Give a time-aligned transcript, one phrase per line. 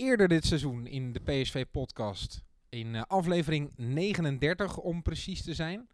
[0.00, 5.88] eerder dit seizoen in de PSV-podcast, in eh, aflevering 39 om precies te zijn,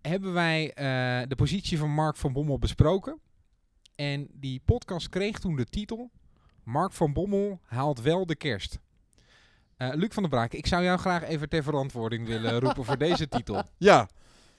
[0.00, 3.20] hebben wij eh, de positie van Mark van Bommel besproken.
[3.94, 6.10] En die podcast kreeg toen de titel
[6.62, 8.78] Mark van Bommel haalt wel de kerst.
[9.76, 12.98] Eh, Luc van der Braak, ik zou jou graag even ter verantwoording willen roepen voor
[12.98, 13.62] deze titel.
[13.78, 14.08] Ja,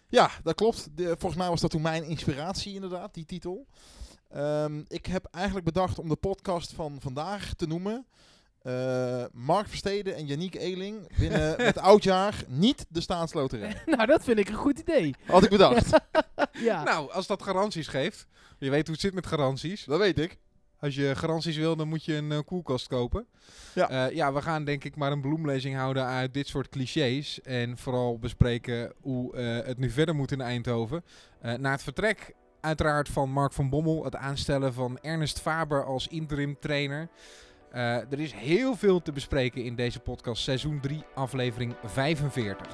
[0.07, 0.97] ja dat klopt.
[0.97, 3.68] De, volgens mij was dat toen mijn inspiratie inderdaad, die titel.
[4.29, 8.05] Ehm, ik heb eigenlijk bedacht om de podcast van vandaag te noemen.
[8.68, 13.82] Eh, Mark Versteden en Yannick Eeling winnen met oudjaar niet de staatsloterij.
[13.86, 15.15] nou, dat vind ik een goed idee.
[15.25, 15.89] Had ik bedacht.
[16.51, 16.83] Ja.
[16.83, 18.28] Nou, als dat garanties geeft.
[18.57, 19.86] Je weet hoe het zit met garanties.
[19.86, 20.37] Dat weet ik.
[20.79, 23.28] Als je garanties wil, dan moet je een eh, koelkast kopen.
[23.73, 23.89] Ja.
[23.89, 27.42] Eh, ja, we gaan denk ik maar een bloemlezing houden uit dit soort clichés.
[27.42, 31.04] En vooral bespreken hoe eh, het nu verder moet in Eindhoven.
[31.42, 34.03] Eh, na het vertrek uiteraard van Mark van Bommel.
[34.03, 37.09] Het aanstellen van Ernest Faber als interim trainer.
[37.72, 40.44] Eh, er is heel veel te bespreken in deze podcast.
[40.44, 42.68] Seizoen 3, aflevering 45.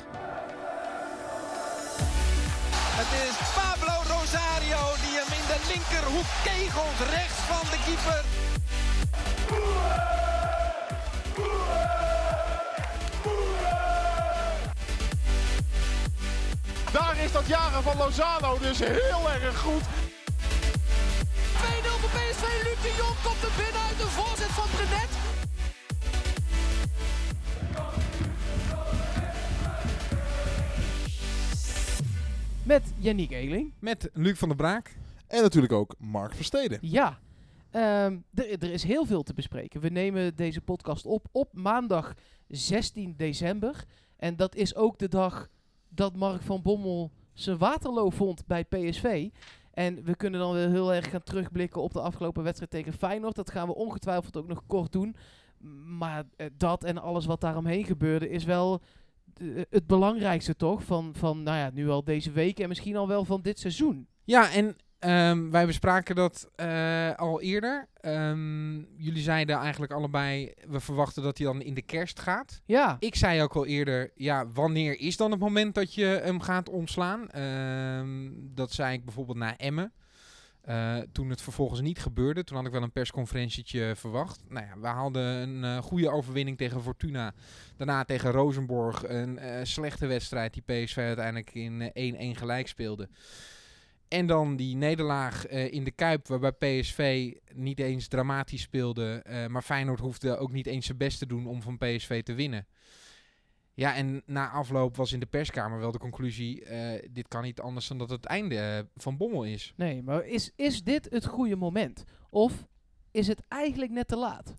[2.95, 8.23] Het is Pablo Rosario die hem in de linkerhoek kegelt rechts van de keeper.
[16.91, 19.81] Daar is dat jaren van Lozano dus heel erg goed.
[19.81, 19.85] 2-0
[22.00, 22.44] voor PSV.
[22.63, 23.72] Luc de Jong komt er binnen de
[24.14, 25.11] voorzet van Brenet.
[32.66, 33.73] Met Yannick Eeling.
[33.80, 34.95] Met Luc van der Braak.
[35.28, 36.78] En natuurlijk ook Mark Versteden.
[36.81, 37.19] Ja.
[37.72, 39.81] Ehm, er, er is heel veel te bespreken.
[39.81, 42.14] We nemen deze podcast op op maandag
[42.47, 43.86] 16 december.
[44.17, 45.47] En dat is ook de dag
[45.89, 49.30] dat Mark van Bommel zijn Waterloo vond bij PSV.
[49.73, 53.35] En we kunnen dan weer heel erg gaan terugblikken op de afgelopen wedstrijd tegen Feyenoord.
[53.35, 55.16] Dat gaan we ongetwijfeld ook nog kort doen.
[55.97, 58.81] Maar eh, dat en alles wat daaromheen gebeurde is wel
[59.33, 60.83] eh, het belangrijkste toch?
[60.83, 64.07] Van, van nou ja, nu al deze week en misschien al wel van dit seizoen.
[64.23, 67.88] Ja, en ehm, wij bespraken dat eh, al eerder.
[67.94, 72.62] Ehm, jullie zeiden eigenlijk allebei, we verwachten dat hij dan in de kerst gaat.
[72.66, 76.41] Ja, Ik zei ook al eerder, ja, wanneer is dan het moment dat je hem
[76.41, 77.30] gaat ontslaan?
[77.30, 79.94] Ehm, dat zei ik bijvoorbeeld na Emmen.
[80.64, 84.44] Eh, toen het vervolgens niet gebeurde, toen had ik wel een persconferentietje verwacht.
[84.50, 87.34] Nou ja, we hadden een eh, goede overwinning tegen Fortuna.
[87.78, 93.09] Daarna tegen Rosenborg een slechte wedstrijd die PSV uiteindelijk in eh, 1-1 gelijk speelde.
[94.08, 99.22] En dan die nederlaag eh, in de Kuip, waarbij PSV niet eens dramatisch speelde.
[99.24, 102.34] eh, maar Feyenoord hoefde ook niet eens zijn best te doen om van PSV te
[102.34, 102.68] winnen.
[103.74, 106.64] Ja, en na afloop was in de perskamer wel de conclusie...
[106.66, 109.74] eh, dit kan niet anders dan dat het einde van Bommel is.
[109.75, 112.03] nee, maar is, is dit het goede moment?
[112.30, 112.68] Of
[113.12, 114.53] is het eigenlijk net te laat?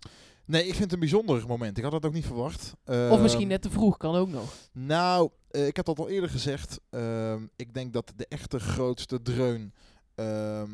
[0.47, 1.77] Nee, ik vind het een bijzonder moment.
[1.77, 2.75] Ik had dat ook niet verwacht.
[2.85, 4.53] Of Ehm, misschien net te vroeg, kan ook nog.
[4.73, 6.81] Nou, eh, ik heb dat al eerder gezegd.
[6.91, 9.75] Ehm, ik denk dat de echte grootste dreun
[10.15, 10.71] ehm,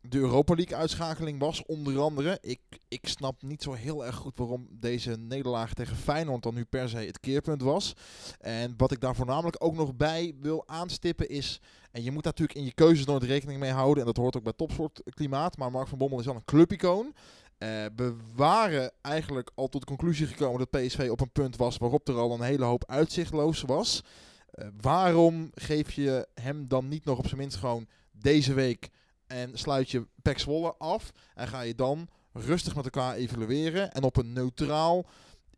[0.00, 2.38] de Europa League uitschakeling was, onder andere.
[2.40, 6.64] Ik, ik snap niet zo heel erg goed waarom deze nederlaag tegen Feyenoord dan nu
[6.64, 7.92] per se het keerpunt was.
[8.40, 11.60] En wat ik daar voornamelijk ook nog bij wil aanstippen is...
[11.92, 13.98] En je moet natuurlijk in je keuzes nooit rekening mee houden.
[13.98, 15.56] En dat hoort ook bij topsportklimaat.
[15.56, 17.14] Maar Mark van Bommel is wel een clubicoon.
[17.62, 21.76] Eh, we waren eigenlijk al tot de conclusie gekomen dat PSV op een punt was
[21.76, 24.02] waarop er al een hele hoop uitzichtloos was.
[24.50, 28.90] Eh, waarom geef je hem dan niet nog op zijn minst gewoon deze week
[29.26, 34.02] en sluit je Pek Zwolle af en ga je dan rustig met elkaar evalueren en
[34.02, 35.06] op een neutraal,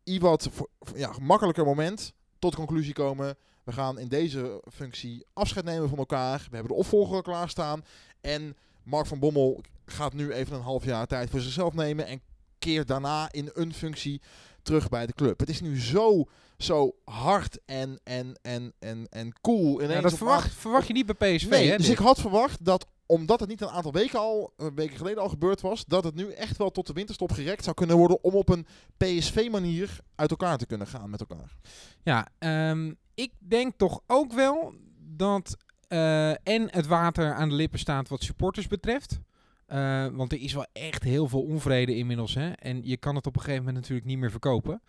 [0.02, 0.50] iwat
[0.94, 3.36] ja, makkelijker moment tot conclusie komen.
[3.62, 6.38] We gaan in deze functie afscheid nemen van elkaar.
[6.38, 7.84] We hebben de opvolger klaarstaan.
[8.20, 12.06] En Mark van Bommel gaat nu even een half jaar tijd voor zichzelf nemen.
[12.06, 12.20] En
[12.58, 14.22] keert daarna in een functie
[14.62, 15.40] terug bij de club.
[15.40, 16.24] Het is nu zo,
[16.58, 19.82] zo hard en, en, en, en, en cool.
[19.82, 21.76] Ja, dat verwacht, acht- verwacht je niet bij PSV, Nee, hè?
[21.76, 21.98] dus dit?
[21.98, 25.28] ik had verwacht dat omdat het niet een aantal weken al, een weken geleden al
[25.28, 28.34] gebeurd was, dat het nu echt wel tot de winterstop gerekt zou kunnen worden om
[28.34, 28.66] op een
[28.96, 31.56] PSV-manier uit elkaar te kunnen gaan met elkaar.
[32.02, 35.56] Ja, ehm, ik denk toch ook wel dat
[35.88, 39.18] eh, en het water aan de lippen staat wat supporters betreft.
[39.66, 42.34] Eh, want er is wel echt heel veel onvrede inmiddels.
[42.34, 42.50] Hè?
[42.50, 44.82] En je kan het op een gegeven moment natuurlijk niet meer verkopen.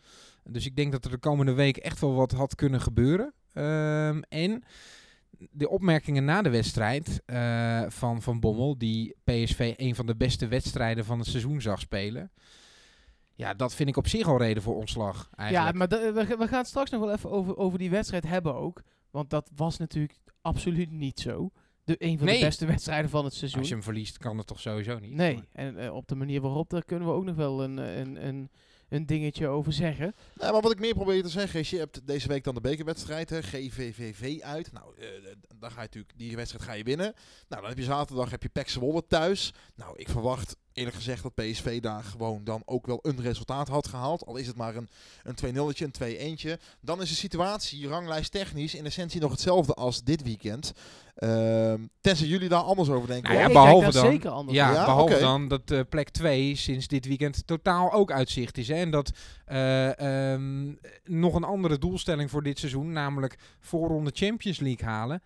[0.44, 3.33] Dus ik denk dat er de komende week echt wel wat had kunnen gebeuren.
[3.54, 4.63] Ehm, en
[5.51, 10.48] de opmerkingen na de wedstrijd eh, van Van Bommel, die PSV een van de beste
[10.48, 12.31] wedstrijden van het seizoen zag spelen.
[13.33, 15.30] Ja, dat vind ik op zich al reden voor ontslag.
[15.36, 15.72] Eigenlijk.
[15.74, 18.27] Ja, maar we, ga- we gaan het straks nog wel even over, over die wedstrijd
[18.27, 18.81] hebben ook.
[19.12, 21.50] Want dat was natuurlijk absoluut niet zo.
[21.85, 22.39] De, een van Nee.
[22.39, 23.59] de beste wedstrijden van het seizoen.
[23.59, 25.13] Als je hem verliest, kan het toch sowieso niet?
[25.13, 28.27] Nee, en eh, op de manier waarop, daar kunnen we ook nog wel een, een,
[28.27, 28.49] een,
[28.89, 30.13] een dingetje over zeggen.
[30.35, 32.61] Ja, maar wat ik meer probeer te zeggen is, je hebt deze week dan de
[32.61, 34.71] bekerwedstrijd, hè, GVVV uit.
[34.71, 35.07] Nou, eh,
[35.59, 37.13] dan ga je natuurlijk, die wedstrijd ga je winnen.
[37.47, 39.53] Nou, dan heb je zaterdag heb je PEC Zwolle thuis.
[39.75, 43.88] Nou, ik verwacht eerlijk gezegd dat PSV daar gewoon dan ook wel een resultaat had
[43.88, 44.25] gehaald.
[44.25, 44.89] Al is het maar een,
[45.24, 46.62] een 2-0'tje, een 2-1'tje.
[46.81, 50.74] Dan is de situatie ranglijst technisch in essentie nog hetzelfde als dit weekend.
[51.16, 53.30] Ehm tenzij jullie daar anders over denken.
[53.30, 56.88] Nou ja, ik behalve dan- zeker anders Ja, behalve dan dat eh, plek 2 sinds
[56.88, 58.68] dit weekend totaal ook uitzicht is.
[58.68, 58.75] Hè?
[58.75, 59.12] En dat
[59.45, 60.74] eh, ehm,
[61.04, 65.22] nog een andere doelstelling voor dit seizoen, namelijk voorronde Champions League halen,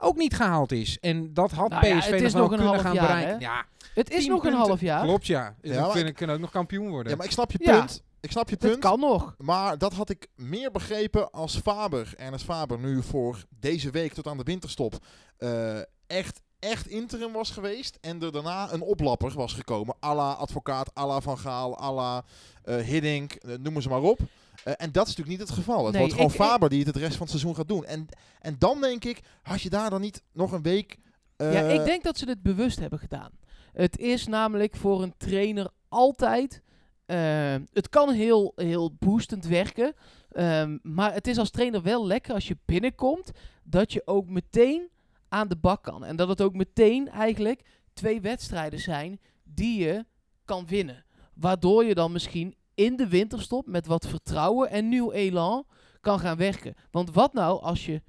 [0.00, 0.98] ook niet gehaald is.
[0.98, 3.06] En dat had Nou ja, PSV het nog wel nog een kunnen half gaan jaar,
[3.06, 3.32] bereiken.
[3.32, 3.38] hè?
[3.44, 3.64] Ja,
[3.94, 5.02] Het is 10 nog een half jaar.
[5.02, 5.54] klopt ja.
[5.60, 7.10] Ja, Ja, kunnen, ik- kunnen ook nog kampioen worden.
[7.10, 7.78] Ja, maar ik snap je Ja.
[7.78, 8.02] punt.
[8.20, 8.78] Ik snap je Het punt.
[8.78, 9.34] kan nog.
[9.38, 14.26] Maar dat had ik meer begrepen als Faber, Ernest Faber, nu voor deze week tot
[14.26, 14.94] aan de winterstop
[15.38, 17.98] eh, echt, echt interim was geweest.
[18.00, 19.94] En er daarna een oplapper was gekomen.
[20.04, 22.24] à la advocaat, à la Van Gaal, à la
[22.64, 24.18] eh, Hiddink, eh, noem ze maar op.
[24.64, 25.82] Eh, en dat is natuurlijk niet het geval.
[25.84, 27.84] Het Nee, wordt gewoon ik- Faber die het het rest van het seizoen gaat doen.
[27.84, 28.06] En,
[28.40, 30.98] en dan denk ik, had je daar dan niet nog een week...
[31.36, 33.30] eh, ja, ik denk dat ze dit bewust hebben gedaan.
[33.72, 36.62] Het is namelijk voor een trainer altijd.
[37.06, 39.94] eh, het kan heel, heel boostend werken.
[40.30, 43.30] ehm, maar het is als trainer wel lekker als je binnenkomt.
[43.64, 44.88] Dat je ook meteen
[45.28, 46.04] aan de bak kan.
[46.04, 50.04] En dat het ook meteen eigenlijk twee wedstrijden zijn die je
[50.44, 51.04] kan winnen.
[51.34, 55.66] Waardoor je dan misschien in de winterstop met wat vertrouwen en nieuw elan
[56.00, 56.74] kan gaan werken.
[56.90, 58.02] Want wat nou als je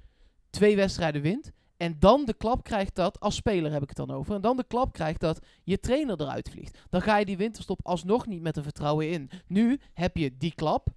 [0.50, 4.10] twee wedstrijden wint en dan de klap krijgt dat, als speler heb ik het dan
[4.10, 6.78] over, en dan de klap krijgt dat je trainer eruit vliegt.
[6.88, 9.30] Dan ga je die winterstop alsnog niet met een vertrouwen in.
[9.46, 10.88] Nu heb je die klap,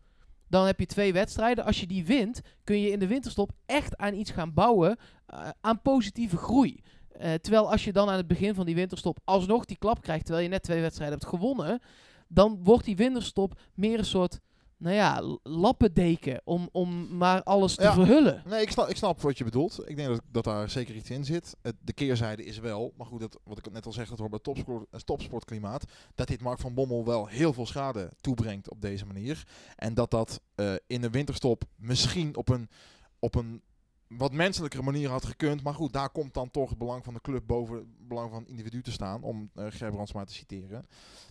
[0.48, 1.66] dan heb je twee wedstrijden.
[1.66, 5.50] Als je die wint, kun je in de winterstop echt aan iets gaan bouwen, eh,
[5.62, 6.82] aan positieve groei.
[7.12, 10.26] Eh, terwijl als je dan aan het begin van die winterstop alsnog die klap krijgt,
[10.26, 11.82] terwijl je net twee wedstrijden hebt gewonnen,
[12.28, 14.40] dan wordt die winterstop meer een soort,
[14.78, 17.94] nou ja, lappendeken om, om maar alles te Ja.
[17.94, 18.44] verhullen.
[18.46, 19.90] Nee, ik snap, ik snap wat je bedoelt.
[19.90, 21.56] Ik denk dat, dat daar zeker iets in zit.
[21.62, 24.30] Het, de keerzijde is wel, maar goed, dat, wat ik net al zeg, dat hoort
[24.30, 25.86] bij topsport, het topsportklimaat,
[26.16, 29.44] dat dit Mark van Bommel wel heel veel schade toebrengt op deze manier.
[29.76, 32.70] En dat dat eh, in de winterstop misschien op een,
[33.20, 33.62] op een
[34.08, 35.64] wat menselijkere manier had gekund.
[35.64, 38.40] Maar goed, daar komt dan toch het belang van de club boven het belang van
[38.40, 40.86] het individu te staan, om uh, Gerbrands maar te citeren.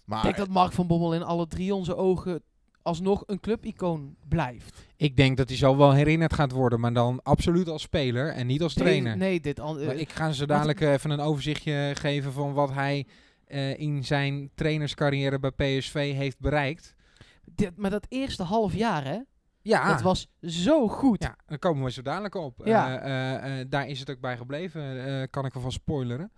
[0.05, 2.43] Maar Ik denk dat Mark van Bommel in alle drie onze ogen
[2.83, 4.83] alsnog een clubicoon blijft.
[4.97, 8.47] Ik denk dat hij zo wel herinnerd gaat worden, maar dan absoluut als speler en
[8.47, 9.17] niet als trainer.
[9.17, 12.53] Nee, nee dit an- Maar ik ga ze dadelijk eh, even een overzichtje geven van
[12.53, 13.07] wat hij
[13.45, 16.95] eh, in zijn trainerscarrière bij PSV heeft bereikt.
[17.45, 19.19] dit, maar dat eerste half jaar, hè,
[19.65, 21.23] Ja, dat was zo goed.
[21.23, 22.61] ja daar komen we zo dadelijk op.
[22.65, 23.01] Ja.
[23.01, 26.33] Eh, eh, eh, daar is het ook bij gebleven, kan ik alvast spoileren.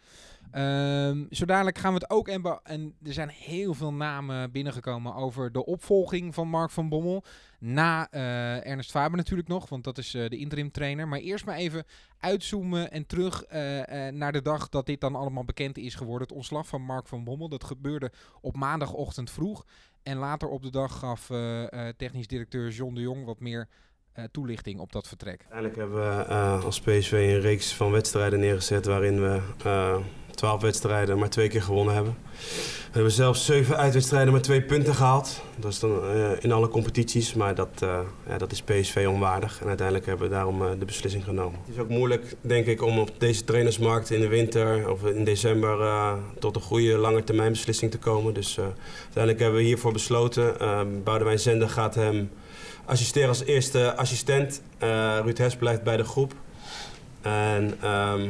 [0.54, 2.28] Um, zo dadelijk gaan we het ook.
[2.28, 7.24] En er zijn heel veel namen binnengekomen over de opvolging van Mark van Bommel.
[7.58, 11.08] Na eh, uh, Ernst Faber natuurlijk nog, want dat is eh, de interim trainer.
[11.08, 11.84] Maar eerst maar even
[12.20, 16.28] uitzoomen en terug eh, naar de dag dat dit dan allemaal bekend is geworden.
[16.28, 17.48] Het ontslag van Mark van Bommel.
[17.48, 19.64] Dat gebeurde op maandagochtend vroeg.
[20.02, 21.26] En later op de dag gaf
[21.96, 23.68] technisch directeur John de Jong wat meer
[24.30, 25.40] toelichting op dat vertrek?
[25.40, 26.24] Uiteindelijk hebben we
[26.64, 29.40] als PSV een reeks van wedstrijden neergezet waarin we
[30.36, 32.16] 12 wedstrijden, maar twee keer gewonnen hebben.
[32.96, 35.42] We hebben zelfs zeven uitwedstrijden met twee punten gehaald.
[35.56, 37.98] Dat is dan eh, in alle competities, maar dat, eh,
[38.28, 39.60] ja, dat is PSV onwaardig.
[39.60, 41.60] En uiteindelijk hebben we daarom eh, de beslissing genomen.
[41.64, 45.24] Het is ook moeilijk, denk ik, om op deze trainersmarkt in de winter of in
[45.24, 45.78] december
[46.38, 48.34] tot een goede lange termijn beslissing te komen.
[48.34, 50.60] Dus uiteindelijk hebben we hiervoor besloten.
[50.60, 52.30] Ehm, Boudewijn Zender gaat hem
[52.84, 54.62] assisteren als eerste assistent.
[55.22, 56.34] Ruud Hes blijft bij de groep.
[57.22, 57.76] En...
[57.80, 58.28] Ehm,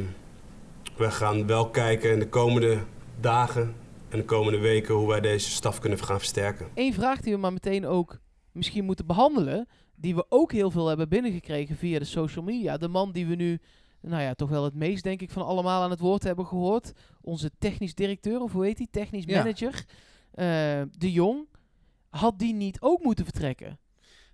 [0.97, 2.79] we gaan wel kijken in de komende
[3.19, 3.75] dagen
[4.09, 6.67] en de komende weken hoe wij deze staf kunnen gaan versterken.
[6.75, 8.19] Eén vraag die we maar meteen ook
[8.51, 12.77] misschien moeten behandelen, die we ook heel veel hebben binnengekregen via de social media.
[12.77, 13.59] De man die we nu,
[14.01, 16.91] nou ja, toch wel het meest denk ik van allemaal aan het woord hebben gehoord.
[17.21, 18.87] Onze technisch directeur, of hoe heet die?
[18.91, 19.37] Technisch Ja.
[19.37, 19.73] manager.
[19.73, 20.45] Uh,
[20.97, 21.47] de Jong.
[22.09, 23.79] Had die niet ook moeten vertrekken?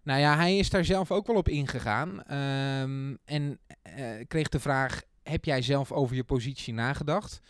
[0.03, 2.09] Nou ja, hij is daar zelf ook wel op ingegaan.
[2.09, 3.59] Um, en
[3.97, 7.41] uh, kreeg de vraag: heb jij zelf over je positie nagedacht?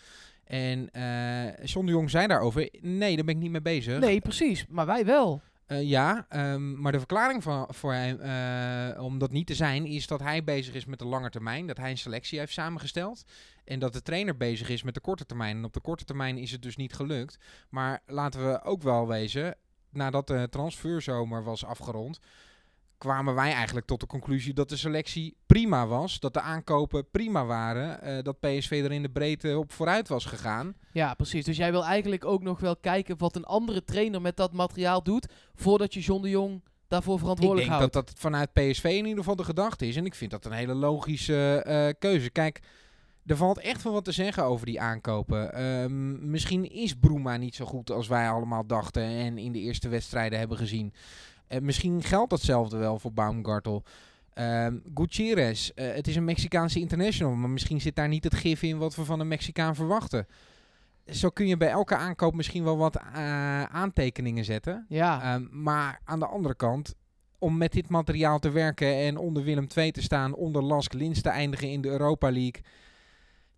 [0.44, 4.00] En uh, John de Jong zei daarover: nee, daar ben ik niet mee bezig.
[4.00, 4.66] Nee, precies.
[4.70, 5.42] Maar wij wel.
[5.68, 9.86] Uh, ja, um, maar de verklaring van, voor hem uh, om dat niet te zijn
[9.86, 11.68] is dat hij bezig is met de lange termijn.
[11.68, 13.24] Dat hij een selectie heeft samengesteld.
[13.66, 15.58] En dat de trainer bezig is met de korte termijn.
[15.58, 17.38] En op de korte termijn is het dus niet gelukt.
[17.70, 19.56] Maar laten we ook wel wezen,
[19.90, 22.20] nadat de transferzomer was afgerond,
[23.04, 26.20] kwamen wij eigenlijk tot de conclusie dat de selectie prima was.
[26.20, 28.02] Dat de aankopen prima waren.
[28.02, 30.76] eh, dat PSV er in de breedte op vooruit was gegaan.
[30.92, 31.46] Ja, precies.
[31.46, 35.04] Dus jij wil eigenlijk ook nog wel kijken wat een andere trainer met dat materiaal
[35.04, 37.94] doet, voordat je John de Jong daarvoor Ik verantwoordelijk denk houdt.
[37.94, 39.96] dat dat vanuit PSV in ieder geval de gedachte is.
[39.96, 42.30] En ik vind dat een hele logische eh, keuze.
[42.30, 42.60] Kijk,
[43.26, 45.54] er valt echt wel wat te zeggen over die aankopen.
[45.54, 49.90] Ehm, misschien is Bruma niet zo goed als wij allemaal dachten en in de eerste
[49.90, 50.94] wedstrijden hebben gezien.
[51.54, 53.84] Eh, misschien geldt datzelfde wel voor Baumgartel.
[54.34, 58.62] Ehm Gutierrez, eh, het is een Mexicaanse international, maar misschien zit daar niet het gif
[58.62, 60.28] in wat we van een Mexicaan verwachten.
[61.06, 64.86] Zo kun je bij elke aankoop misschien wel wat eh, aantekeningen zetten.
[64.90, 66.96] Ja, Ehm, maar aan de andere kant,
[67.40, 71.22] om met dit materiaal te werken en onder Willem II te staan, onder Lask Lins
[71.22, 72.64] te eindigen in de Europa League,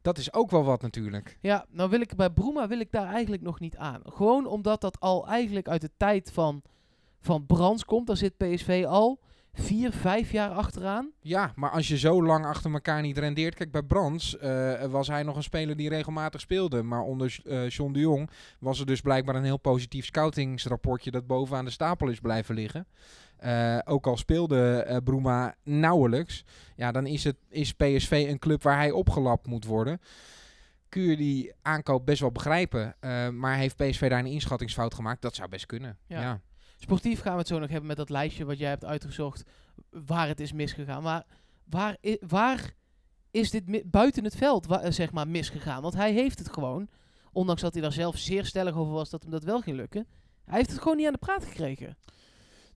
[0.01, 1.37] dat is ook wel wat natuurlijk.
[1.41, 4.01] ja, nou wil ik bij Bruma wil ik daar eigenlijk nog niet aan.
[4.05, 6.61] Gewoon omdat dat al eigenlijk uit de tijd van,
[7.25, 8.07] van Brands komt.
[8.07, 9.19] Daar zit PSV al
[9.55, 11.11] vier, vijf jaar achteraan.
[11.21, 13.55] Ja, maar als je zo lang achter elkaar niet rendeert.
[13.55, 16.83] Kijk, bij Brands eh, was hij nog een speler die regelmatig speelde.
[16.83, 18.29] Maar onder eh John de Jong
[18.59, 22.87] was er dus blijkbaar een heel positief scoutingsrapportje dat bovenaan de stapel is blijven liggen.
[23.37, 26.43] Eh, ook al speelde eh Bruma nauwelijks.
[26.75, 30.01] Ja, dan is, het, is PSV een club waar hij opgelapt moet worden.
[30.89, 32.95] Kun je die aankoop best wel begrijpen.
[33.33, 35.21] maar heeft PSV daar een inschattingsfout gemaakt?
[35.21, 35.97] Dat zou best kunnen.
[36.07, 36.21] Ja.
[36.21, 36.41] ja.
[36.77, 39.43] Sportief gaan we het zo nog hebben met dat lijstje wat jij hebt uitgezocht.
[39.89, 41.03] Waar het is misgegaan.
[41.03, 41.25] Maar
[41.63, 42.73] waar, waar
[43.31, 45.81] is dit buiten het veld eh, zeg maar misgegaan?
[45.81, 46.89] Want hij heeft het gewoon.
[47.31, 50.07] Ondanks dat hij daar zelf zeer stellig over was dat hem dat wel ging lukken.
[50.45, 51.97] Hij heeft het gewoon niet aan de praat gekregen.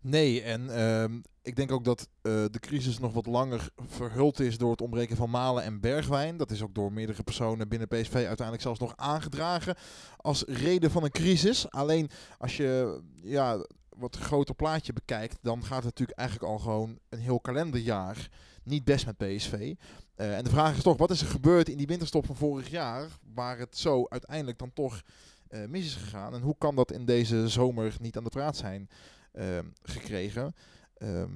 [0.01, 4.57] Nee, en ehm, ik denk ook dat eh, de crisis nog wat langer verhuld is
[4.57, 6.37] door het ontbreken van Malen en Bergwijn.
[6.37, 9.75] Dat is ook door meerdere personen binnen PSV uiteindelijk zelfs nog aangedragen
[10.17, 11.69] als reden van een crisis.
[11.69, 13.65] Alleen als je ja,
[13.99, 18.29] wat groter plaatje bekijkt, dan gaat het natuurlijk eigenlijk al gewoon een heel kalenderjaar
[18.63, 19.75] niet best met PSV.
[20.15, 22.69] Eh, en de vraag is toch, wat is er gebeurd in die winterstop van vorig
[22.69, 25.01] jaar, waar het zo uiteindelijk dan toch
[25.47, 26.33] eh, mis is gegaan?
[26.33, 28.89] En hoe kan dat in deze zomer niet aan de praat zijn
[29.31, 30.55] ehm, gekregen?
[30.97, 31.31] Ehm,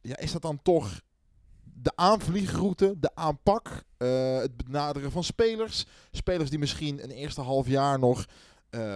[0.00, 1.00] ja, is dat dan toch
[1.62, 5.86] de aanvliegroute, de aanpak, eh, het benaderen van spelers?
[6.12, 8.26] Spelers die misschien een eerste half jaar nog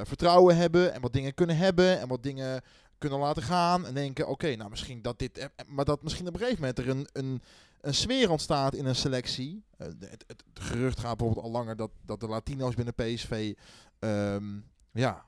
[0.02, 2.62] vertrouwen hebben en wat dingen kunnen hebben en wat dingen
[3.03, 6.33] kunnen laten gaan en denken, oké, nou misschien dat dit, eh, maar dat misschien op
[6.33, 7.43] een gegeven moment er een, een,
[7.81, 9.63] een sfeer ontstaat in een selectie.
[9.77, 13.55] Eh, het, het gerucht gaat bijvoorbeeld al langer dat, dat de Latino's binnen PSV
[13.99, 14.45] ehm,
[14.93, 15.25] ja,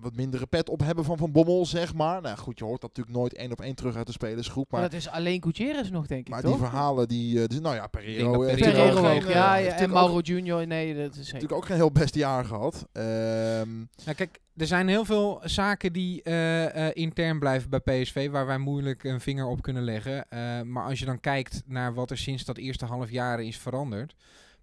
[0.00, 2.22] wat mindere pet op hebben van Van Bommel, zeg maar.
[2.22, 4.80] Nou goed, je hoort dat natuurlijk nooit één op één terug uit de spelersgroep, Maar
[4.80, 4.90] maar...
[4.90, 6.50] dat is alleen Gutierrez nog, denk ik, Maar toch?
[6.50, 9.58] die verhalen, die, eh, dus, nou ja, Pereiro, heeft natuurlijk Ferrero ook geen, eh, ja.
[9.58, 12.86] En Mauro Junior, nee, dat is natuurlijk ook geen heel best jaar gehad.
[12.92, 18.30] Ehm, Nou, kijk, er zijn heel veel zaken die eh, eh, intern blijven bij PSV,
[18.30, 20.28] waar wij moeilijk een vinger op kunnen leggen.
[20.28, 23.58] Eh, maar als je dan kijkt naar wat er sinds dat eerste half jaar is
[23.58, 24.14] veranderd.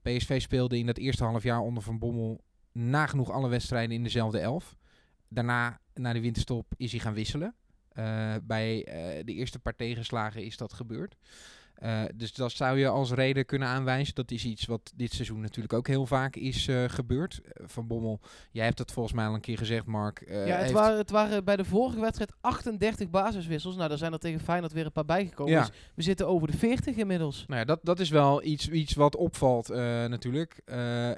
[0.02, 2.42] PSV speelde in dat eerste half jaar onder Van Bommel
[2.74, 4.76] nagenoeg alle wedstrijden in dezelfde elf.
[5.28, 7.56] Daarna, na de winterstop, is hij gaan wisselen.
[7.94, 11.16] Eh, bij eh, de eerste paar tegenslagen is dat gebeurd.
[11.74, 14.16] Eh, dus dat zou je als reden kunnen aanwijzen.
[14.16, 17.42] Dat is iets wat dit seizoen natuurlijk ook heel vaak is gebeurd.
[17.54, 18.20] Van Bommel,
[18.52, 20.24] jij hebt dat volgens mij al een keer gezegd, Mark.
[20.28, 23.76] ja, het, heeft- waren, het waren bij de vorige wedstrijd 38 basiswissels.
[23.76, 25.54] Nou, daar zijn er tegen Feyenoord weer een paar bijgekomen.
[25.54, 25.62] Ja.
[25.66, 27.46] Dus we zitten over de 40 inmiddels.
[27.48, 29.68] Nou ja, dat, dat is wel iets, iets wat opvalt
[30.08, 30.62] natuurlijk.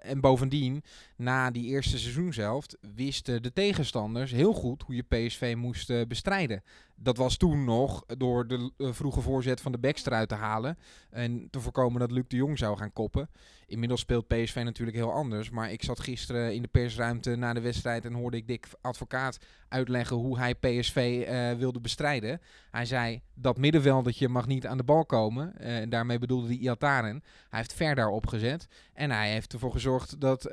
[0.01, 0.83] En bovendien,
[1.15, 6.63] na die eerste seizoenshelft, wisten de tegenstanders heel goed hoe je PSV moest eh, bestrijden.
[6.95, 10.77] Dat was toen nog door de eh, vroege voorzet van de backs eruit te halen.
[11.09, 13.29] En te voorkomen dat Luc de Jong zou gaan koppen.
[13.67, 15.49] Inmiddels speelt PSV natuurlijk heel anders.
[15.49, 19.37] Maar ik zat gisteren in de persruimte na de wedstrijd en hoorde ik Dick Advocaat
[19.67, 22.41] uitleggen hoe hij PSV eh, wilde bestrijden.
[22.71, 25.57] Hij zei, dat middenveldertje mag niet aan de bal komen.
[25.57, 27.23] En daarmee bedoelde hij Iataren.
[27.49, 28.67] Hij heeft ver daarop gezet.
[28.93, 30.45] En hij heeft ervoor gezorgd dat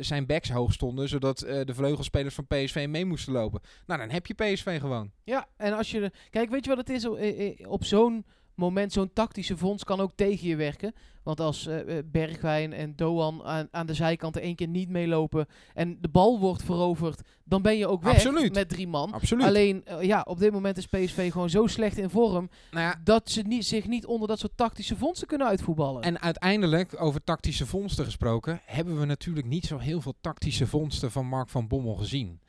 [0.00, 1.08] zijn backs hoog stonden.
[1.08, 3.60] Zodat eh, de vleugelspelers van PSV mee moesten lopen.
[3.86, 5.10] Nou, dan heb je PSV gewoon.
[5.24, 6.10] Ja, en als je...
[6.30, 7.04] Kijk, weet je wat het is?
[7.04, 8.24] Eh, eh, Op zo'n
[8.60, 10.94] moment, zo'n tactische fonds kan ook tegen je werken.
[11.22, 15.46] Want als eh, eh, Bergwijn en Doan aan, aan de zijkanten één keer niet meelopen...
[15.74, 18.54] en de bal wordt veroverd, dan ben je ook weg Absoluut.
[18.54, 19.12] met drie man.
[19.12, 19.46] Absoluut.
[19.46, 22.50] Alleen, eh, ja, op dit moment is PSV gewoon zo slecht in vorm...
[22.70, 26.02] nou ja, dat ze niet, zich niet onder dat soort tactische fondsen kunnen uitvoetballen.
[26.02, 31.10] En uiteindelijk, over tactische vondsten gesproken, hebben we natuurlijk niet zo heel veel tactische vondsten
[31.10, 32.40] van Mark van Bommel gezien.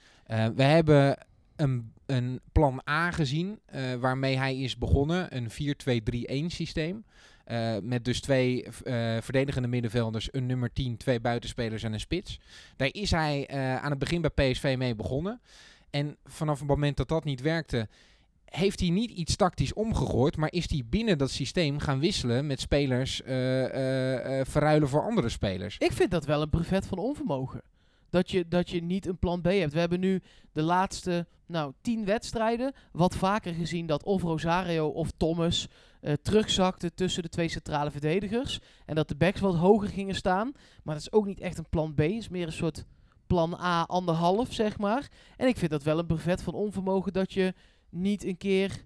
[0.55, 1.17] We hebben
[1.61, 7.05] een, een plan A gezien, eh, waarmee hij is begonnen, een 4-2-3-1 systeem.
[7.45, 8.71] Eh, met dus twee eh,
[9.21, 12.39] verdedigende middenvelders, een nummer 10, twee buitenspelers en een spits.
[12.75, 13.47] Daar is hij
[13.81, 15.41] aan het begin bij PSV mee begonnen.
[15.89, 17.87] En vanaf het moment dat dat niet werkte,
[18.45, 22.59] heeft hij niet iets tactisch omgegooid, maar is hij binnen dat systeem gaan wisselen met
[22.59, 23.21] spelers
[24.43, 25.77] verruilen voor andere spelers.
[25.77, 27.61] Ik vind dat wel een brevet van onvermogen.
[28.11, 29.73] Dat je, dat je niet een plan B hebt.
[29.73, 35.11] We hebben nu de laatste nou, tien wedstrijden wat vaker gezien dat of Rosario of
[35.17, 35.67] Thomas
[36.01, 38.59] eh terugzakten tussen de twee centrale verdedigers.
[38.85, 40.51] En dat de backs wat hoger gingen staan.
[40.83, 41.97] Maar dat is ook niet echt een plan B.
[41.97, 42.85] Het is meer een soort
[43.27, 45.09] plan A anderhalf, zeg maar.
[45.37, 47.53] En ik vind dat wel een brevet van onvermogen dat je
[47.89, 48.85] niet een keer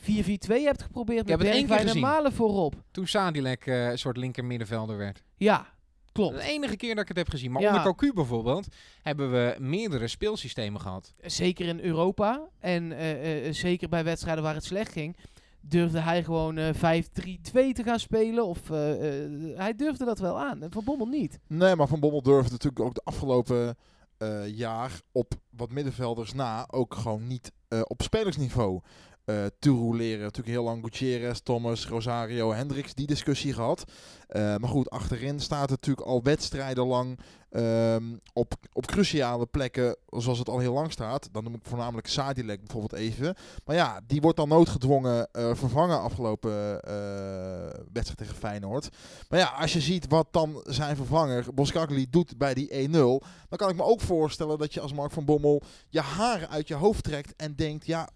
[0.00, 0.02] 4-4-2
[0.46, 2.00] hebt geprobeerd met keer Bergwijn en.
[2.00, 2.82] Malen voorop.
[2.90, 5.22] Toen Sadilek eh, een soort linker middenvelder werd.
[5.36, 5.66] Ja,
[6.12, 6.34] klopt.
[6.36, 7.52] De enige keer dat ik het heb gezien.
[7.52, 7.68] Maar Ja.
[7.68, 8.66] onder Cocu bijvoorbeeld
[9.02, 11.14] hebben we meerdere speelsystemen gehad.
[11.22, 15.16] zeker in Europa en eh, eh, zeker bij wedstrijden waar het slecht ging,
[15.60, 18.46] durfde hij gewoon eh 5-3-2 te gaan spelen.
[18.46, 20.62] Of eh, eh, hij durfde dat wel aan.
[20.62, 21.38] En Van Bommel niet.
[21.46, 23.76] Nee, maar Van Bommel durfde natuurlijk ook de afgelopen
[24.18, 28.80] eh, jaar op wat middenvelders na ook gewoon niet eh, op spelersniveau
[29.28, 30.20] eh te roleren.
[30.20, 33.84] Natuurlijk heel lang Gutierrez, Thomas, Rosario, Hendricks, die discussie gehad.
[34.28, 37.18] Eh, maar goed, achterin staat het natuurlijk al wedstrijden lang
[37.50, 41.28] ehm, op, op cruciale plekken, zoals het al heel lang staat.
[41.32, 43.34] Dan noem ik voornamelijk Sadilek bijvoorbeeld even.
[43.64, 48.88] Maar ja, die wordt dan noodgedwongen eh, vervangen afgelopen eh, wedstrijd tegen Feyenoord.
[49.28, 52.92] Maar ja, als je ziet wat dan zijn vervanger Boskakli doet bij die 1-0,
[53.48, 56.68] dan kan ik me ook voorstellen dat je als Mark van Bommel je haren uit
[56.68, 58.08] je hoofd trekt en denkt, ja,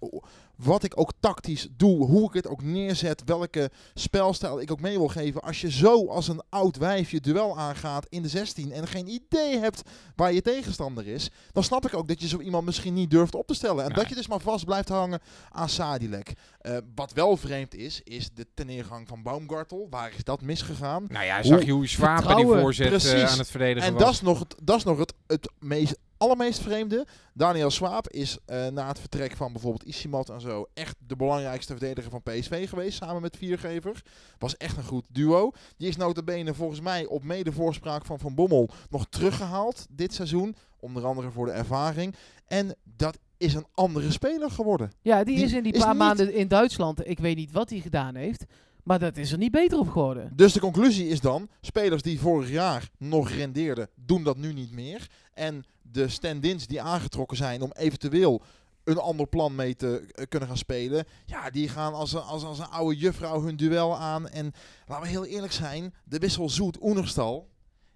[0.63, 4.99] wat ik ook tactisch doe, hoe ik het ook neerzet, welke spelstijl ik ook mee
[4.99, 5.41] wil geven.
[5.43, 9.09] Als je zo als een oud wijf je duel aangaat in de 16 en geen
[9.09, 9.83] idee hebt
[10.17, 13.35] waar je tegenstander is, dan snap ik ook dat je zo iemand misschien niet durft
[13.35, 13.85] op te stellen.
[13.85, 13.97] En Ja.
[13.97, 16.33] dat je dus maar vast blijft hangen aan Sadilek.
[16.61, 19.87] Eh, wat wel vreemd is, is de teneergang van Baumgartel.
[19.91, 21.05] Waar is dat misgegaan?
[21.09, 23.31] Nou ja, Hoe- zag je hoe Swaap die voorzet eh, Precies.
[23.31, 24.03] aan het verdedigen En was.
[24.03, 27.07] dat is nog, het, dat is nog het, het meest, allermeest vreemde.
[27.35, 31.73] Daniel Swaap is eh, na het vertrek van bijvoorbeeld Isimat en zo echt de belangrijkste
[31.77, 32.97] verdediger van PSV geweest.
[32.97, 34.03] Samen met Viergever.
[34.39, 35.51] Was echt een goed duo.
[35.77, 40.57] Die is notabene volgens mij op mede voorspraak van Van Bommel nog teruggehaald dit seizoen.
[40.81, 42.15] Onder andere voor de ervaring.
[42.47, 44.93] En dat is een andere speler geworden.
[45.01, 47.09] Ja, die, Die is in die is paar maanden in Duitsland.
[47.09, 48.45] Ik weet niet wat hij gedaan heeft.
[48.83, 50.33] Maar dat is er niet beter op geworden.
[50.37, 54.73] Dus de conclusie is dan, spelers die vorig jaar nog rendeerden, doen dat nu niet
[54.73, 55.07] meer.
[55.35, 58.43] En de stand-ins die aangetrokken zijn om eventueel
[58.85, 61.05] een ander plan mee te eh, kunnen gaan spelen.
[61.27, 64.29] Ja, die gaan als een, als, als een oude juffrouw hun duel aan.
[64.29, 64.53] En
[64.87, 67.49] laten we heel eerlijk zijn, de wissel Zoet Oenerstal.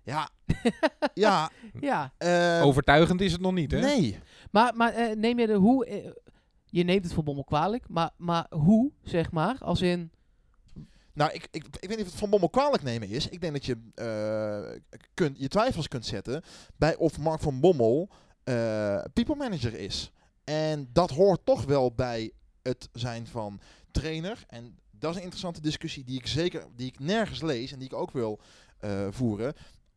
[0.02, 0.28] Ja,
[1.14, 1.50] ja.
[1.80, 3.80] Ja, eh, Overtuigend is het nog niet, hè?
[3.80, 4.18] nee.
[4.50, 6.14] maar, maar eh, neem je de hoe...
[6.64, 10.10] je neemt het voor Bommel kwalijk, maar, maar hoe, zeg maar, als in...
[11.16, 13.28] Nou, ik, ik, ik weet niet of het van Bommel kwalijk nemen is.
[13.28, 14.80] Ik denk dat je eh,
[15.14, 16.42] kunt, je twijfels kunt zetten
[16.76, 18.08] bij of Mark van Bommel
[18.44, 20.12] eh, people manager is.
[20.44, 24.44] En dat hoort toch wel bij het zijn van trainer.
[24.46, 27.88] En dat is een interessante discussie die ik zeker, die ik nergens lees en die
[27.88, 28.40] ik ook wil
[28.78, 29.54] eh, voeren.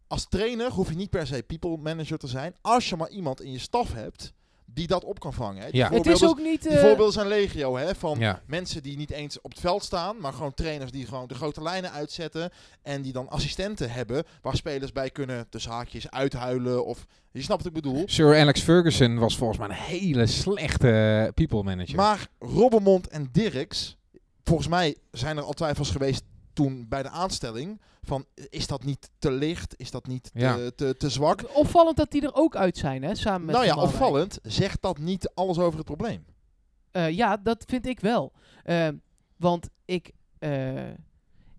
[0.07, 2.55] Als trainer hoef je niet per se people manager te zijn.
[2.61, 4.33] Als je maar iemand in je staf hebt
[4.73, 5.61] die dat op kan vangen.
[5.63, 5.71] Hè.
[5.71, 5.89] Die Ja.
[5.91, 6.61] Het is ook niet...
[6.61, 8.41] die eh, voorbeelden zijn legio, hè, van Ja.
[8.47, 11.61] mensen die niet eens op het veld staan, maar gewoon trainers die gewoon de grote
[11.61, 12.51] lijnen uitzetten
[12.81, 17.63] en die dan assistenten hebben waar spelers bij kunnen tussen haakjes uithuilen of je snapt
[17.63, 18.03] wat ik bedoel.
[18.05, 21.95] Sir Alex Ferguson was volgens mij een hele slechte people manager.
[21.95, 23.97] Maar Robbermond en Dirks,
[24.43, 26.23] volgens mij zijn er al twijfels geweest
[26.59, 30.57] toen bij de aanstelling van is dat niet te licht, is dat niet te, Ja.
[30.75, 31.55] te, te zwak?
[31.55, 34.97] Opvallend dat die er ook uit zijn, hè, samen met nou ja, opvallend, zegt dat
[34.97, 36.25] niet alles over het probleem.
[36.91, 38.31] Eh, ja, dat vind ik wel.
[38.63, 38.87] Eh,
[39.37, 40.87] want ik, eh,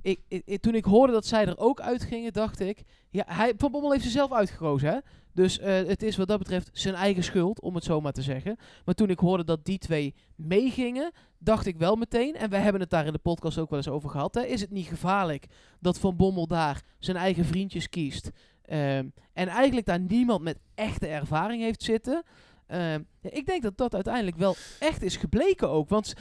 [0.02, 2.82] ik, ik- ik- toen ik hoorde dat zij er ook uitgingen, dacht ik...
[3.10, 4.98] Ja, hij, Van Bommel heeft ze zelf uitgekozen, hè?
[5.32, 8.22] Dus eh, het is wat dat betreft zijn eigen schuld, om het zo maar te
[8.22, 8.56] zeggen.
[8.84, 12.36] Maar toen ik hoorde dat die twee meegingen, dacht ik wel meteen...
[12.36, 14.34] En we hebben het daar in de podcast ook wel eens over gehad.
[14.34, 15.46] Hè, is het niet gevaarlijk
[15.80, 18.30] dat Van Bommel daar zijn eigen vriendjes kiest...
[18.62, 22.22] ehm, en eigenlijk daar niemand met echte ervaring heeft zitten...
[22.70, 25.88] Ehm, ik denk dat dat uiteindelijk wel echt is gebleken ook.
[25.88, 26.14] Want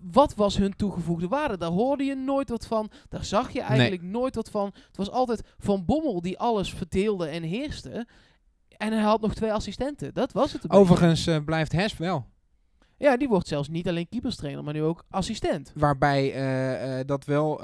[0.00, 1.56] wat was hun toegevoegde waarde?
[1.56, 2.90] Daar hoorde je nooit wat van.
[3.08, 4.74] Daar zag je eigenlijk nooit wat van.
[4.86, 8.06] Het was altijd Van Bommel die alles verdeelde en heerste.
[8.76, 10.14] En hij had nog twee assistenten.
[10.14, 10.70] Dat was het.
[10.70, 12.26] Overigens eh, blijft Hesp wel.
[12.98, 15.72] Ja, die wordt zelfs niet alleen keeperstrainer, maar nu ook assistent.
[15.74, 17.60] Waarbij eh, eh, dat wel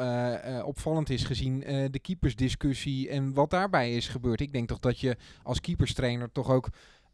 [0.64, 1.58] opvallend is gezien
[1.90, 4.40] de keepersdiscussie en wat daarbij is gebeurd.
[4.40, 6.68] Ik denk toch dat je als keeperstrainer toch ook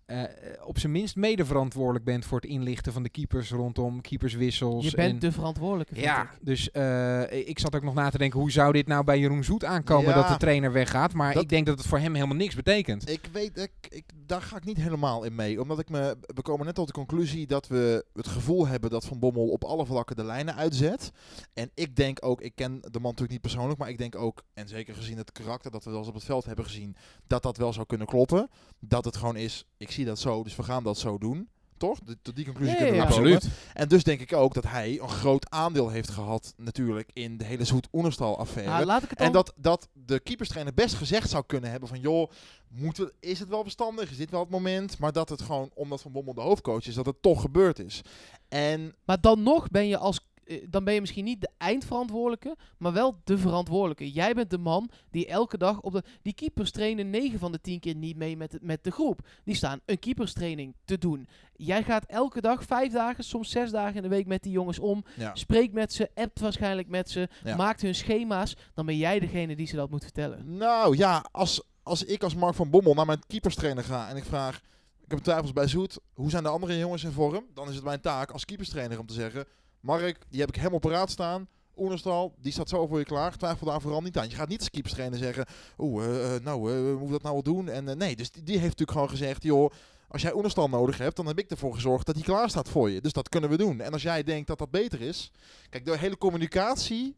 [0.09, 0.23] eh,
[0.65, 4.85] op zijn minst mede verantwoordelijk bent voor het inlichten van de keepers rondom keeperswissels.
[4.85, 6.29] Je bent en- de verantwoordelijke, vind ja, ik.
[6.41, 9.45] dus eh, ik zat ook nog na te denken, hoe zou dit nou bij Jeroen
[9.45, 10.15] Zoet aankomen Ja.
[10.15, 11.13] dat de trainer weggaat?
[11.13, 13.09] Maar Dat- ik denk dat het voor hem helemaal niks betekent.
[13.11, 15.61] Ik weet, ik, ik, daar ga ik niet helemaal in mee.
[15.63, 19.05] Omdat ik me, we komen net tot de conclusie dat we het gevoel hebben dat
[19.05, 21.11] Van Bommel op alle vlakken de lijnen uitzet.
[21.55, 24.43] En ik denk ook, ik ken de man natuurlijk niet persoonlijk, maar ik denk ook,
[24.55, 27.43] en zeker gezien het karakter dat we wel eens op het veld hebben gezien, dat
[27.43, 28.49] dat wel zou kunnen kloppen.
[28.81, 31.49] Dat het gewoon is, ik zie dat zo, dus we gaan dat zo doen.
[31.77, 31.99] Toch?
[32.05, 33.33] De- Tot die conclusie kunnen we ja, komen.
[33.35, 33.49] absoluut.
[33.75, 37.45] En dus denk ik ook dat hij een groot aandeel heeft gehad natuurlijk in de
[37.45, 38.73] hele Zoet Oenerstal affaire.
[38.73, 39.27] Nou, laat ik het dan...
[39.27, 42.01] En dat, dat de keeperstrainer best gezegd zou kunnen hebben van...
[42.01, 42.31] joh,
[42.69, 44.11] moeten we, is het wel verstandig?
[44.11, 44.99] Is dit wel het moment?
[44.99, 48.01] Maar dat het gewoon, omdat Van Bommel de hoofdcoach is, dat het toch gebeurd is.
[48.49, 50.21] En Maar dan nog ben je als.
[50.49, 54.11] Eh, Dan ben je misschien niet de eindverantwoordelijke, maar wel de verantwoordelijke.
[54.11, 56.03] Jij bent de man die elke dag op de.
[56.23, 59.21] Die keepers trainen 9 van de 10 keer niet mee met, het- met de groep.
[59.45, 61.29] Die staan een keeperstraining te doen.
[61.57, 64.79] Jij gaat elke dag, vijf dagen, soms zes dagen in de week met die jongens
[64.79, 65.05] om.
[65.17, 67.57] ja, Spreekt met ze, appt waarschijnlijk met ze, Ja.
[67.57, 68.57] maakt hun schema's.
[68.75, 70.57] Dan ben jij degene die ze dat moet vertellen.
[70.57, 74.25] nou ja, als, als ik als Mark van Bommel naar mijn keeperstrainer ga en ik
[74.25, 74.61] vraag...
[75.05, 75.99] Ik heb twijfels bij Zoet.
[76.15, 77.45] Hoe zijn de andere jongens in vorm?
[77.55, 79.45] Dan is het mijn taak als keeperstrainer om te zeggen...
[79.81, 81.49] Mark, die heb ik helemaal paraat staan.
[81.77, 83.37] Oenerstal, die staat zo voor je klaar.
[83.37, 84.29] Twijfel daar vooral niet aan.
[84.29, 85.47] Je gaat niet als keeperstrainer zeggen...
[85.79, 87.69] Oeh, eh, eh, nou, eh, hoe we dat nou wel doen?
[87.69, 89.43] En nee, dus die, die heeft natuurlijk gewoon gezegd...
[89.43, 89.73] joh,
[90.09, 92.91] als jij Oenerstal nodig hebt, dan heb ik ervoor gezorgd dat hij klaar staat voor
[92.91, 93.01] je.
[93.01, 93.81] Dus dat kunnen we doen.
[93.81, 95.33] En als jij denkt dat dat beter is...
[95.69, 97.17] Kijk, de hele communicatie...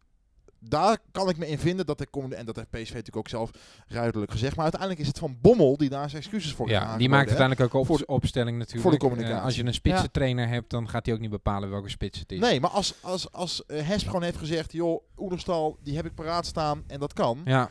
[0.63, 3.29] Daar kan ik me in vinden dat ik commu- en dat heeft PSV natuurlijk ook
[3.29, 3.51] zelf
[3.87, 4.55] ruidelijk gezegd.
[4.55, 7.75] Maar uiteindelijk is het van Bommel die daar zijn excuses voor Ja, die maakt uiteindelijk
[7.75, 8.83] ook op Voor de- opstelling natuurlijk.
[8.83, 9.37] voor de communicatie.
[9.39, 12.33] Eh, als je een spitsentrainer hebt, dan gaat hij ook niet bepalen welke spits het
[12.33, 12.39] is.
[12.39, 14.73] Nee, maar als, als, als eh, Hesp gewoon heeft gezegd...
[14.73, 17.41] joh, Oenerstal, die heb ik paraat staan en dat kan.
[17.45, 17.71] Ja,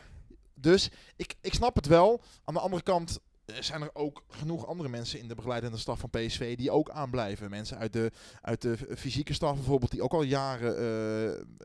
[0.54, 2.20] Dus ik, ik snap het wel.
[2.44, 3.18] Aan de andere kant
[3.60, 7.50] zijn er ook genoeg andere mensen in de begeleidende staf van PSV die ook aanblijven.
[7.50, 8.10] Mensen uit de,
[8.42, 10.78] uit de fysieke staf bijvoorbeeld, die ook al jaren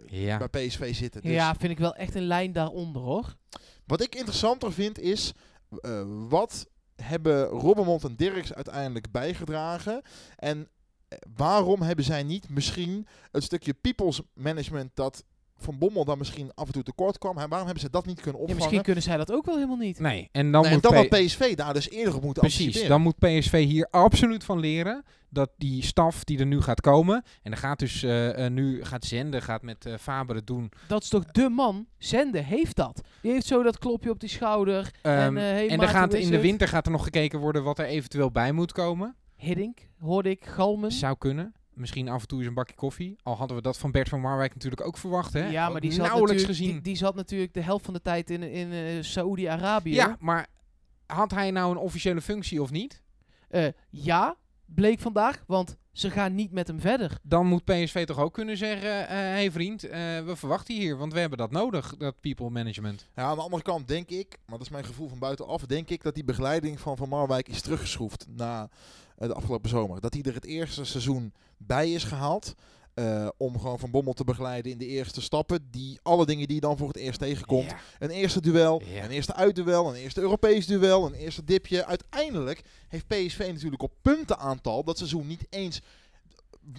[0.05, 0.37] eh, ja.
[0.37, 1.21] bij PSV zitten.
[1.21, 3.35] Dus Ja, vind ik wel echt een lijn daaronder hoor.
[3.85, 5.33] wat ik interessanter vind is,
[5.81, 10.01] eh, wat hebben Robbermond en Dirks uiteindelijk bijgedragen?
[10.35, 10.69] En
[11.07, 15.23] eh, waarom hebben zij niet misschien een stukje people's management dat
[15.57, 17.37] Van Bommel dan misschien af en toe tekort kwam?
[17.37, 18.55] En waarom hebben ze dat niet kunnen Ja, opvangen?
[18.55, 19.99] misschien kunnen zij dat ook wel helemaal niet.
[19.99, 22.41] Nee, en dan Nee, en moet dan P- had PSV daar dus eerder op moeten
[22.41, 22.89] Precies, anticiperen.
[22.89, 27.15] dan moet PSV hier absoluut van leren dat die staf die er nu gaat komen,
[27.43, 30.71] en dan gaat dus eh, eh, nu gaat zenden, gaat met eh Faber het doen.
[30.87, 31.85] Dat is toch de man?
[31.97, 33.01] Zende heeft dat.
[33.21, 34.91] Die heeft zo dat klopje op die schouder.
[35.01, 37.63] Ehm, en eh hey, en er gaat, in de winter gaat er nog gekeken worden
[37.63, 39.15] wat er eventueel bij moet komen.
[39.35, 40.91] Hiddink, hoorde ik, Galmen.
[40.91, 41.53] Zou kunnen.
[41.75, 43.15] Misschien af en toe eens een bakje koffie.
[43.23, 45.33] Al hadden we dat van Bert van Marwijk natuurlijk ook verwacht.
[45.33, 45.47] Hè?
[45.47, 46.73] Ja, maar die zat, nauwelijks natuurlijk, gezien.
[46.73, 49.93] die, die zat natuurlijk de helft van de tijd in, in eh, Saoedi-Arabië.
[49.93, 50.47] ja, maar
[51.05, 53.03] had hij nou een officiële functie of niet?
[53.49, 54.35] Eh, ja,
[54.65, 57.17] bleek vandaag, want ze gaan niet met hem verder.
[57.21, 61.13] Dan moet PSV toch ook kunnen zeggen: hé hey vriend, eh, we verwachten hier, want
[61.13, 63.07] we hebben dat nodig, dat people management.
[63.15, 65.89] Ja, aan de andere kant denk ik, maar dat is mijn gevoel van buitenaf, denk
[65.89, 68.77] ik dat die begeleiding van Van Marwijk is teruggeschroefd na eh,
[69.17, 70.01] de afgelopen zomer.
[70.01, 72.55] Dat hij er het eerste seizoen bij is gehaald.
[72.93, 75.67] eh, om gewoon Van Bommel te begeleiden in de eerste stappen.
[75.71, 77.69] Die, alle dingen die je dan voor het eerst tegenkomt.
[77.69, 77.77] Ja.
[77.99, 79.03] Een eerste duel, Ja.
[79.03, 81.85] een eerste uitduel, een eerste Europees duel, een eerste dipje.
[81.85, 85.81] Uiteindelijk heeft PSV natuurlijk op puntenaantal dat seizoen niet eens...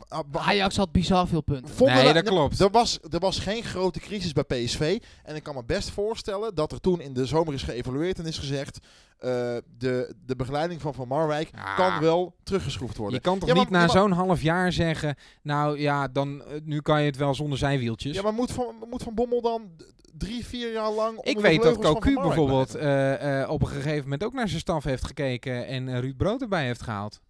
[0.08, 1.74] ah, Ajax had bizar veel punten.
[1.74, 2.60] vonden Nee, dat klopt.
[2.60, 4.98] Er was, er was geen grote crisis bij PSV.
[5.24, 8.26] En ik kan me best voorstellen dat er toen in de zomer is geëvalueerd en
[8.26, 8.78] is gezegd...
[9.18, 9.30] eh,
[9.78, 11.74] de, de begeleiding van Van Marwijk Ja.
[11.74, 13.20] kan wel teruggeschroefd Je worden.
[13.20, 16.80] kan toch Ja, maar- niet na zo'n half jaar zeggen, nou ja, dan, eh, nu
[16.80, 18.16] kan je het wel zonder zijwieltjes.
[18.16, 19.70] Ja, maar moet Van, moet van Bommel dan
[20.18, 21.20] drie, vier jaar lang...
[21.22, 24.84] ik weet dat Cocu bijvoorbeeld eh, eh, op een gegeven moment ook naar zijn staf
[24.84, 27.20] heeft gekeken en Ruud Brood erbij heeft gehaald.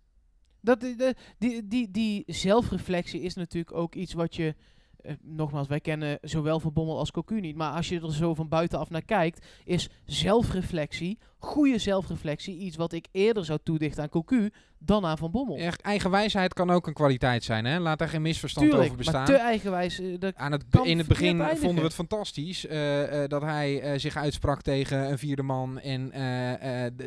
[0.67, 4.55] Dat, die, de- die, die, die zelfreflectie is natuurlijk ook iets wat je...
[5.01, 7.57] eh, nogmaals, wij kennen zowel Van Bommel als Cocu niet.
[7.57, 12.93] Maar als je er zo van buitenaf naar kijkt, is zelfreflectie, goede zelfreflectie, iets wat
[12.93, 15.57] ik eerder zou toedichten aan Cocu dan aan Van Bommel.
[15.57, 17.79] Echt, eigen wijsheid kan ook een kwaliteit zijn, hè?
[17.79, 19.17] Laat daar geen misverstand Tuurlijk, over bestaan.
[19.23, 20.01] maar te eigenwijs.
[20.01, 24.17] eh, Aan het, in het begin vonden we het fantastisch eh, eh, dat hij zich
[24.17, 25.79] uitsprak tegen een vierde man.
[25.81, 26.13] En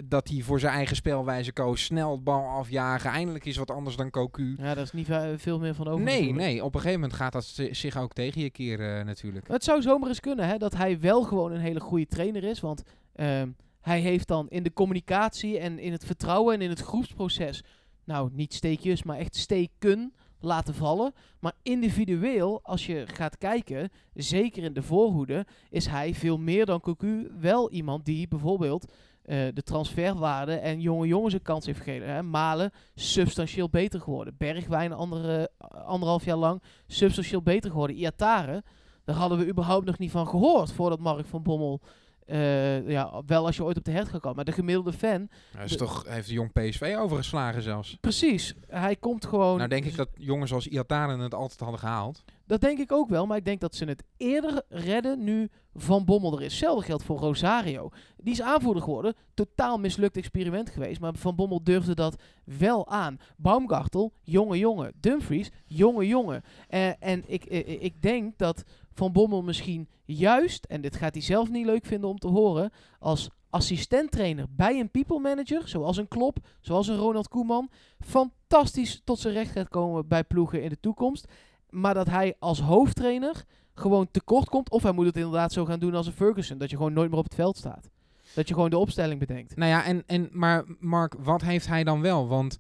[0.06, 1.84] dat hij voor zijn eigen spelwijze koos.
[1.84, 3.10] Snel het bal afjagen.
[3.12, 4.56] Eindelijk is wat anders dan Cocu.
[4.58, 6.04] ja, daar is niet ve- veel meer van over.
[6.06, 6.38] Nee, natuurlijk.
[6.48, 6.64] nee.
[6.64, 9.48] Op een gegeven moment gaat dat zi- zich ook tegen je keren natuurlijk.
[9.48, 12.60] Het zou zomaar eens kunnen hè, dat hij wel gewoon een hele goede trainer is.
[12.60, 12.84] Want
[13.16, 13.48] ehm,
[13.90, 17.64] hij heeft dan in de communicatie en in het vertrouwen en in het groepsproces,
[18.04, 21.14] nou niet steekjes, maar echt steken laten vallen.
[21.40, 26.80] Maar individueel, als je gaat kijken, zeker in de voorhoede, is hij veel meer dan
[26.80, 32.10] Cocu wel iemand die bijvoorbeeld eh, de transferwaarde en jonge jongens een kans heeft gegeven.
[32.10, 32.24] Hè.
[32.24, 34.36] Malen substantieel beter geworden.
[34.38, 35.52] Bergwijn andere,
[35.86, 37.96] anderhalf jaar lang substantieel beter geworden.
[37.96, 38.64] Iataren,
[39.04, 41.82] daar hadden we überhaupt nog niet van gehoord voordat Mark van Bommel...
[42.30, 44.36] eh, ja, wel als je ooit op de hert gaat komen.
[44.36, 47.98] Maar de gemiddelde fan, Hij is De- toch, hij heeft de jong PSV overgeslagen zelfs.
[48.02, 48.54] precies.
[48.68, 49.58] Hij komt gewoon...
[49.58, 52.24] Nou denk ik dat jongens als Iataren het altijd hadden gehaald.
[52.46, 56.06] Dat denk ik ook wel, maar ik denk dat ze het eerder redden nu Van
[56.06, 56.52] Bommel er is.
[56.52, 57.90] Hetzelfde geldt voor Rosario.
[58.18, 59.14] Die is aanvoerder geworden.
[59.34, 63.18] Totaal mislukt experiment geweest, maar Van Bommel durfde dat wel aan.
[63.38, 64.94] Baumgartel, jonge jongen.
[65.00, 66.42] Dumfries, jonge jongen.
[66.68, 68.64] Eh, en ik, eh, ik denk dat
[69.00, 72.72] Van Bommel misschien juist, en dit gaat hij zelf niet leuk vinden om te horen,
[73.00, 79.20] als assistenttrainer bij een people manager, zoals een Klop, zoals een Ronald Koeman, fantastisch tot
[79.20, 81.28] zijn recht gaat komen bij ploegen in de toekomst.
[81.70, 84.70] Maar dat hij als hoofdtrainer gewoon tekort komt.
[84.70, 86.58] Of hij moet het inderdaad zo gaan doen als een Ferguson.
[86.58, 87.90] Dat je gewoon nooit meer op het veld staat.
[88.36, 89.56] Dat je gewoon de opstelling bedenkt.
[89.56, 92.28] Nou ja, en, en, maar Mark, wat heeft hij dan wel?
[92.28, 92.58] Want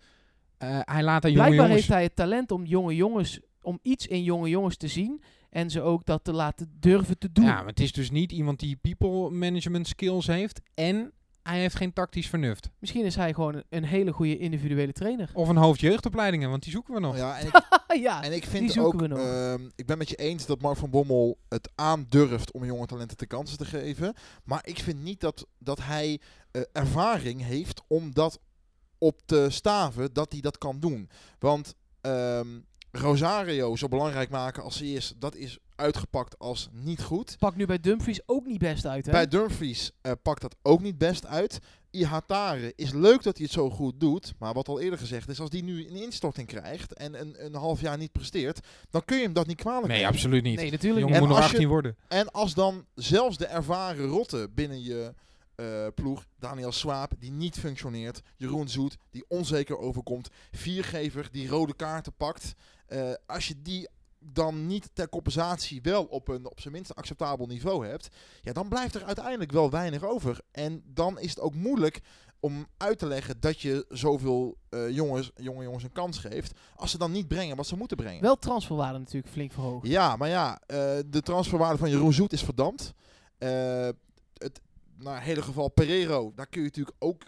[0.57, 1.73] eh, hij laat daar jonge Blijkbaar jongens...
[1.73, 5.21] heeft hij het talent om jonge jongens, om iets in jonge jongens te zien.
[5.49, 7.45] En ze ook dat te laten durven te doen.
[7.45, 10.61] Ja, maar het is dus niet iemand die people management skills heeft.
[10.73, 12.69] En hij heeft geen tactisch vernuft.
[12.79, 15.29] Misschien is hij gewoon een, hele goede individuele trainer.
[15.33, 17.17] Of een hoofd jeugdopleidingen, want die zoeken we nog.
[17.17, 17.61] Ja, en ik,
[18.07, 19.19] ja, en ik die vind zoeken ook, we nog.
[19.19, 23.17] ehm, ik ben met je eens dat Mark van Bommel het aandurft om jonge talenten
[23.17, 24.13] de kansen te geven.
[24.43, 26.19] Maar ik vind niet dat, dat hij
[26.51, 28.39] eh, ervaring heeft om dat
[28.97, 31.09] op te staven, dat hij dat kan doen.
[31.39, 32.47] Want ehm,
[32.91, 37.35] Rosario zo belangrijk maken als hij is, dat is uitgepakt als niet goed.
[37.39, 39.11] Pak nu bij Dumfries ook niet best uit, hè?
[39.11, 41.59] Bij Dumfries eh, pakt dat ook niet best uit.
[41.91, 44.33] Ihatare is leuk dat hij het zo goed doet.
[44.39, 47.53] Maar wat al eerder gezegd is, als die nu een instorting krijgt en een, een
[47.55, 50.11] half jaar niet presteert, dan kun je hem dat niet kwalijk Nee, nemen.
[50.11, 50.57] absoluut niet.
[50.59, 51.95] nee, natuurlijk jongen moet nog als je- 18 worden.
[52.07, 55.13] En als dan zelfs de ervaren rotte binnen je
[55.55, 61.75] eh, ploeg, Daniel Swaap, die niet functioneert, Jeroen Zoet, die onzeker overkomt, Viergever, die rode
[61.75, 62.53] kaarten pakt.
[62.89, 63.87] Eh, als je die
[64.19, 68.09] dan niet ter compensatie wel op een op zijn minst acceptabel niveau hebt,
[68.41, 70.39] ja, dan blijft er uiteindelijk wel weinig over.
[70.51, 72.01] En dan is het ook moeilijk
[72.39, 76.91] om uit te leggen dat je zoveel eh, jongens, jonge jongens een kans geeft, als
[76.91, 78.21] ze dan niet brengen wat ze moeten brengen.
[78.21, 79.87] Wel transferwaarde natuurlijk flink verhoogd.
[79.87, 82.93] Ja, maar ja, eh, de transferwaarde van Jeroen Zoet is verdampt.
[83.37, 83.89] Eh
[84.39, 84.61] het
[84.97, 87.21] nou, hele geval Pereiro, daar kun je natuurlijk ook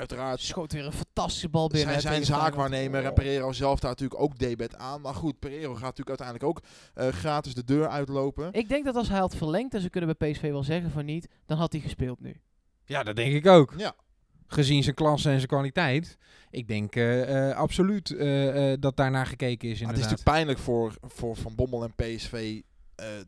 [0.00, 2.00] uiteraard Schoot weer een fantastische bal binnen.
[2.00, 3.14] zijn, zijn zaakwaarnemer en.
[3.14, 5.00] Pereiro zelf daar natuurlijk ook debet aan.
[5.00, 6.62] Maar goed, Pereiro gaat natuurlijk uiteindelijk ook
[6.94, 8.52] eh, gratis de deur uitlopen.
[8.52, 11.04] Ik denk dat als hij had verlengd, en ze kunnen bij PSV wel zeggen van
[11.04, 12.40] niet, dan had hij gespeeld nu.
[12.84, 13.74] Ja, dat denk ik ook.
[13.76, 13.94] Ja,
[14.46, 16.16] Gezien zijn klasse en zijn kwaliteit.
[16.50, 20.18] Ik denk eh, eh, absoluut eh, eh, dat daarnaar gekeken is Maar het inderdaad.
[20.18, 22.60] is natuurlijk pijnlijk voor, voor Van Bommel en PSV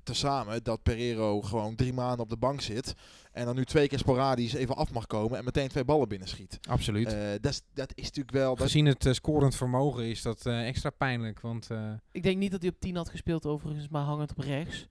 [0.03, 2.95] tezamen dat Pereiro gewoon drie maanden op de bank zit.
[3.33, 6.59] En dan nu twee keer sporadisch even af mag komen en meteen twee ballen binnenschiet.
[6.69, 7.13] Absoluut.
[7.13, 8.55] Eh dat, is, dat is natuurlijk wel...
[8.55, 11.41] Dat, Gezien het eh, scorend vermogen is dat eh, extra pijnlijk.
[11.41, 14.39] Want eh, Ik denk niet dat hij op 10 had gespeeld overigens, maar hangend op
[14.39, 14.89] rechts.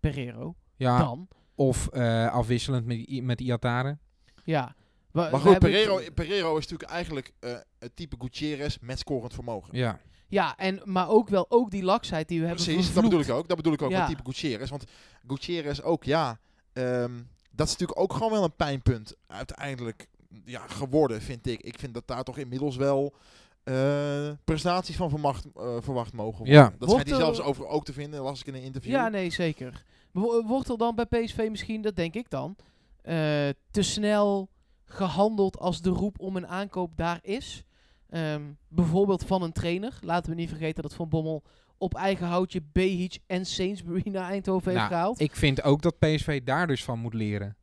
[0.00, 0.54] Pereiro.
[0.76, 1.28] ja, Dan.
[1.54, 3.98] of eh, afwisselend met, met Iatare.
[4.44, 4.74] Ja.
[5.10, 9.78] We- maar goed, Pereiro, Pereiro is natuurlijk eigenlijk eh, het type Gutierrez met scorend vermogen.
[9.78, 10.00] Ja.
[10.32, 13.30] Ja, en, maar ook wel ook die laksheid die we hebben Precies, dat bedoel ik
[13.30, 13.48] ook.
[13.48, 13.98] Dat bedoel ik ook Ja.
[13.98, 14.70] met type Gutierrez.
[14.70, 14.84] Want
[15.26, 16.38] Gutierrez ook, ja,
[16.72, 17.12] ehm,
[17.50, 20.08] dat is natuurlijk ook gewoon wel een pijnpunt uiteindelijk
[20.44, 21.60] ja, geworden, vind ik.
[21.62, 23.14] Ik vind dat daar toch inmiddels wel
[23.64, 26.54] eh, prestaties van verwacht, eh, verwacht mogen worden.
[26.54, 26.72] Ja.
[26.78, 28.92] Dat schijnt hij zelfs over ook te vinden, las ik in een interview.
[28.92, 29.84] Ja, nee, zeker.
[30.12, 32.56] Wo- Wordt er dan bij PSV misschien, dat denk ik dan,
[33.02, 33.14] eh,
[33.70, 34.48] te snel
[34.84, 37.64] gehandeld als de roep om een aankoop daar is?
[38.12, 39.98] Ehm, bijvoorbeeld van een trainer.
[40.00, 41.42] Laten we niet vergeten dat Van Bommel
[41.78, 45.20] op eigen houtje Behic en Sainsbury naar Eindhoven heeft Nou, gehaald.
[45.20, 47.56] Ik vind ook dat PSV daar dus van moet leren.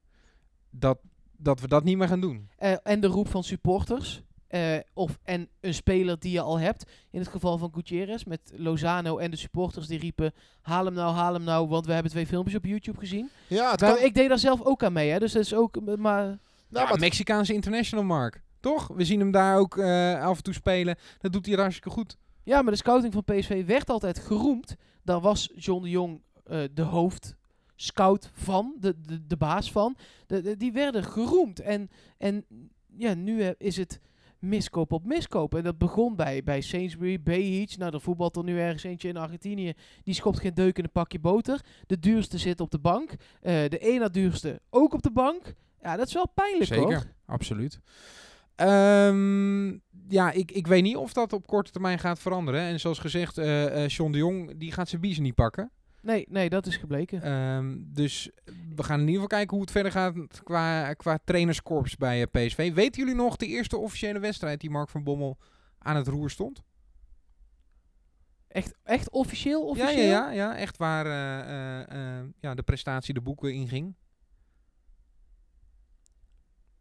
[0.70, 1.00] Dat,
[1.38, 2.50] dat we dat niet meer gaan doen.
[2.58, 4.22] Eh, en de roep van supporters.
[4.48, 6.92] Eh, of, en een speler die je al hebt.
[7.12, 10.34] In het geval van Gutierrez met Lozano en de supporters die riepen...
[10.62, 13.30] Haal hem nou, haal hem nou, want we hebben twee filmpjes op YouTube gezien.
[13.48, 15.20] Ja, het Maar kan, ik deed daar zelf ook aan mee, hè.
[15.20, 15.80] Dus dat is ook...
[15.98, 16.38] Maar nou,
[16.70, 18.42] ja, maar Mexicaanse international, Mark.
[18.60, 18.88] Toch?
[18.88, 20.96] We zien hem daar ook eh, af en toe spelen.
[21.18, 22.18] Dat doet hij hartstikke goed.
[22.44, 24.76] Ja, maar de scouting van PSV werd altijd geroemd.
[25.04, 29.98] Daar was John de Jong eh, de hoofdscout van, de, de, de baas van.
[30.28, 31.60] De, de- die werden geroemd.
[31.60, 32.46] En, en
[32.98, 34.00] ja, nu eh, is het
[34.40, 35.56] miskoop op miskoop.
[35.56, 37.78] En dat begon bij, bij Sainsbury, Behic.
[37.78, 39.74] Nou, er voetbalt er nu ergens eentje in Argentinië.
[40.04, 41.62] Die schopt geen deuk in een pakje boter.
[41.88, 43.12] De duurste zit op de bank.
[43.42, 45.54] Eh, de ene na duurste ook op de bank.
[45.82, 47.04] Ja, dat is wel pijnlijk Zeker, hoor.
[47.26, 47.80] absoluut.
[48.60, 49.68] Ehm,
[50.08, 52.62] ja, ik, ik weet niet of dat op korte termijn gaat veranderen.
[52.62, 55.72] En zoals gezegd, eh eh John de Jong die gaat zijn biezen niet pakken.
[56.02, 57.22] Nee, nee, dat is gebleken.
[57.22, 58.30] Ehm, dus
[58.76, 62.28] we gaan in ieder geval kijken hoe het verder gaat qua, qua trainerskorps bij eh,
[62.32, 62.74] PSV.
[62.74, 65.38] Weten jullie nog de eerste officiële wedstrijd die Mark van Bommel
[65.78, 66.64] aan het roer stond?
[68.48, 69.62] Echt, echt officieel?
[69.62, 70.06] Ja, officieel?
[70.06, 71.06] ja, ja, ja, echt waar
[72.40, 73.96] ja, de prestatie de boeken inging.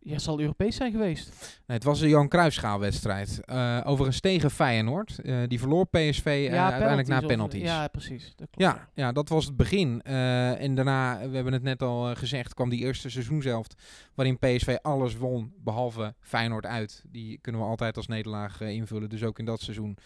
[0.08, 1.60] Ja, zal Europees zijn geweest.
[1.66, 3.40] Nee, het was een Johan Cruijffschaalwedstrijd.
[3.44, 5.18] eh overigens tegen Feyenoord.
[5.18, 7.68] Eh, die verloor PSV eh, uiteindelijk na penalties of-.
[7.68, 8.22] Ja, precies.
[8.36, 10.02] Dat klopt, Ja, ja, dat was het begin.
[10.02, 13.74] En daarna, we hebben het net al gezegd, kwam die eerste seizoenshelft
[14.14, 17.04] waarin PSV alles won, behalve Feyenoord uit.
[17.08, 19.96] Die kunnen we altijd als nederlaag invullen, dus ook in dat seizoen.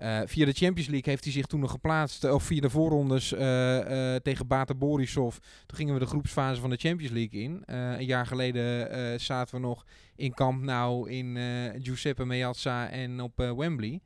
[0.00, 2.70] Eh, via de Champions League heeft hij zich toen nog geplaatst, eh, of via de
[2.70, 5.36] voorrondes eh, tegen Bata Borisov.
[5.66, 7.62] Toen gingen we de groepsfase van de Champions League in.
[7.66, 9.84] Een jaar geleden zaten we nog
[10.16, 11.36] in Camp Nou, in
[11.82, 14.00] Giuseppe Meazza en op Wembley.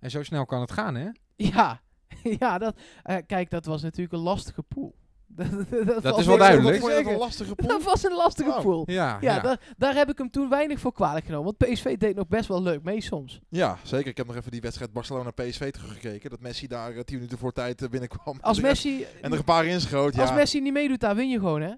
[0.00, 1.08] En zo snel kan het gaan, hè?
[1.36, 1.80] Ja,
[2.38, 2.80] ja dat,
[3.26, 4.94] kijk, dat was natuurlijk een lastige pool.
[6.02, 6.80] dat, is wel duidelijk.
[6.80, 7.68] dat een lastige pool?
[7.68, 8.60] Dat was een lastige Oh.
[8.60, 8.82] pool.
[8.86, 11.54] Ja, Ja, Daar, daar heb ik hem toen weinig voor kwalijk genomen.
[11.58, 13.40] Want PSV deed nog best wel leuk mee soms.
[13.48, 14.06] Ja, zeker.
[14.06, 16.30] Ik heb nog even die wedstrijd Barcelona-PSV teruggekeken.
[16.30, 18.38] Dat Messi daar eh, tien minuten voor tijd eh, binnenkwam.
[18.40, 20.20] Als En Messi, En er een paar inschoot, ja.
[20.20, 21.72] als Messi niet meedoet, daar win je gewoon, hè?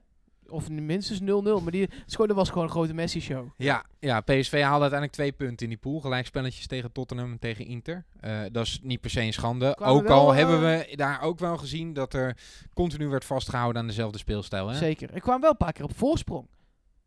[0.50, 1.24] Of minstens 0-0.
[1.62, 3.48] Maar die, was gewoon een grote Messi-show.
[3.56, 6.00] Ja, ja, PSV haalde uiteindelijk twee punten in die pool.
[6.00, 8.04] Gelijkspelletjes tegen Tottenham en tegen Inter.
[8.20, 9.74] Eh, dat is niet per se een schande.
[9.74, 12.36] Kwamen ook wel, al eh, hebben we daar ook wel gezien dat er
[12.74, 14.68] continu werd vastgehouden aan dezelfde speelstijl.
[14.68, 14.76] Hè?
[14.76, 15.14] Zeker.
[15.14, 16.46] Ik kwam wel een paar keer op voorsprong.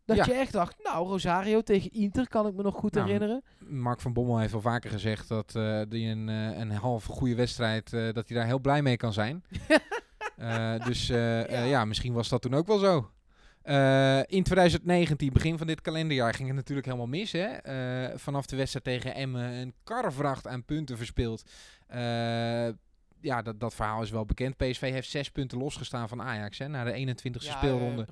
[0.04, 0.24] Dat Ja.
[0.24, 3.42] je echt dacht, nou, Rosario tegen Inter kan ik me nog goed Nou, herinneren.
[3.68, 7.90] Mark van Bommel heeft al vaker gezegd dat eh die een, een halve goede wedstrijd,
[7.90, 9.42] dat hij daar heel blij mee kan zijn.
[10.86, 11.62] Dus Ja.
[11.62, 13.10] ja, misschien was dat toen ook wel zo.
[13.62, 17.32] Eh, in 2019, begin van dit kalenderjaar, ging het natuurlijk helemaal mis.
[17.32, 17.46] Hè?
[17.46, 21.42] Eh, vanaf de wedstrijd tegen Emmen een karrevracht aan punten verspeeld.
[21.86, 22.68] Eh,
[23.20, 24.56] ja, dat, dat verhaal is wel bekend.
[24.56, 26.58] PSV heeft zes punten losgestaan van Ajax.
[26.58, 26.68] Hè?
[26.68, 28.06] Na de 21ste speelronde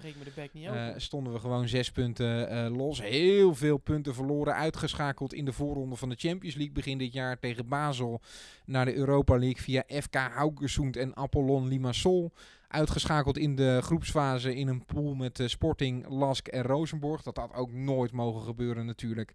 [0.53, 3.03] de stonden we gewoon zes punten los.
[3.03, 4.55] Heel veel punten verloren.
[4.55, 8.21] Uitgeschakeld in de voorronde van de Champions League begin dit jaar tegen Basel.
[8.65, 12.33] Naar de Europa League via FK Haugesund en Apollon Limassol.
[12.71, 17.23] Uitgeschakeld in de groepsfase in een pool met eh, Sporting, Lask en Rosenborg.
[17.23, 19.35] Dat had ook nooit mogen gebeuren natuurlijk.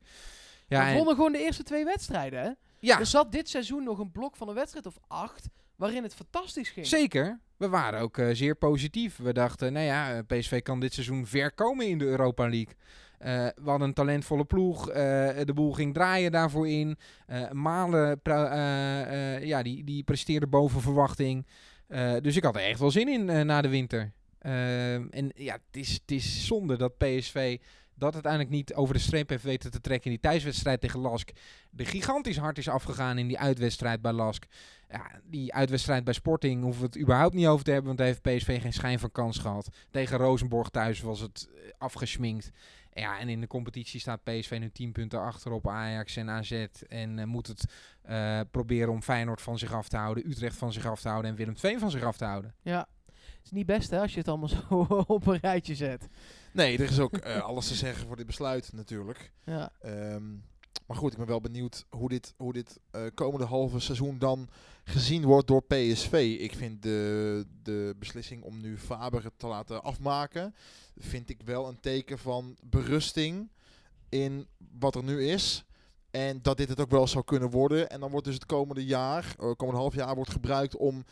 [0.67, 2.50] Ja, we en- wonnen gewoon de eerste twee wedstrijden, hè?
[2.80, 6.13] ja Er zat dit seizoen nog een blok van een wedstrijd of acht, waarin het
[6.15, 6.88] fantastisch ging.
[6.88, 7.39] Zeker.
[7.58, 9.17] We waren ook eh, zeer positief.
[9.17, 12.74] We dachten, nou ja, eh, PSV kan dit seizoen ver komen in de Europa League.
[13.56, 14.86] We hadden een talentvolle ploeg.
[14.86, 16.98] de boel ging draaien daarvoor in.
[17.52, 18.19] Malen
[19.41, 21.45] ja, die, die presteerde boven verwachting.
[21.88, 24.12] Eh, dus ik had er echt wel zin in eh, na de winter.
[24.39, 27.58] Ehm, en ja, het is, het is zonde dat PSV
[27.95, 31.32] dat uiteindelijk niet over de streep heeft weten te trekken in die thuiswedstrijd tegen Lask.
[31.69, 34.45] De gigantisch hard is afgegaan in die uitwedstrijd bij Lask.
[34.89, 38.08] Ja, die uitwedstrijd bij Sporting hoeven we het überhaupt niet over te hebben, want daar
[38.08, 39.69] heeft PSV geen schijn van kans gehad.
[39.91, 42.52] Tegen Rosenborg thuis was het eh, afgesminkt.
[42.99, 46.65] Ja, en in de competitie staat PSV nu 10 punten achter op Ajax en AZ.
[46.88, 47.65] En eh, moet het
[48.01, 51.31] eh, proberen om Feyenoord van zich af te houden, Utrecht van zich af te houden
[51.31, 52.55] en Willem II van zich af te houden.
[52.62, 52.88] Ja.
[53.15, 56.08] Het is niet best, hè, als je het allemaal zo op een rijtje zet.
[56.51, 59.31] Nee, er is ook eh, alles te zeggen voor dit besluit natuurlijk.
[59.43, 59.71] Ja.
[59.79, 60.31] Ehm,
[60.88, 64.49] maar goed, ik ben wel benieuwd hoe dit, hoe dit eh, komende halve seizoen dan
[64.86, 66.38] gezien wordt door PSV.
[66.39, 70.56] Ik vind de, de beslissing om nu Faber te laten afmaken,
[70.98, 73.50] vind ik wel een teken van berusting
[74.10, 74.48] in
[74.80, 75.65] wat er nu is.
[76.12, 77.89] En dat dit het ook wel zou kunnen worden.
[77.89, 81.06] En dan wordt dus het komende jaar, eh, komende half jaar, wordt gebruikt om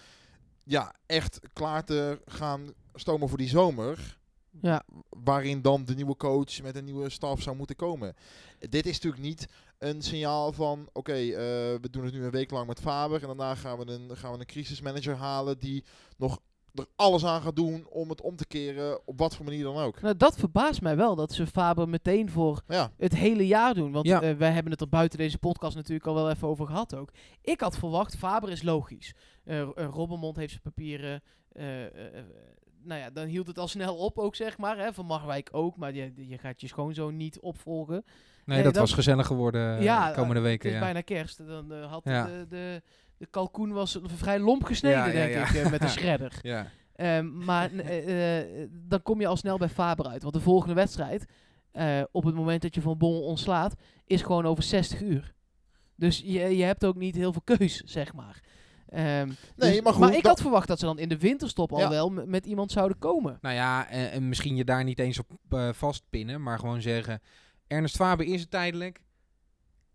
[0.64, 4.18] ja, echt klaar te gaan stomen voor die zomer
[4.62, 4.84] Ja.
[5.10, 8.16] waarin dan de nieuwe coach met een nieuwe staf zou moeten komen.
[8.60, 11.36] Dit is natuurlijk niet een signaal van, oké, eh,
[11.82, 14.32] we doen het nu een week lang met Faber en daarna gaan we een, gaan
[14.34, 15.84] we een crisismanager halen die
[16.18, 16.40] nog
[16.74, 19.78] er alles aan gaat doen om het om te keren, op wat voor manier dan
[19.78, 20.02] ook.
[20.02, 23.92] Nou, dat verbaast mij wel, dat ze Faber meteen voor Ja, het hele jaar doen.
[23.92, 24.22] Want Ja.
[24.22, 27.10] eh, wij hebben het er buiten deze podcast natuurlijk al wel even over gehad ook.
[27.42, 29.14] Ik had verwacht, Faber is logisch.
[29.44, 31.22] Eh eh, Robbermond heeft zijn papieren.
[31.52, 32.24] eh, eh, eh,
[32.86, 34.78] nou ja, dan hield het al snel op ook, zeg maar.
[34.78, 37.94] Hè, van Marwijk ook, maar je, je gaat je schoonzoon niet opvolgen.
[38.04, 40.70] Nee, Nee, dat dat- was gezellig geworden eh, ja, de komende Het weken.
[40.70, 40.82] is Ja.
[40.82, 41.48] bijna kerst.
[41.48, 42.26] Dan eh, had Ja.
[42.26, 42.82] de, de,
[43.18, 46.40] de kalkoen was vrij lomp gesneden, denk ik, eh, met een shredder.
[46.42, 46.68] Ja.
[46.96, 47.70] Ehm, maar
[48.90, 50.22] dan kom je al snel bij Faber uit.
[50.22, 51.26] Want de volgende wedstrijd,
[52.12, 55.34] op het moment dat je Van Bommel ontslaat, is gewoon over 60 uur.
[55.96, 58.40] Dus je, je hebt ook niet heel veel keus, zeg maar.
[58.94, 61.80] Ehm, Nee, dus- maar goed, ik had verwacht dat ze dan in de winterstop al
[61.80, 61.90] Ja.
[61.90, 63.38] wel met iemand zouden komen.
[63.42, 67.22] Nou ja, en, en misschien je daar niet eens op eh, vastpinnen, maar gewoon zeggen:
[67.68, 69.02] Ernest Faber is het tijdelijk.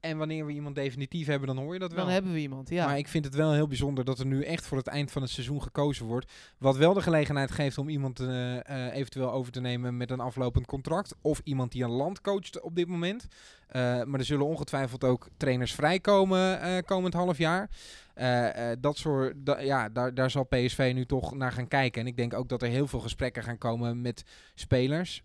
[0.00, 2.04] En wanneer we iemand definitief hebben, dan hoor je dat wel.
[2.04, 2.86] Dan hebben we iemand, ja.
[2.86, 5.22] Maar ik vind het wel heel bijzonder dat er nu echt voor het eind van
[5.22, 6.32] het seizoen gekozen wordt.
[6.58, 10.20] Wat wel de gelegenheid geeft om iemand eh, eh, eventueel over te nemen met een
[10.20, 11.14] aflopend contract.
[11.20, 13.26] Of iemand die een land coacht op dit moment.
[13.68, 17.70] Eh, maar er zullen ongetwijfeld ook trainers vrijkomen eh komend half jaar.
[18.18, 22.00] Eh, eh, dat soort, da- ja, daar, daar zal PSV nu toch naar gaan kijken.
[22.00, 24.22] En ik denk ook dat er heel veel gesprekken gaan komen met
[24.54, 25.22] spelers.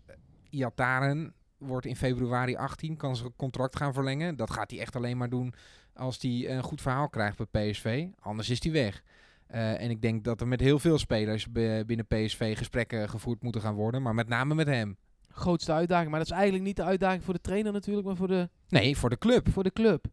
[0.50, 4.36] Iataren wordt in februari 18, kan zijn contract gaan verlengen.
[4.36, 5.54] Dat gaat hij echt alleen maar doen
[5.94, 8.06] als hij een goed verhaal krijgt bij PSV.
[8.20, 9.02] Anders is hij weg.
[9.46, 13.60] Eh, en ik denk dat er met heel veel spelers binnen PSV gesprekken gevoerd moeten
[13.60, 14.02] gaan worden.
[14.02, 14.96] Maar met name met hem.
[15.28, 16.10] Grootste uitdaging.
[16.10, 18.96] Maar dat is eigenlijk niet de uitdaging voor de trainer natuurlijk, maar voor de, Nee,
[18.96, 19.48] voor de club.
[19.50, 20.06] voor de club.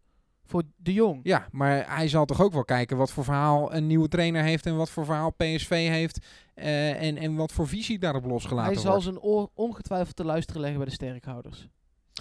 [0.52, 1.20] Voor de Jong.
[1.24, 4.66] Ja, maar hij zal toch ook wel kijken wat voor verhaal een nieuwe trainer heeft
[4.66, 6.26] en wat voor verhaal PSV heeft.
[6.54, 9.04] eh, en, en wat voor visie daarop losgelaten Hij zal wordt.
[9.04, 11.68] zijn oor ongetwijfeld te luisteren leggen bij de sterkhouders.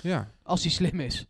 [0.02, 0.30] Ja.
[0.42, 1.26] Als hij slim is.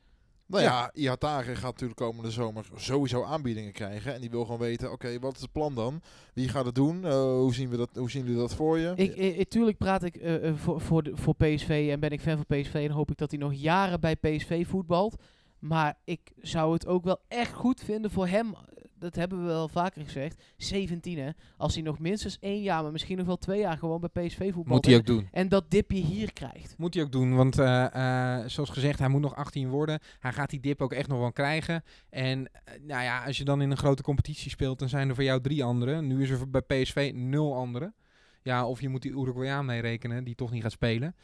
[0.46, 4.14] Nou ja, Ihatare gaat natuurlijk komende zomer sowieso aanbiedingen krijgen.
[4.14, 6.00] En die wil gewoon weten, oké, wat is het plan dan?
[6.34, 7.04] Wie gaat het doen?
[7.04, 8.92] Eh, hoe, zien we dat, hoe zien jullie dat voor je?
[8.96, 12.20] Ik, ik, tuurlijk praat ik eh, eh, voor, voor, de, voor PSV en ben ik
[12.20, 15.22] fan van PSV en hoop ik dat hij nog jaren bij PSV voetbalt.
[15.60, 18.54] Maar ik zou het ook wel echt goed vinden voor hem.
[18.98, 20.42] Dat hebben we wel vaker gezegd.
[20.56, 21.30] 17 hè.
[21.56, 24.38] Als hij nog minstens één jaar, maar misschien nog wel twee jaar gewoon bij PSV
[24.38, 24.66] voetbalt.
[24.66, 25.28] Moet hij ook doen.
[25.32, 26.74] En dat dipje hier krijgt.
[26.78, 30.00] Moet hij ook doen, want eh, eh, zoals gezegd, hij moet nog 18 worden.
[30.18, 31.84] Hij gaat die dip ook echt nog wel krijgen.
[32.10, 35.14] En eh, nou ja, als je dan in een grote competitie speelt, dan zijn er
[35.14, 36.06] voor jou drie anderen.
[36.06, 37.94] Nu is er bij PSV nul anderen.
[38.42, 41.14] Ja, of je moet die Uruguayaan meerekenen, die toch niet gaat spelen.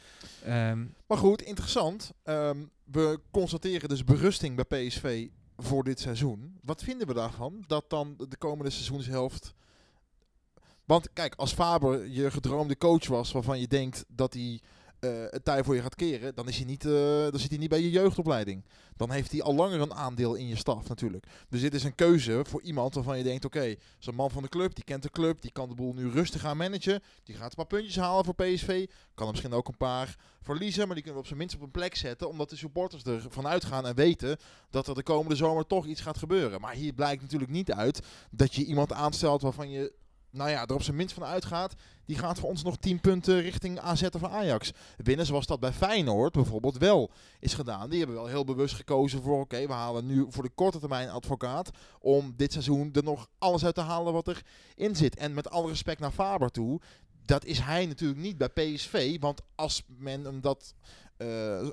[0.44, 2.12] Ehm, Maar goed, interessant.
[2.22, 6.58] Ehm, we constateren dus berusting bij PSV voor dit seizoen.
[6.62, 7.64] Wat vinden we daarvan?
[7.66, 9.54] Dat dan de komende seizoenshelft...
[10.84, 14.68] Want kijk, als Faber je gedroomde coach was waarvan je denkt dat hij eh,
[15.01, 16.92] het tij voor je gaat keren, dan, is niet, eh,
[17.30, 18.64] dan zit hij niet bij je jeugdopleiding.
[18.97, 21.26] Dan heeft hij al langer een aandeel in je staf natuurlijk.
[21.49, 24.30] Dus dit is een keuze voor iemand waarvan je denkt, oké, okay, is een man
[24.30, 27.03] van de club, die kent de club, die kan de boel nu rustig gaan managen.
[27.24, 28.86] Die gaat een paar puntjes halen voor PSV.
[29.14, 31.62] Kan er misschien ook een paar verliezen, maar die kunnen we op zijn minst op
[31.62, 32.28] een plek zetten.
[32.28, 34.36] Omdat de supporters ervan uitgaan en weten
[34.70, 36.61] dat er de komende zomer toch iets gaat gebeuren.
[36.61, 39.92] Maar hier blijkt natuurlijk niet uit dat je iemand aanstelt waarvan je
[40.31, 41.74] nou ja, er op zijn minst van uitgaat,
[42.05, 45.27] die gaat voor ons nog 10 punten richting AZ of Ajax winnen.
[45.27, 47.11] Zoals dat bij Feyenoord bijvoorbeeld wel
[47.41, 47.91] is gedaan.
[47.91, 51.11] Die hebben wel heel bewust gekozen voor, oké, we halen nu voor de korte termijn
[51.11, 51.70] advocaat
[52.01, 54.29] om dit seizoen er nog alles uit te halen wat
[54.77, 55.16] erin zit.
[55.16, 56.81] En met alle respect naar Faber toe,
[57.24, 59.20] dat is hij natuurlijk niet bij PSV.
[59.20, 60.74] Want als men hem dat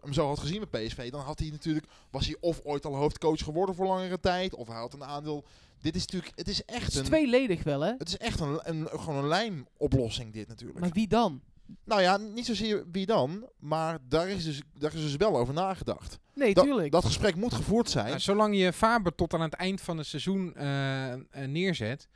[0.01, 2.95] hem zo had gezien bij PSV, dan had hij natuurlijk, was hij of ooit al
[2.95, 5.43] hoofdcoach geworden voor langere tijd, of hij had een aandeel.
[5.81, 7.93] Dit is natuurlijk, het is echt Het is een, tweeledig wel, hè?
[7.97, 10.79] het is echt een, een, gewoon een lijmoplossing dit natuurlijk.
[10.79, 11.41] Maar wie dan?
[11.83, 15.53] Nou ja, niet zozeer wie dan, maar daar is dus, daar is dus wel over
[15.53, 16.19] nagedacht.
[16.33, 16.91] Nee, Dat- tuurlijk.
[16.91, 18.07] Dat gesprek moet gevoerd zijn.
[18.07, 22.07] nou, zolang je Faber tot aan het eind van het seizoen eh, eh, neerzet,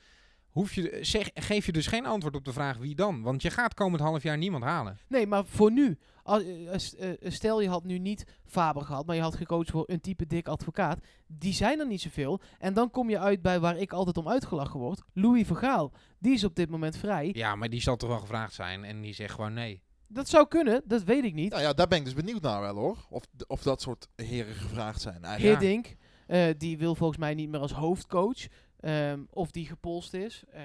[0.57, 3.21] hoef je, zeg, geef je dus geen antwoord op de vraag wie dan.
[3.21, 4.97] Want je gaat komend half jaar niemand halen.
[5.07, 5.97] Nee, maar voor nu.
[6.23, 9.69] Als, eh, s- eh, stel je had nu niet Faber gehad, maar je had gecoacht
[9.71, 10.99] voor een type dik advocaat.
[11.27, 12.39] Die zijn er niet zoveel.
[12.59, 15.01] En dan kom je uit bij waar ik altijd om uitgelachen word.
[15.13, 15.91] Louis Vergaal.
[16.19, 17.29] Die is op dit moment vrij.
[17.33, 19.81] Ja, maar die zal toch wel gevraagd zijn en die zegt gewoon nee.
[20.07, 21.49] Dat zou kunnen, dat weet ik niet.
[21.51, 22.97] Nou ja, daar ben ik dus benieuwd naar wel hoor.
[23.09, 25.59] Of, of dat soort heren gevraagd zijn eigenlijk.
[25.61, 25.95] Hiddink,
[26.27, 28.47] eh, die wil volgens mij niet meer als hoofdcoach.
[28.79, 30.43] Ehm, of die gepolst is.
[30.51, 30.61] Eh,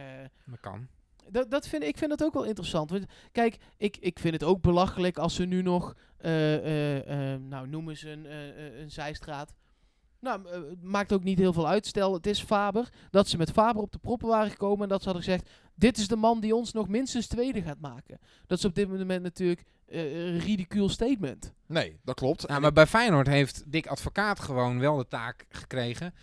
[0.46, 0.88] Dat kan.
[1.30, 2.90] dat, dat vind, ik vind dat ook wel interessant.
[2.90, 7.40] Want, kijk, ik, ik vind het ook belachelijk als ze nu nog, eh, eh, eh,
[7.40, 8.24] nou noemen ze een,
[8.80, 9.54] een zijstraat.
[10.20, 11.86] Nou, het maakt ook niet heel veel uit.
[11.86, 12.88] Stel, het is Faber.
[13.10, 14.82] Dat ze met Faber op de proppen waren gekomen.
[14.82, 17.80] En dat ze hadden gezegd, dit is de man die ons nog minstens tweede gaat
[17.80, 18.18] maken.
[18.46, 21.52] Dat is op dit moment natuurlijk een ridicuul statement.
[21.66, 22.44] Nee, dat klopt.
[22.44, 26.14] En maar bij Feyenoord heeft Dick Advocaat gewoon wel de taak gekregen.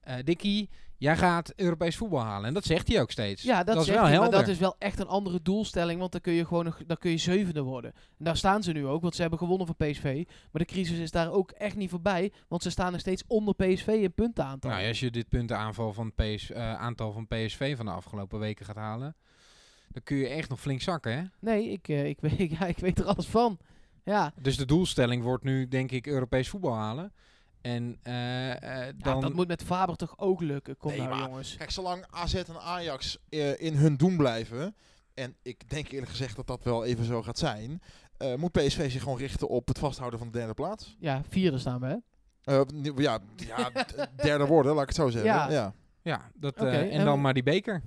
[0.00, 2.48] Eh Dikkie, jij gaat Europees voetbal halen.
[2.48, 3.42] En dat zegt hij ook steeds.
[3.42, 4.30] Ja, dat, is wel hij, helder.
[4.30, 5.98] maar dat is wel echt een andere doelstelling.
[5.98, 7.92] Want dan kun je gewoon nog, dan kun je zevende worden.
[7.94, 10.24] En daar staan ze nu ook, want ze hebben gewonnen van PSV.
[10.26, 12.32] Maar de crisis is daar ook echt niet voorbij.
[12.48, 14.70] Want ze staan nog steeds onder PSV in puntenaantal.
[14.70, 18.66] Nou, als je dit puntenaanval van PS, eh, aantal van PSV van de afgelopen weken
[18.66, 19.16] gaat halen,
[19.88, 21.22] dan kun je echt nog flink zakken, hè?
[21.40, 23.58] Nee, ik, eh, ik, weet, ja, ik weet er alles van.
[24.04, 27.12] Ja, Dus de doelstelling wordt nu, denk ik, Europees voetbal halen.
[27.68, 29.20] En eh, eh, ja, dan...
[29.20, 30.76] dat moet met Faber toch ook lukken.
[30.76, 31.56] Kom Nee, nou, maar- jongens.
[31.56, 34.74] Kijk, zolang AZ en Ajax eh, in hun doen blijven,
[35.14, 37.82] en ik denk eerlijk gezegd dat dat wel even zo gaat zijn,
[38.16, 40.96] eh, moet PSV zich gewoon richten op het vasthouden van de derde plaats.
[40.98, 41.96] Ja, vierde staan we, hè?
[42.42, 42.60] Eh,
[42.96, 43.70] ja, ja,
[44.16, 45.30] derde worden, laat ik het zo zeggen.
[45.30, 45.50] Ja.
[45.50, 45.74] Ja.
[46.02, 47.82] Ja, dat, eh, en en- dan maar die beker.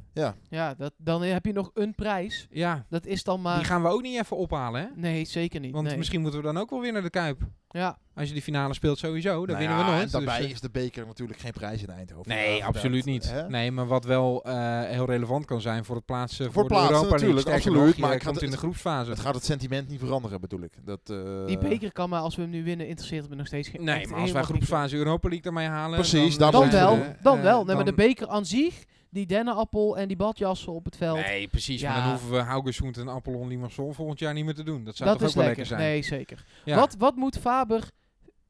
[0.50, 2.48] Ja, dat, dan heb je nog een prijs.
[2.50, 3.58] Ja, Dat is dan maar...
[3.58, 4.88] die gaan we ook niet even ophalen, hè?
[4.96, 5.72] Nee, zeker niet.
[5.72, 5.98] Want nee.
[5.98, 7.42] misschien moeten we dan ook wel weer naar de Kuip.
[7.74, 10.04] Ja, Als je die finale speelt sowieso, dan Nou winnen ja, we nooit.
[10.04, 12.30] En daarbij Dus, eh, is de beker natuurlijk geen prijs in Eindhoven.
[12.32, 13.32] Nee, Ja, absoluut dat, niet.
[13.32, 13.50] hè?
[13.50, 16.68] Nee, maar wat wel eh, heel relevant kan zijn voor het plaatsen voor, Voor de
[16.70, 19.10] plaatsen Europa natuurlijk, absoluut, nog, maar ik komt had in de het- groepsfase.
[19.10, 20.74] Het gaat het sentiment niet veranderen, bedoel ik.
[20.86, 23.48] Dat, eh, die beker kan maar als we hem nu winnen, interesseert het me nog
[23.48, 26.00] steeds geen Nee, maar als wij groepsfase Europa League ermee halen...
[26.00, 27.66] Precies, dan, Dan zijn wel, we, dan wel.
[27.66, 31.18] Nee, maar de dan- beker aan zich, die dennenappel en die badjassen op het veld,
[31.20, 31.82] Nee, precies.
[31.82, 32.02] Maar Ja.
[32.02, 34.84] dan hoeven we Haugeshoent en Appelon Limassol volgend jaar niet meer te doen.
[34.84, 35.64] Dat zou dat toch ook wel lekker.
[35.64, 35.92] lekker zijn?
[35.92, 36.46] Nee, zeker.
[36.66, 36.76] Ja.
[36.76, 37.90] Wat, wat moet Faber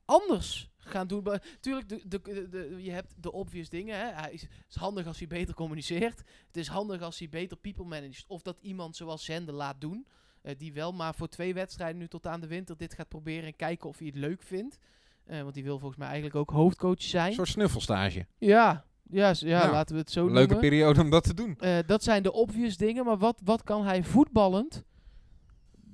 [0.06, 1.28] anders gaan doen?
[1.60, 3.96] Tuurlijk, de, de, de, je hebt de obvious dingen.
[4.00, 4.06] Hè.
[4.22, 6.18] Hij is, het is handig als hij beter communiceert.
[6.48, 8.26] Het is handig als hij beter people managt.
[8.28, 10.06] Of dat iemand zoals Zende laat doen.
[10.42, 13.46] eh, die wel maar voor twee wedstrijden nu tot aan de winter dit gaat proberen
[13.46, 14.78] en kijken of hij het leuk vindt.
[15.26, 17.28] Eh, want die wil volgens mij eigenlijk ook hoofdcoach zijn.
[17.28, 18.26] Een soort snuffelstage.
[18.38, 19.72] Ja, ja, ja, Ja.
[19.72, 20.60] laten we het zo Leuke noemen.
[20.60, 21.56] periode om dat te doen.
[21.60, 23.06] Eh, dat zijn de obvious dingen.
[23.06, 24.84] Maar wat, wat kan hij voetballend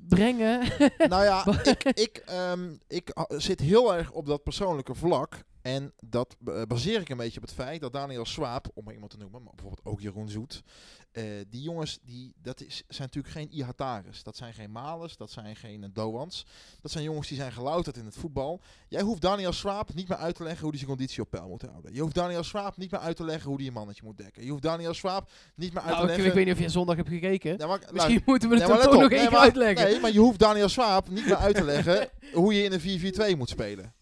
[0.07, 0.61] brengen?
[0.97, 5.43] nou ja, ik, ik, ehm, ik zit heel erg op dat persoonlijke vlak.
[5.68, 8.93] En dat eh, baseer ik een beetje op het feit dat Daniel Swaap, om maar
[8.93, 10.63] iemand te noemen, maar bijvoorbeeld ook Jeroen Zoet.
[11.11, 14.24] eh, die jongens, die, dat is, zijn natuurlijk geen Ihataris.
[14.24, 16.45] Dat zijn geen Malers, dat zijn geen uh, Doans.
[16.82, 18.61] Dat zijn jongens die zijn gelouterd in het voetbal.
[18.88, 21.47] Jij hoeft Daniel Swaap niet meer uit te leggen hoe hij zijn conditie op peil
[21.47, 21.93] moet houden.
[21.93, 24.43] Je hoeft Daniel Swaap niet meer uit te leggen hoe hij een mannetje moet dekken.
[24.43, 26.36] Je hoeft Daniel Swaap niet meer uit Nou, te ik, ik leggen...
[26.36, 27.57] weet niet of je zondag hebt gekeken.
[27.57, 29.86] Ja, maar- nou, Misschien moeten we het Nee, toch nog Nee, maar- uitleggen.
[29.88, 33.34] Nee, maar je hoeft Daniel Swaap niet meer uit te leggen hoe je in een
[33.34, 33.93] 4-4-2 moet spelen.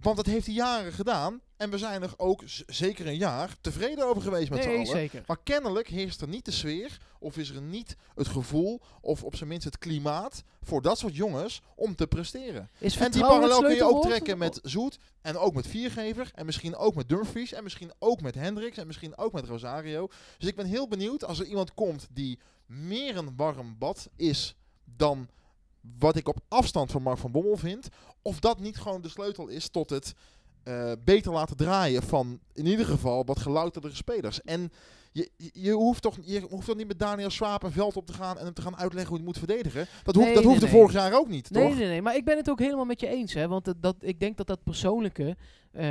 [0.00, 1.40] Want dat heeft hij jaren gedaan.
[1.56, 4.90] En we zijn er ook zeker een jaar tevreden over geweest met z'n nee, allen.
[4.90, 5.22] zeker.
[5.26, 9.36] Maar kennelijk heerst er niet de sfeer, of is er niet het gevoel, of op
[9.36, 12.70] zijn minst het klimaat voor dat soort jongens om te presteren.
[12.78, 16.46] Is En die parallel kun je ook trekken met Zoet en ook met Viergever en
[16.46, 20.08] misschien ook met Dumfries en misschien ook met Hendricks en misschien ook met Rosario.
[20.38, 24.56] Dus ik ben heel benieuwd als er iemand komt die meer een warm bad is
[24.84, 25.28] dan
[25.98, 27.88] wat ik op afstand van Mark van Bommel vind,
[28.22, 30.14] of dat niet gewoon de sleutel is tot het
[30.62, 34.42] eh, beter laten draaien van in ieder geval wat gelouterdere spelers.
[34.42, 34.72] En
[35.12, 38.12] je, je, hoeft toch, je hoeft toch niet met Daniel Swaap een veld op te
[38.12, 39.86] gaan en hem te gaan uitleggen hoe hij moet verdedigen.
[40.02, 40.74] Dat, hoeft Nee, dat nee, hoefde nee.
[40.74, 41.78] vorig jaar ook niet, Nee, toch?
[41.78, 42.02] nee, nee.
[42.02, 43.34] Maar ik ben het ook helemaal met je eens.
[43.34, 45.36] Hè, want dat, ik denk dat dat persoonlijke,
[45.72, 45.86] eh,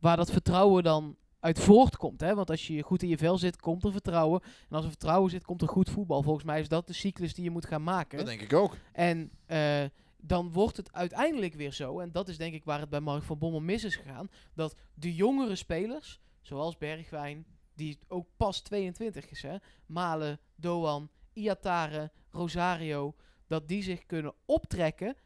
[0.00, 2.20] waar dat vertrouwen dan uit voortkomt.
[2.20, 4.40] Hè, want als je goed in je vel zit, komt er vertrouwen.
[4.42, 6.22] En als er vertrouwen zit, komt er goed voetbal.
[6.22, 8.18] Volgens mij is dat de cyclus die je moet gaan maken.
[8.18, 8.76] Dat denk ik ook.
[8.92, 9.84] En eh,
[10.16, 13.22] dan wordt het uiteindelijk weer zo, en dat is denk ik waar het bij Mark
[13.22, 19.30] van Bommel mis is gegaan, dat de jongere spelers, zoals Bergwijn, die ook pas 22
[19.30, 23.14] is, hè, Malen, Doan, Iatare, Rosario,
[23.46, 25.16] dat die zich kunnen optrekken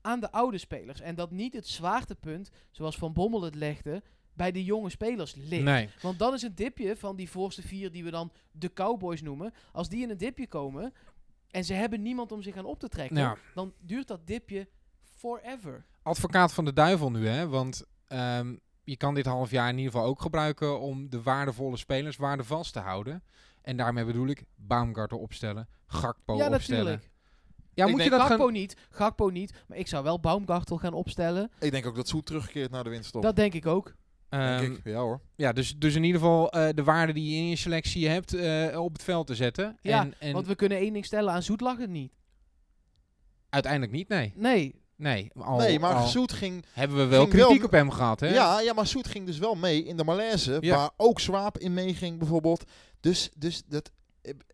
[0.00, 1.00] aan de oude spelers.
[1.00, 4.02] En dat niet het zwaartepunt, zoals Van Bommel het legde,
[4.38, 5.62] bij de jonge spelers ligt.
[5.64, 5.88] Nee.
[6.02, 9.52] Want dan is een dipje van die voorste vier die we dan de Cowboys noemen.
[9.72, 10.92] Als die in een dipje komen
[11.50, 13.36] en ze hebben niemand om zich aan op te trekken, Ja.
[13.54, 14.68] dan duurt dat dipje
[15.14, 15.84] forever.
[16.02, 17.48] Advocaat van de duivel nu, hè?
[17.48, 21.76] Want ehm, je kan dit half jaar in ieder geval ook gebruiken om de waardevolle
[21.76, 23.22] spelers waardevast te houden.
[23.62, 26.84] En daarmee bedoel ik Baumgartel opstellen, Gakpo ja, opstellen.
[26.84, 27.10] natuurlijk.
[27.74, 28.52] Ja, Ik moet je dat Gakpo gaan...
[28.52, 31.50] niet, Gakpo niet, maar ik zou wel Baumgartel gaan opstellen.
[31.60, 33.22] Ik denk ook dat Zoet terugkeert naar de winststop.
[33.22, 33.94] Dat denk ik ook.
[34.28, 34.80] Denk Ehm, ik.
[34.84, 35.20] Ja hoor.
[35.36, 38.34] ja, dus, dus in ieder geval eh, de waarde die je in je selectie hebt
[38.34, 39.78] eh, op het veld te zetten.
[39.82, 42.12] Ja, en, en Want we kunnen één ding stellen, aan Zoet lag het niet.
[43.50, 44.32] uiteindelijk niet, nee.
[44.36, 46.64] Nee, Nee, al, nee, maar al Zoet ging...
[46.72, 48.28] hebben we wel kritiek op hem gehad, hè?
[48.28, 50.76] Ja, ja, maar Zoet ging dus wel mee in de malaise, Ja.
[50.76, 52.64] waar ook Zwaap in meeging bijvoorbeeld.
[53.00, 53.90] Dus, dus dat...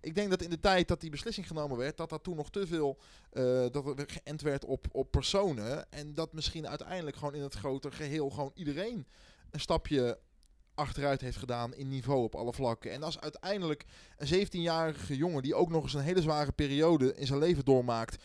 [0.01, 2.51] Ik denk dat in de tijd dat die beslissing genomen werd, dat dat toen nog
[2.51, 2.99] te veel
[3.31, 5.91] eh, dat er geënt werd op, op personen.
[5.93, 9.07] En dat misschien uiteindelijk gewoon in het grote geheel gewoon iedereen
[9.55, 10.19] een stapje
[10.75, 12.93] achteruit heeft gedaan in niveau op alle vlakken.
[12.93, 13.85] En als uiteindelijk
[14.17, 18.25] een 17-jarige jongen die ook nog eens een hele zware periode in zijn leven doormaakt,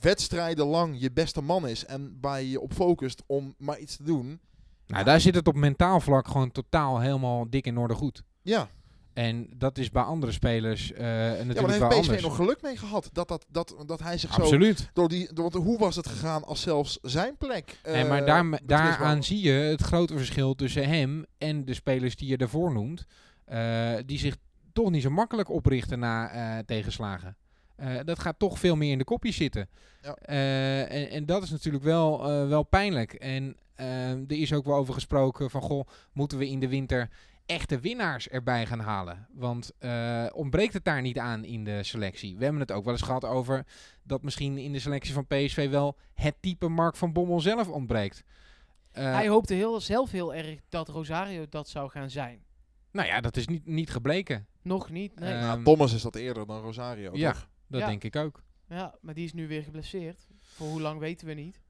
[0.00, 3.96] wedstrijden lang je beste man is en waar je je op focust om maar iets
[3.96, 4.40] te doen.
[4.86, 8.22] Nou, daar zit het op mentaal vlak gewoon totaal helemaal dik in orde goed.
[8.42, 8.70] Ja,
[9.12, 12.36] En dat is bij andere spelers eh ja maar natuurlijk daar wel heeft PSV nog
[12.36, 13.10] geluk mee gehad.
[13.12, 14.40] Dat, dat, dat, dat hij zich zo...
[14.40, 14.90] Absoluut.
[14.92, 17.78] Door die, door, hoe was het gegaan als zelfs zijn plek...
[17.84, 22.16] Nee, maar eh, daar, daaraan zie je het grote verschil tussen hem en de spelers
[22.16, 23.06] die je daarvoor noemt.
[23.44, 24.36] eh, die zich
[24.72, 27.36] toch niet zo makkelijk oprichten na eh, tegenslagen.
[27.76, 29.68] Eh, dat gaat toch veel meer in de kopjes zitten.
[30.02, 30.14] Ja.
[30.16, 33.12] Eh, en, en dat is natuurlijk wel, eh, wel pijnlijk.
[33.12, 37.08] En eh, er is ook wel over gesproken van, goh, moeten we in de winter
[37.52, 39.26] echte winnaars erbij gaan halen?
[39.32, 42.36] Want eh, ontbreekt het daar niet aan in de selectie?
[42.36, 43.66] We hebben het ook wel eens gehad over
[44.02, 48.24] dat misschien in de selectie van PSV wel het type Mark van Bommel zelf ontbreekt.
[48.92, 52.44] Eh, hij hoopte heel, zelf heel erg dat Rosario dat zou gaan zijn.
[52.92, 54.46] nou ja, dat is niet, niet gebleken.
[54.62, 55.32] Nog niet, nee.
[55.34, 57.32] Nou, Ehm, Thomas is dat eerder dan Rosario, ja.
[57.32, 57.48] toch?
[57.68, 57.86] Dat Ja.
[57.86, 58.42] denk ik ook.
[58.68, 60.26] ja, maar die is nu weer geblesseerd.
[60.40, 61.60] Voor hoe lang weten we niet.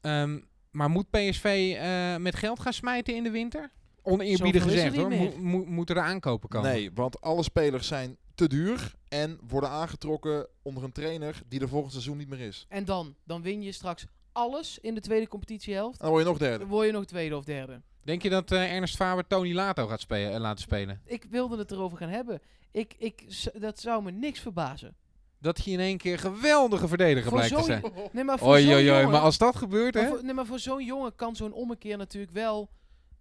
[0.00, 3.70] Ehm, maar moet PSV eh, met geld gaan smijten in de winter?
[4.02, 5.10] Oneerbiedig er gezegd hoor.
[5.10, 6.70] Mo- mo- moeten er aankopen komen?
[6.70, 11.68] Nee, want alle spelers zijn te duur en worden aangetrokken onder een trainer die er
[11.68, 12.66] volgend seizoen niet meer is.
[12.68, 15.92] En dan, dan win je straks alles in de tweede competitiehelft.
[15.98, 16.58] En dan word je nog derde.
[16.58, 17.80] Dan word je nog tweede of derde.
[18.04, 21.00] Denk je dat eh, Ernest Faber Tony Lato gaat spelen, eh, laten spelen?
[21.04, 22.40] Ik wilde het erover gaan hebben.
[22.70, 23.24] Ik, ik,
[23.60, 24.94] dat zou me niks verbazen.
[25.38, 28.08] Dat hij in één keer geweldige verdediger Voor blijkt te zo'n- zijn.
[28.12, 30.08] Nee, maar voor Oei, zo'n oei, oei, jongen- maar als dat gebeurt, Maar hè?
[30.08, 32.68] voor, nee, maar voor zo'n jongen kan zo'n ommekeer natuurlijk wel.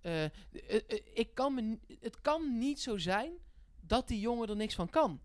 [0.02, 3.32] Eh, eh, eh, ik kan me, het kan niet zo zijn
[3.82, 5.22] dat die jongen er niks van kan.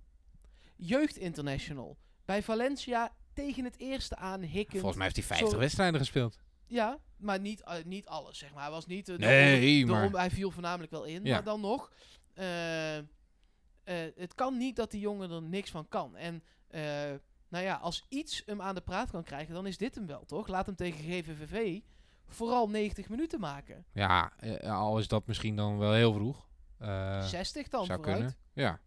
[0.76, 1.98] Jeugd International.
[2.24, 4.78] Bij Valencia tegen het eerste aan hikken.
[4.78, 5.62] Volgens mij heeft hij 50 Sorry.
[5.62, 6.38] wedstrijden gespeeld.
[6.66, 8.62] Ja, maar niet, niet alles, zeg maar.
[8.62, 9.06] Hij was niet...
[9.06, 11.32] Nee, maar- hij viel voornamelijk wel in, Ja.
[11.34, 11.92] maar dan nog.
[14.14, 16.16] het kan niet dat die jongen er niks van kan.
[16.16, 16.42] En
[17.48, 20.24] nou ja, als iets hem aan de praat kan krijgen, dan is dit hem wel,
[20.24, 20.48] toch?
[20.48, 21.80] Laat hem tegen GVVV
[22.28, 23.84] vooral 90 minuten maken.
[23.92, 26.46] Ja, eh, al is dat misschien dan wel heel vroeg.
[26.78, 28.16] Eh, 60 dan zou vooruit.
[28.18, 28.36] kunnen.
[28.52, 28.80] Ja.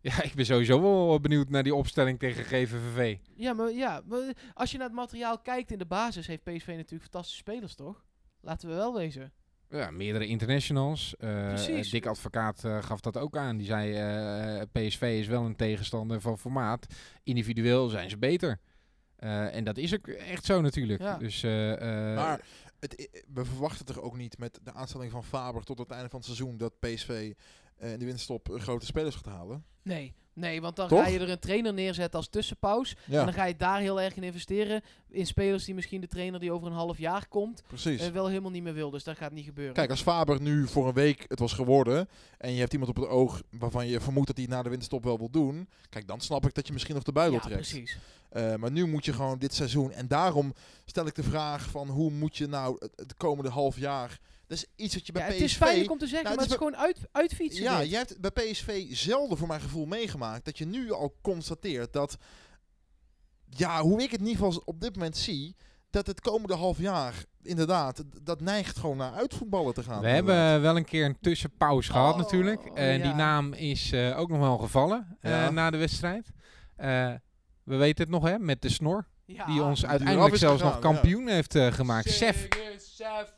[0.00, 3.16] Ja, ik ben sowieso wel benieuwd naar die opstelling tegen GVVV.
[3.34, 4.20] Ja maar, ja, maar
[4.54, 8.04] als je naar het materiaal kijkt in de basis, heeft PSV natuurlijk fantastische spelers, toch?
[8.40, 9.32] Laten we wel wezen.
[9.70, 11.16] Ja, meerdere internationals.
[11.16, 11.86] Eh, Precies.
[11.86, 13.56] eh, Dick Advocaat eh, gaf dat ook aan.
[13.56, 16.86] Die zei, eh, PSV is wel een tegenstander van formaat.
[17.22, 18.60] Individueel zijn ze beter.
[19.16, 21.00] Eh, en dat is ook echt zo natuurlijk.
[21.00, 21.18] Ja.
[21.18, 22.40] Dus, eh, eh, Maar
[22.80, 26.18] het, we verwachten toch ook niet met de aanstelling van Faber tot het einde van
[26.18, 27.32] het seizoen dat PSV
[27.76, 29.64] eh, in de winststop grote spelers gaat halen.
[29.82, 31.02] Nee, nee, want dan Toch?
[31.02, 32.96] ga je er een trainer neerzetten als tussenpaus.
[33.06, 34.82] En dan ga je daar heel erg in investeren.
[35.16, 38.00] In spelers die misschien de trainer die over een half jaar komt, precies.
[38.00, 38.90] eh, wel helemaal niet meer wil.
[38.90, 39.74] Dus dat gaat niet gebeuren.
[39.74, 42.08] Kijk, als Faber nu voor een week het was geworden
[42.38, 45.04] en je hebt iemand op het oog waarvan je vermoedt dat hij na de winterstop
[45.04, 47.60] wel wil doen, kijk, dan snap ik dat je misschien nog de buidel ja, trekt.
[47.70, 47.98] precies.
[48.30, 49.92] Eh, maar nu moet je gewoon dit seizoen.
[49.92, 50.54] En daarom
[50.84, 54.18] stel ik de vraag van hoe moet je nou het, het komende half jaar.
[54.46, 55.38] Dat is iets wat je bij Ja, PSV.
[55.40, 57.62] het is fijn om te zeggen, Nou, maar het het is gewoon uit, uitfietsen.
[57.62, 57.90] Ja, dit.
[57.90, 62.16] jij hebt bij PSV zelden voor mijn gevoel meegemaakt dat je nu al constateert dat.
[63.48, 65.56] Ja, hoe ik het in ieder geval op dit moment zie.
[65.90, 70.00] Dat het komende half jaar inderdaad, dat neigt gewoon naar uitvoetballen te gaan.
[70.00, 70.36] we inderdaad.
[70.50, 72.64] hebben wel een keer een tussenpauze gehad Oh, natuurlijk.
[72.64, 73.16] En die ja.
[73.16, 75.50] naam is eh, ook nog wel gevallen eh, Ja.
[75.50, 76.30] na de wedstrijd.
[76.76, 77.12] Eh,
[77.64, 79.06] we weten het nog hè, met de snor.
[79.24, 79.44] Ja.
[79.46, 82.10] die ons die uiteindelijk zelfs nog kampioen heeft eh, gemaakt.
[82.10, 83.32] Sef, Zingen, Sef,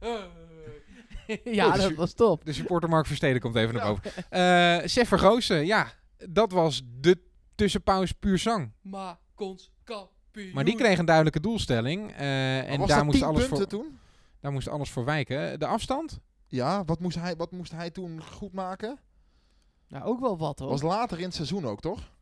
[1.44, 2.44] ja, dat was top.
[2.44, 4.02] de supporter Mark Versteden komt even naar boven.
[4.30, 5.92] Eh Sef Vergozen, ja,
[6.28, 7.18] dat was de
[7.54, 8.72] tussenpauze puur zang.
[8.80, 10.52] Maar ons kampioen.
[10.54, 12.10] Maar die kreeg een duidelijke doelstelling.
[12.12, 13.98] eh, Maar en was daar moest, 10 alles voor, toen?
[14.40, 15.58] daar moest alles voor wijken.
[15.58, 16.20] De afstand?
[16.46, 18.98] Ja, wat moest, hij, wat moest hij toen goed maken?
[19.88, 20.68] Nou, ook wel wat hoor.
[20.68, 22.12] Was later in het seizoen ook, toch?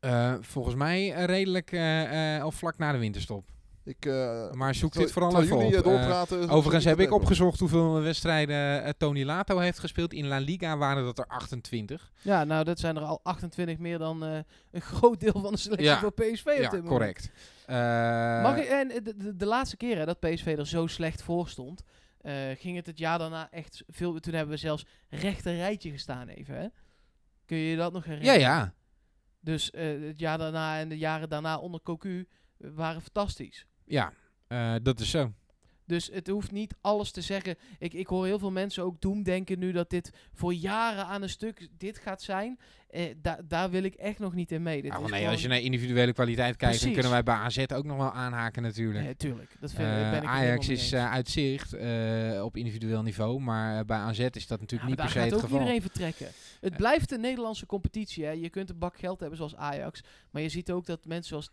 [0.00, 3.50] Eh, volgens mij eh, redelijk eh, eh, al vlak na de winterstop.
[3.84, 5.72] Ik, eh, Maar zoek dit vooral even jullie, op.
[5.72, 10.12] eh, Eh, doorpraten, Overigens heb ik opgezocht hoeveel wedstrijden Tony Lato heeft gespeeld.
[10.12, 12.12] In La Liga waren dat er 28.
[12.22, 14.38] Ja, nou, dat zijn er al 28 meer dan eh,
[14.70, 15.98] een groot deel van de selectie Ja.
[15.98, 16.88] voor PSV op ja, dit moment.
[16.88, 17.30] correct.
[17.66, 17.76] Eh,
[18.42, 21.48] Mag ik, en de, de, de laatste keer hè, dat PSV er zo slecht voor
[21.48, 21.82] stond,
[22.20, 24.18] eh, ging het het jaar daarna echt veel.
[24.20, 26.54] Toen hebben we zelfs rechter rijtje gestaan even.
[26.54, 26.66] Hè?
[27.46, 28.40] Kun je je dat nog ja, herinneren?
[28.40, 28.74] ja.
[29.40, 32.28] Dus eh, het jaar daarna en de jaren daarna onder Cocu
[32.58, 33.66] waren fantastisch.
[33.92, 34.12] Ja,
[34.46, 35.32] eh, dat is zo.
[35.86, 37.56] Dus het hoeft niet alles te zeggen.
[37.78, 41.28] Ik, ik hoor heel veel mensen ook doemdenken nu dat dit voor jaren aan een
[41.28, 42.58] stuk dit gaat zijn.
[42.90, 44.82] Eh, da- daar wil ik echt nog niet in mee.
[44.82, 47.34] Dit Ja, want nee, gewoon- als je naar individuele kwaliteit kijkt, dan kunnen wij bij
[47.34, 49.04] AZ ook nog wel aanhaken natuurlijk.
[49.04, 49.56] Nee, tuurlijk.
[49.60, 53.78] Dat vind, Eh, ben ik Ajax is eh, uit zicht eh, op individueel niveau, maar
[53.78, 55.58] eh, bij AZ is dat natuurlijk Ja, niet per daar se gaat het ook geval.
[55.58, 56.26] iedereen vertrekken.
[56.60, 56.76] Het Ja.
[56.76, 58.24] blijft een Nederlandse competitie.
[58.24, 58.30] Hè.
[58.30, 60.00] Je kunt een bak geld hebben zoals Ajax.
[60.30, 61.50] Maar je ziet ook dat mensen zoals...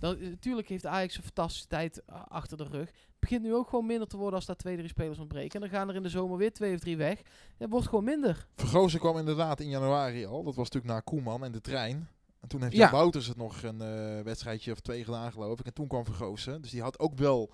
[0.00, 2.90] Eh, Natuurlijk heeft Ajax een fantastische tijd eh, achter de rug.
[3.22, 5.54] Het begint nu ook gewoon minder te worden als daar twee, drie spelers ontbreken.
[5.54, 7.22] En dan gaan er in de zomer weer twee of drie weg.
[7.58, 8.46] Het wordt gewoon minder.
[8.56, 10.42] Vergozen kwam inderdaad in januari al.
[10.44, 12.08] Dat was natuurlijk na Koeman en de trein.
[12.40, 12.78] En toen heeft Ja.
[12.78, 15.66] Jan Wouters het nog een eh, wedstrijdje of twee gedaan, geloof ik.
[15.66, 16.62] En toen kwam Vergozen.
[16.62, 17.50] Dus die had ook wel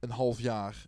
[0.00, 0.86] een half jaar.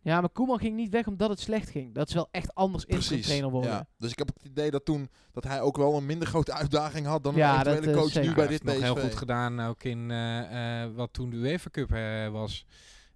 [0.00, 1.94] Ja, maar Koeman ging niet weg omdat het slecht ging.
[1.94, 3.70] Dat is wel echt anders in trainer worden.
[3.70, 3.86] Ja.
[3.98, 7.06] Dus ik heb het idee dat toen dat hij ook wel een minder grote uitdaging
[7.06, 8.82] had dan Ja, een dat, eventuele eh, coach nu bij dit heeft nog PSV.
[8.82, 12.66] heel goed gedaan, ook in eh, eh, wat toen de UEFA Cup eh, was.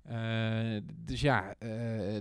[0.09, 0.17] Eh,
[1.05, 1.69] dus ja, eh,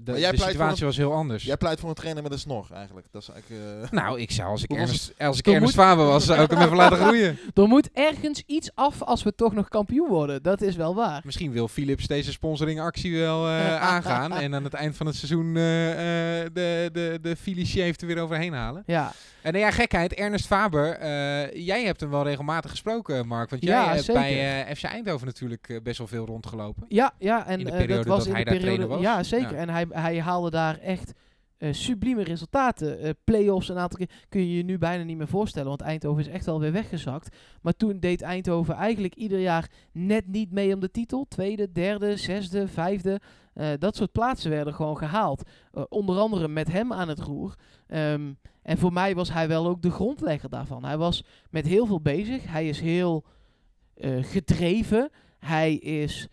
[0.03, 1.43] de, situatie een- was heel anders.
[1.43, 3.07] Jij pleit voor een trainer met een snor eigenlijk.
[3.11, 3.83] Dat is eigenlijk...
[3.83, 6.61] eh, Nou, ik zou als ik Ernest, als ik Ernest Faber was, zou ik hem
[6.61, 7.39] even laten groeien.
[7.53, 10.43] Er moet ergens iets af als we toch nog kampioen worden.
[10.43, 11.21] Dat is wel waar.
[11.25, 15.55] Misschien wil Philips deze sponsoringactie wel eh, aangaan en aan het eind van het seizoen
[15.55, 18.83] eh, eh, de, de, de Philly er weer overheen halen.
[18.85, 19.11] Ja,
[19.41, 23.49] En nou ja, gekheid, Ernest Faber, eh, jij hebt hem wel regelmatig gesproken, Mark.
[23.49, 24.21] Want jij Ja, hebt zeker.
[24.21, 26.85] bij FC Eindhoven natuurlijk best wel veel rondgelopen.
[26.87, 29.01] ja, ja en de eh, periode dat was dat hij de daar trainer was?
[29.01, 29.51] Ja, zeker.
[29.51, 29.57] Ja.
[29.57, 31.13] En hij, hij haalde daar echt
[31.59, 32.99] eh, sublieme resultaten.
[32.99, 36.21] Eh Play-offs een aantal keer kun je je nu bijna niet meer voorstellen, want Eindhoven
[36.21, 37.35] is echt wel weer weggezakt.
[37.61, 41.25] Maar toen deed Eindhoven eigenlijk ieder jaar net niet mee om de titel.
[41.27, 43.19] Tweede, derde, zesde, vijfde.
[43.79, 45.49] Dat soort plaatsen werden gewoon gehaald.
[45.71, 47.55] Eh, onder andere met hem aan het roer.
[47.87, 50.85] Ehm, en voor mij was hij wel ook de grondlegger daarvan.
[50.85, 52.43] Hij was met heel veel bezig.
[52.47, 53.25] Hij is heel
[54.21, 55.09] gedreven.
[55.39, 56.27] Hij is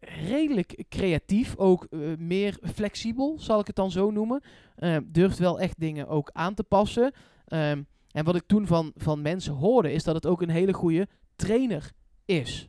[0.00, 4.42] redelijk creatief, ook eh, meer flexibel, zal ik het dan zo noemen.
[4.76, 7.12] Eh, durft wel echt dingen ook aan te passen.
[7.46, 10.72] Ehm, en wat ik toen van, van mensen hoorde, is dat het ook een hele
[10.72, 11.92] goede trainer
[12.24, 12.68] is.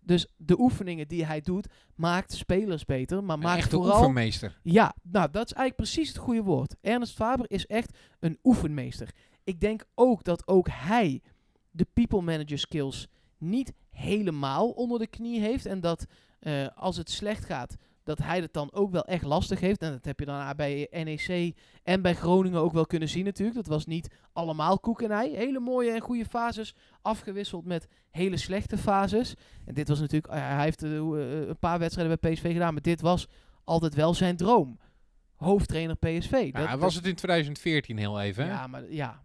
[0.00, 3.98] Dus de oefeningen die hij doet, maakt spelers beter, maar Een maakt echte vooral...
[3.98, 4.60] oefenmeester.
[4.62, 6.76] Ja, nou, dat is eigenlijk precies het goede woord.
[6.80, 9.10] Ernest Faber is echt een oefenmeester.
[9.44, 11.22] Ik denk ook dat ook hij
[11.70, 15.66] de people manager skills niet helemaal onder de knie heeft.
[15.66, 16.06] En dat
[16.44, 19.82] eh, als het slecht gaat, dat hij het dan ook wel echt lastig heeft.
[19.82, 23.56] En dat heb je dan bij NEC en bij Groningen ook wel kunnen zien natuurlijk.
[23.56, 25.36] Dat was niet allemaal koek en ei.
[25.36, 29.34] Hele mooie en goede fases afgewisseld met hele slechte fases.
[29.64, 32.72] En dit was natuurlijk, eh, hij heeft eh, eh, een paar wedstrijden bij PSV gedaan,
[32.72, 33.28] maar dit was
[33.64, 34.78] altijd wel zijn droom.
[35.34, 36.50] Hoofdtrainer PSV.
[36.52, 38.44] Ja, was het in 2014 heel even.
[38.44, 38.50] hè?
[38.50, 39.22] Ja, maar ja.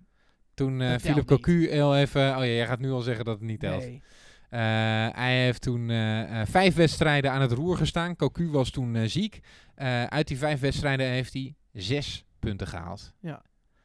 [0.53, 2.21] Toen Dat Philip Cocu heel even...
[2.21, 3.81] Oh ja, jij gaat nu al zeggen dat het niet telt.
[3.81, 4.01] Nee.
[4.49, 4.59] Eh,
[5.11, 8.15] hij heeft toen eh, eh, vijf wedstrijden aan het roer gestaan.
[8.15, 9.39] Cocu was toen ziek.
[10.09, 13.13] Uit die vijf wedstrijden heeft hij zes punten gehaald.
[13.19, 13.41] Ja.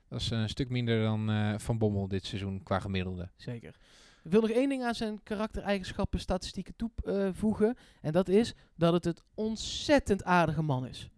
[0.09, 3.31] Dat is een stuk minder dan Van Bommel dit seizoen qua gemiddelde.
[3.37, 3.77] Zeker.
[4.25, 7.77] Ik wil nog één ding aan zijn karaktereigenschappen, statistieken toevoegen.
[8.01, 11.09] en dat is dat het een ontzettend aardige man is.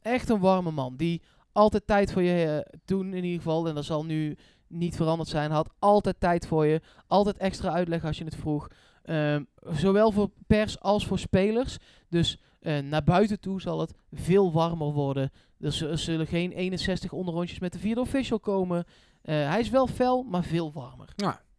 [0.00, 0.96] Echt een warme man.
[0.96, 4.36] Die altijd tijd voor je, toen in ieder geval, en dat zal nu
[4.72, 6.80] niet veranderd zijn, had altijd tijd voor je.
[7.06, 8.68] Altijd extra uitleg als je het vroeg.
[9.02, 9.42] Ehm,
[9.72, 11.76] zowel voor pers als voor spelers.
[12.08, 15.30] Dus eh, naar buiten toe zal het veel warmer worden.
[15.60, 18.84] Er, z- er zullen geen 61 onderrondjes met de vierde official komen.
[19.22, 21.08] Eh, hij is wel fel, maar veel warmer.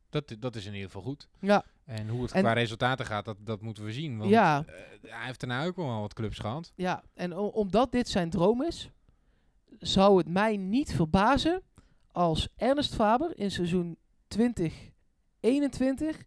[0.10, 1.30] Dat, dat is in ieder geval goed.
[1.40, 4.18] Ja, En hoe het En- qua resultaten gaat, dat, dat moeten we zien.
[4.18, 4.64] Want Ja.
[4.68, 4.74] eh,
[5.12, 6.72] hij heeft daarna ook wel wat clubs gehad.
[6.76, 7.04] ja.
[7.14, 8.90] en omdat dit zijn droom is,
[9.80, 11.62] zou het mij niet verbazen
[12.14, 13.98] als Ernest Faber in seizoen
[14.28, 16.24] 2021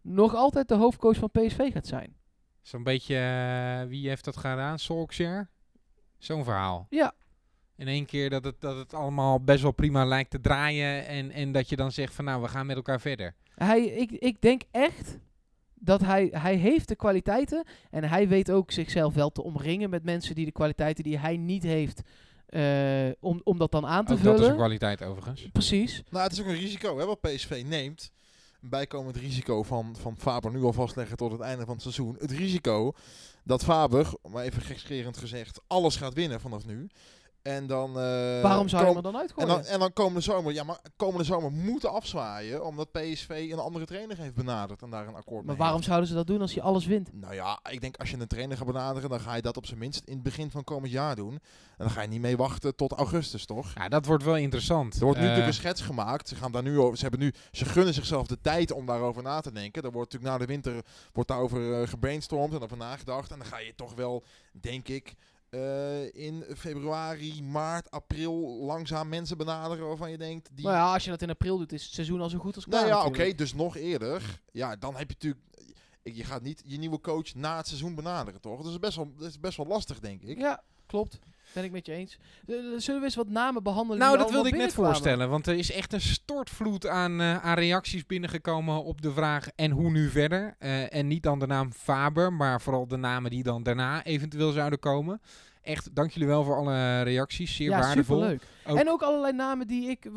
[0.00, 2.16] nog altijd de hoofdcoach van PSV gaat zijn.
[2.62, 4.78] Zo'n beetje, eh, wie heeft dat gedaan?
[4.78, 5.48] Solskjaer?
[6.18, 6.86] Zo'n verhaal.
[6.90, 7.14] Ja,
[7.76, 11.06] In één keer dat het, dat het allemaal best wel prima lijkt te draaien.
[11.06, 13.34] En, en dat je dan zegt van nou, we gaan met elkaar verder.
[13.54, 15.18] hij, ik, ik denk echt
[15.74, 20.04] dat hij, hij heeft de kwaliteiten en hij weet ook zichzelf wel te omringen met
[20.04, 22.02] mensen die de kwaliteiten die hij niet heeft,
[22.52, 24.56] eh, om, om dat dan aan te Ook dat is een vullen.
[24.56, 25.48] kwaliteit overigens.
[25.52, 26.02] Precies.
[26.10, 28.10] Nou, het is ook een risico hè, wat PSV neemt.
[28.62, 32.16] Een bijkomend risico van, van Faber nu al vastleggen tot het einde van het seizoen.
[32.18, 32.92] Het risico
[33.44, 36.88] dat Faber, maar even gekscherend gezegd, alles gaat winnen vanaf nu.
[37.42, 37.88] En dan...
[37.98, 39.48] eh, Waarom zou je hem er dan en uitgooien?
[39.48, 43.84] dan, en dan komende zomer, ja, maar komende zomer moeten afzwaaien omdat PSV een andere
[43.84, 45.88] trainer heeft benaderd en daar een akkoord maar mee waarom heeft.
[45.88, 47.12] zouden ze dat doen als je alles wint?
[47.12, 49.66] Nou ja, ik denk als je een trainer gaat benaderen, dan ga je dat op
[49.66, 51.32] zijn minst in het begin van komend jaar doen.
[51.32, 53.72] En dan ga je niet mee wachten tot augustus, toch?
[53.74, 54.94] Ja, dat wordt wel interessant.
[54.94, 56.28] Er wordt nu Eh, natuurlijk een schets gemaakt.
[56.28, 56.96] Ze gaan daar nu over.
[56.96, 57.32] Ze hebben nu.
[57.52, 59.82] Ze gunnen zichzelf de tijd om daarover na te denken.
[59.82, 63.30] Er wordt natuurlijk na de winter wordt daarover eh, gebrainstormd en over nagedacht.
[63.30, 64.22] En dan ga je toch wel,
[64.52, 65.14] denk ik,
[65.52, 70.48] eh, in februari, maart, april langzaam mensen benaderen waarvan je denkt.
[70.52, 72.54] Die, Nou ja, als je dat in april doet, is het seizoen al zo goed
[72.54, 72.88] als klaar.
[72.88, 74.40] nou ja, oké, dus nog eerder.
[74.52, 75.44] Ja, dan heb je natuurlijk.
[76.02, 78.62] Je gaat niet je nieuwe coach na het seizoen benaderen, toch?
[78.62, 80.38] Dat is best wel, dat is best wel lastig, denk ik.
[80.38, 81.18] Ja, klopt.
[81.54, 82.18] Ben ik met je eens.
[82.46, 83.98] Eh, Zullen we eens wat namen behandelen?
[83.98, 85.28] Nou, dat wilde ik net voorstellen.
[85.28, 89.70] Want er is echt een stortvloed aan, eh, aan reacties binnengekomen op de vraag en
[89.70, 90.56] hoe nu verder.
[90.58, 94.52] Eh, en niet dan de naam Faber, maar vooral de namen die dan daarna eventueel
[94.52, 95.20] zouden komen.
[95.62, 97.56] Echt, dank jullie wel voor alle reacties.
[97.56, 98.16] Zeer Ja, waardevol.
[98.16, 98.42] superleuk.
[98.66, 100.10] Ook- En ook allerlei namen die ik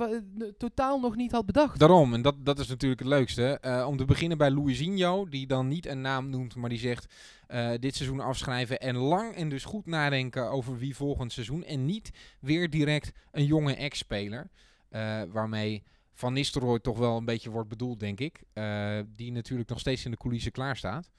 [0.57, 1.79] totaal nog niet had bedacht.
[1.79, 3.57] Daarom, en dat, dat is natuurlijk het leukste.
[3.61, 7.13] Eh, om te beginnen bij Luizinho, die dan niet een naam noemt, maar die zegt
[7.47, 11.63] eh, dit seizoen afschrijven en lang en dus goed nadenken over wie volgend seizoen.
[11.63, 14.49] En niet weer direct een jonge ex-speler,
[14.89, 15.83] eh, waarmee
[16.13, 18.43] Van Nistelrooy toch wel een beetje wordt bedoeld, denk ik.
[19.15, 21.09] Die natuurlijk nog steeds in de coulissen klaar staat.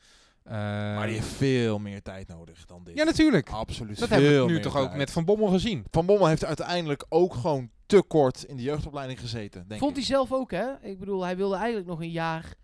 [0.47, 2.97] Eh, Maar die heeft veel meer tijd nodig dan dit.
[2.97, 3.51] ja, natuurlijk.
[3.51, 3.99] Absoluut.
[3.99, 4.97] Dat hebben we nu toch ook tijd.
[4.99, 5.84] met Van Bommel gezien.
[5.90, 9.68] Van Bommel heeft uiteindelijk ook gewoon te kort in de jeugdopleiding gezeten.
[9.68, 9.97] Denk Vond ik.
[9.97, 10.72] hij zelf ook, hè?
[10.82, 12.55] Ik bedoel, hij wilde eigenlijk nog een jaar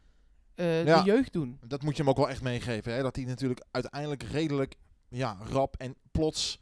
[0.54, 1.02] eh, Ja.
[1.02, 1.58] de jeugd doen.
[1.66, 2.92] Dat moet je hem ook wel echt meegeven.
[2.94, 3.02] Hè?
[3.02, 4.74] Dat hij natuurlijk uiteindelijk redelijk
[5.08, 6.60] ja, rap en plots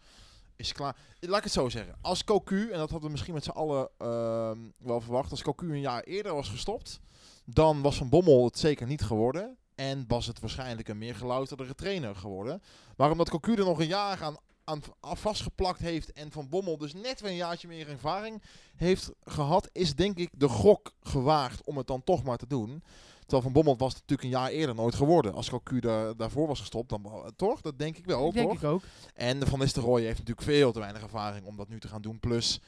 [0.56, 0.96] is klaar.
[1.20, 1.94] Laat ik het zo zeggen.
[2.00, 5.66] Als Cocu, en dat hadden we misschien met z'n allen ehm, wel verwacht, als Cocu
[5.72, 7.00] een jaar eerder was gestopt,
[7.44, 9.56] dan was Van Bommel het zeker niet geworden.
[9.80, 12.62] En was het waarschijnlijk een meer gelouterdere trainer geworden.
[12.96, 16.78] Maar omdat Cocu er nog een jaar aan, aan aan vastgeplakt heeft en Van Bommel
[16.78, 18.42] dus net weer een jaartje meer ervaring
[18.76, 22.82] heeft gehad, is denk ik de gok gewaagd om het dan toch maar te doen.
[23.20, 25.34] Terwijl Van Bommel was het natuurlijk een jaar eerder nooit geworden.
[25.34, 27.60] Als Cocu daar, daarvoor was gestopt, dan wel- toch?
[27.60, 28.56] Dat denk ik wel, Ik denk toch?
[28.58, 28.82] ik ook.
[29.14, 32.20] En Van Nistelrooy heeft natuurlijk veel te weinig ervaring om dat nu te gaan doen.
[32.20, 32.60] Plus,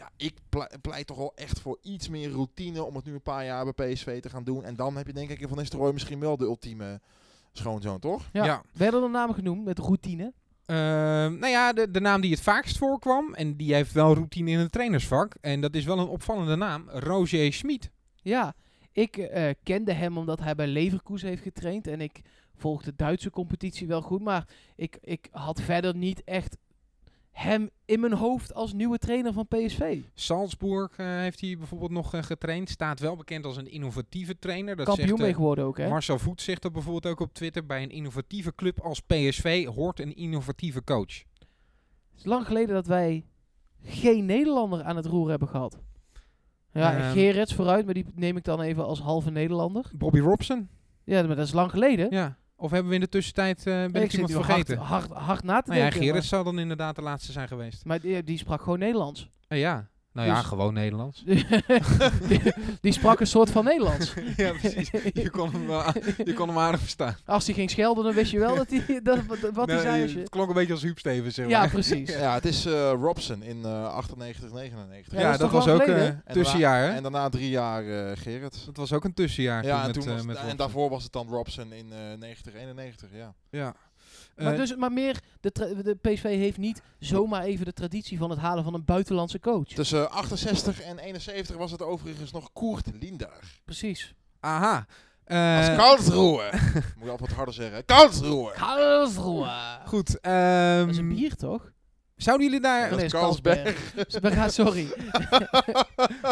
[0.00, 3.22] ja, ik ple- pleit toch wel echt voor iets meer routine om het nu een
[3.22, 4.64] paar jaar bij PSV te gaan doen.
[4.64, 7.00] En dan heb je denk ik in Van Nistelrooy misschien wel de ultieme
[7.52, 8.28] schoonzoon, toch?
[8.32, 8.44] Ja.
[8.44, 8.62] Ja.
[8.72, 10.32] Werden er namen genoemd met routine?
[10.66, 14.50] Ehm, nou ja, de, de naam die het vaakst voorkwam, en die heeft wel routine
[14.50, 17.90] in het trainersvak, en dat is wel een opvallende naam, Roger Schmid.
[18.22, 18.54] Ja,
[18.92, 21.86] ik eh, kende hem omdat hij bij Leverkusen heeft getraind.
[21.86, 22.20] En ik
[22.54, 24.22] volg de Duitse competitie wel goed.
[24.22, 26.56] Maar ik, ik had verder niet echt
[27.42, 30.00] hem in mijn hoofd als nieuwe trainer van PSV.
[30.14, 34.76] Salzburg eh, heeft hij bijvoorbeeld nog eh, getraind, staat wel bekend als een innovatieve trainer.
[34.76, 35.88] Dat Kampioen zegt, mee geworden ook, hè?
[35.88, 40.00] Marcel Voet zegt dat bijvoorbeeld ook op Twitter, bij een innovatieve club als PSV hoort
[40.00, 41.14] een innovatieve coach.
[42.10, 43.24] Het is lang geleden dat wij
[43.82, 45.78] geen Nederlander aan het roer hebben gehad.
[46.72, 47.12] Ja, Ehm.
[47.12, 49.90] Gerrits vooruit, maar die neem ik dan even als halve Nederlander.
[49.94, 50.68] Bobby Robson?
[51.04, 52.06] Ja, maar dat is lang geleden.
[52.10, 52.38] Ja.
[52.60, 54.78] Of hebben we in de tussentijd, eh ben ik, iemand vergeten?
[54.78, 56.08] Hard, hard, hard na te nou ja, denken.
[56.08, 57.84] Gerrit zou dan inderdaad de laatste zijn geweest.
[57.84, 59.30] maar, die, die sprak gewoon Nederlands.
[59.48, 61.22] Eh, ja, nou ja, Dus- gewoon Nederlands.
[61.24, 61.46] die,
[62.80, 64.12] die sprak een soort van Nederlands.
[64.36, 64.90] ja, precies.
[65.12, 65.92] Je kon hem,
[66.24, 67.16] je kon hem aardig verstaan.
[67.26, 70.02] Als hij ging schelden, dan wist je wel dat hij, dat, wat, hij Nee, zei.
[70.02, 70.18] Als je...
[70.18, 71.70] Het klonk een beetje als Huub Stevens, zeg Ja, maar.
[71.70, 72.08] precies.
[72.10, 75.12] Ja, het is eh, Robson in eh 98, 99.
[75.12, 76.88] Ja, Ja, dat was ook geleden, een En daarna- tussenjaar, hè?
[76.96, 78.62] En daarna drie jaar eh Gerrit.
[78.66, 80.90] Dat was ook een tussenjaar Ja, en, toen toen met, was, eh, met en daarvoor
[80.90, 83.08] was het dan Robson in eh 90, 91.
[83.12, 83.34] Ja.
[83.50, 83.74] Ja.
[84.42, 85.50] Maar, Eh, dus, maar meer, de,
[85.82, 89.66] de PSV heeft niet zomaar even de traditie van het halen van een buitenlandse coach.
[89.68, 93.60] Tussen 68 en 71 was het overigens nog Koert Linder.
[93.64, 94.14] Precies.
[94.40, 94.86] aha.
[95.26, 96.50] Als Eh, Karlsruhe.
[96.96, 97.84] Moet je altijd wat harder zeggen.
[97.84, 98.52] Karlsruhe.
[98.52, 99.78] Karlsruhe.
[99.86, 100.20] goed.
[100.20, 101.70] ehm, Dat is een bier, toch?
[102.16, 102.80] zouden jullie daar...
[102.80, 103.92] Nee, dat is is Carlsberg.
[104.34, 104.86] Ja, sorry.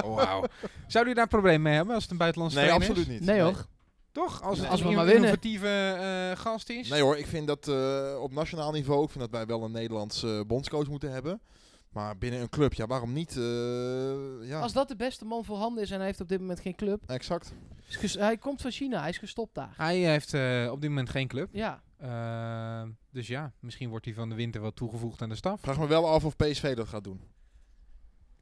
[0.04, 0.44] Oh, wauw.
[0.86, 2.96] Zouden jullie daar een probleem mee hebben als het een buitenlandse Nee, trainer is?
[2.96, 3.28] absoluut niet.
[3.28, 3.66] Nee hoor.
[4.18, 4.42] Toch?
[4.42, 4.68] Als Nee.
[4.68, 5.22] Als we een maar winnen.
[5.22, 6.88] innovatieve eh, gast is?
[6.88, 9.72] Nee hoor, ik vind dat eh, op nationaal niveau, ik vind dat wij wel een
[9.72, 11.40] Nederlandse bondscoach moeten hebben.
[11.88, 13.36] Maar binnen een club, ja waarom niet?
[13.36, 16.60] Eh, ja, Als dat de beste man voorhanden is en hij heeft op dit moment
[16.60, 17.02] geen club.
[17.06, 17.52] exact.
[18.18, 19.74] hij komt van China, hij is gestopt daar.
[19.76, 21.48] Hij heeft eh, op dit moment geen club.
[21.52, 21.82] Ja.
[21.96, 25.60] Eh, dus ja, misschien wordt hij van de winter wel toegevoegd aan de staf.
[25.60, 27.20] Vraag me wel af of PSV dat gaat doen.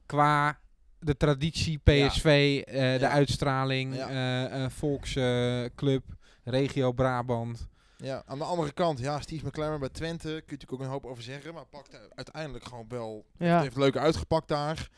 [0.05, 0.59] Qua
[0.99, 3.09] de traditie, PSV, eh, de Ja.
[3.09, 4.09] uitstraling, Ja.
[4.09, 6.03] eh, eh, volksclub,
[6.43, 7.67] regio Brabant.
[7.97, 10.87] Ja, aan de andere kant, ja, Steve McLaren bij Twente, kun je natuurlijk ook een
[10.87, 11.53] hoop over zeggen.
[11.53, 13.61] Maar pakt uiteindelijk gewoon wel, Ja.
[13.61, 14.89] heeft leuk uitgepakt daar.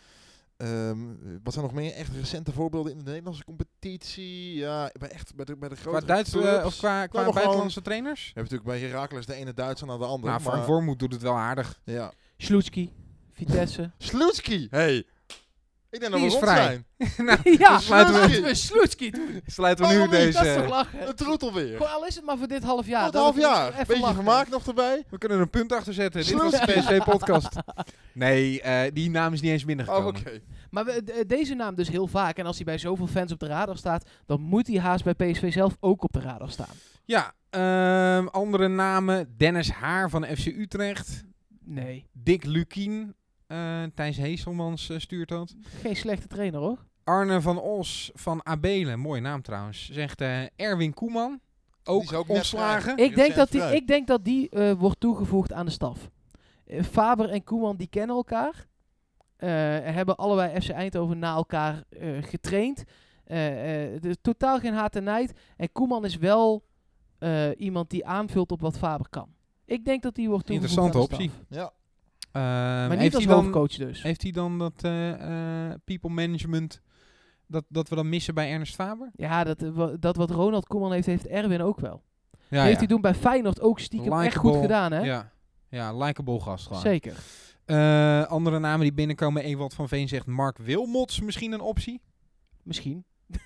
[0.57, 0.97] Ehm,
[1.43, 4.55] wat zijn nog meer echt recente voorbeelden in de Nederlandse competitie?
[4.55, 6.65] Ja, bij, echt, bij, de, bij de grote Qua, Duits, eh, clubs.
[6.65, 8.19] of qua, qua buitenlandse trainers?
[8.25, 10.31] Je hebt natuurlijk bij Heracles de ene Duitser naar de andere.
[10.31, 11.79] Nou, Frank Wormoed doet het wel aardig.
[11.83, 12.11] Ja.
[12.37, 12.91] Slutski,
[13.31, 13.91] Vitesse.
[13.97, 15.07] Slutski, hey.
[15.91, 16.83] Ik denk dat Die we is rond vrij.
[16.97, 17.25] zijn.
[17.27, 19.41] nou, ja, dan sluiten we, we Slutski doen.
[19.45, 20.33] sluiten we nu Waarom niet?
[20.33, 20.67] Dat is toch deze...
[20.69, 21.07] lachen?
[21.07, 21.77] Een troetel weer.
[21.77, 23.03] Gewoon al is het maar voor dit half jaar.
[23.03, 23.73] Tot dan half even- jaar.
[23.77, 24.15] Beetje lachen.
[24.15, 25.03] vermaak nog erbij.
[25.09, 26.25] We kunnen er een punt achter zetten.
[26.25, 26.65] Dit was de.
[26.65, 27.55] PSV-podcast.
[28.13, 30.07] Nee, eh, die naam is niet eens Oh, binnengekomen.
[30.07, 30.39] oké.
[30.69, 32.37] Maar we- de- deze naam dus heel vaak.
[32.37, 35.13] En als hij bij zoveel fans op de radar staat, dan moet hij haast bij
[35.13, 36.75] PSV zelf ook op de radar staan.
[37.05, 39.33] Ja, ehm, andere namen.
[39.37, 41.23] Dennis Haar van FC Utrecht.
[41.65, 43.13] Nee, Dick Lukien.
[43.49, 45.55] Eh Thijs Heeselmans eh, stuurt dat.
[45.81, 46.77] geen slechte trainer hoor.
[47.03, 51.39] Arne van Os van Abelen, mooie naam trouwens, zegt eh, Erwin Koeman.
[51.83, 52.97] Ook, ook ontslagen.
[52.97, 56.09] Ik denk dat die, ik denk dat die eh, wordt toegevoegd aan de staf.
[56.81, 58.67] Faber en Koeman die kennen elkaar.
[59.37, 59.49] Eh,
[59.93, 62.83] hebben allebei FC Eindhoven na elkaar eh, getraind.
[63.23, 63.47] Eh,
[63.93, 65.33] eh, er totaal geen haat en nijd.
[65.57, 66.63] En Koeman is wel
[67.19, 69.29] eh, iemand die aanvult op wat Faber kan.
[69.65, 71.57] Ik denk dat die wordt toegevoegd Interessante aan de optie.
[71.57, 71.71] Ja.
[72.39, 74.01] Ehm, Maar niet heeft, als hij dan, hoofdcoach dus.
[74.01, 76.81] heeft hij dan dat eh, eh, people management
[77.47, 79.11] dat, dat we dan missen bij Ernst Faber?
[79.15, 82.03] Ja, dat, eh, dat wat Ronald Koeman heeft, heeft Erwin ook wel.
[82.49, 84.99] Ja, heeft hij toen bij Feyenoord ook stiekem echt goed Likeable, gedaan, hè?
[84.99, 85.31] Ja,
[85.69, 86.81] ja likable gast gewoon.
[86.81, 87.15] Zeker.
[87.65, 92.01] Eh, andere namen die binnenkomen, Ewald van Veen zegt Mark Wilmots misschien een optie.
[92.63, 93.05] Misschien.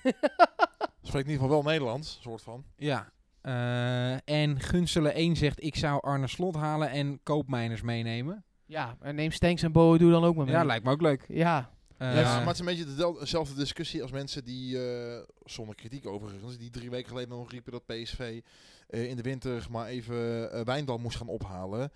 [1.02, 2.64] Spreekt in ieder geval wel Nederlands, soort van.
[2.76, 3.12] Ja.
[3.42, 8.46] Eh, en Gunselen 1 zegt ik zou Arne Slot halen en Koopmeiners meenemen.
[8.66, 10.54] Ja, en neem Stenks en Boe doe dan ook maar mee.
[10.54, 11.26] Ja, lijkt me ook leuk.
[11.28, 15.76] Ja, Eh, Ja, maar het is een beetje dezelfde discussie als mensen die, eh, zonder
[15.76, 18.42] kritiek overigens, die drie weken geleden nog riepen dat PSV
[18.88, 21.92] eh, in de winter maar even Wijndal moest gaan ophalen.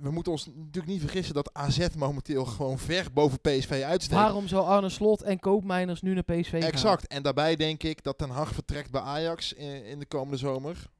[0.00, 4.20] We moeten ons natuurlijk niet vergissen dat AZ momenteel gewoon ver boven PSV uitsteekt.
[4.20, 6.70] waarom zou Arne Slot en Koopmeiners nu naar PSV gaan?
[6.70, 7.06] Exact.
[7.06, 10.90] En daarbij denk ik dat Ten Hag vertrekt bij Ajax in, in de komende zomer.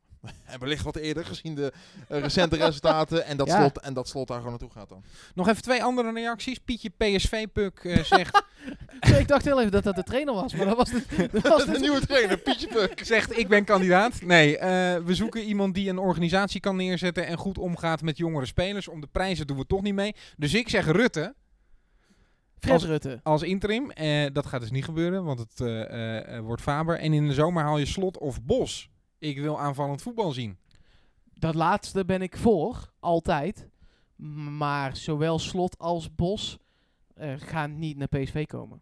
[0.44, 1.72] En wellicht wat eerder gezien de
[2.08, 3.24] eh, recente resultaten.
[3.26, 3.58] En dat, Ja.
[3.58, 5.02] slot, en dat slot daar gewoon naartoe gaat dan.
[5.34, 6.58] Nog even twee andere reacties.
[6.58, 8.42] Pietje PSV-puk eh, zegt,
[9.18, 11.04] ik dacht heel even dat dat de trainer was, maar dat was het.
[11.32, 13.00] Dat was de nieuwe trainer, Pietje Puk.
[13.06, 14.22] zegt ik ben kandidaat.
[14.22, 14.68] Nee, eh,
[15.04, 18.88] we zoeken iemand die een organisatie kan neerzetten en goed omgaat met jongere spelers.
[18.88, 20.14] Om de prijzen doen we toch niet mee.
[20.36, 21.34] Dus ik zeg Rutte
[22.58, 23.20] Fred Als- Rutte.
[23.22, 23.90] als interim.
[23.90, 26.98] Eh, dat gaat dus niet gebeuren, want het eh, eh, eh, wordt Faber.
[26.98, 28.88] En in de zomer haal je Slot of Bos.
[29.24, 30.56] Ik wil aanvallend voetbal zien.
[31.34, 33.68] Dat laatste ben ik voor, altijd.
[34.56, 36.58] Maar zowel Slot als Bos
[37.14, 38.80] eh, gaan niet naar PSV komen.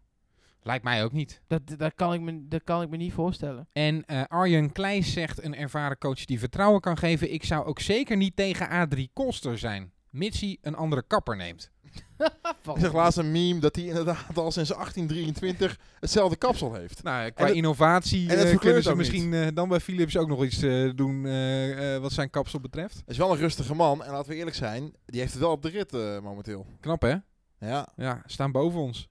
[0.61, 1.41] Lijkt mij ook niet.
[1.47, 3.67] Dat, dat, kan ik me, dat kan ik me niet voorstellen.
[3.71, 7.33] En eh, Arjen Kleijs zegt een ervaren coach die vertrouwen kan geven.
[7.33, 9.91] Ik zou ook zeker niet tegen Adrie Koster zijn.
[10.13, 11.71] Mits hij een andere kapper neemt.
[12.75, 17.03] Ik zag laatst een meme dat hij inderdaad al sinds 1823 hetzelfde kapsel heeft.
[17.03, 20.27] Nou, qua En innovatie en eh, kunnen ze ook misschien eh, dan bij Philips ook
[20.27, 22.93] nog iets eh, doen eh, eh, wat zijn kapsel betreft.
[22.95, 24.03] Hij is wel een rustige man.
[24.03, 26.65] En laten we eerlijk zijn, die heeft het wel op de rit eh, momenteel.
[26.79, 27.15] Knap hè?
[27.59, 29.09] Ja, Ja, staan boven ons.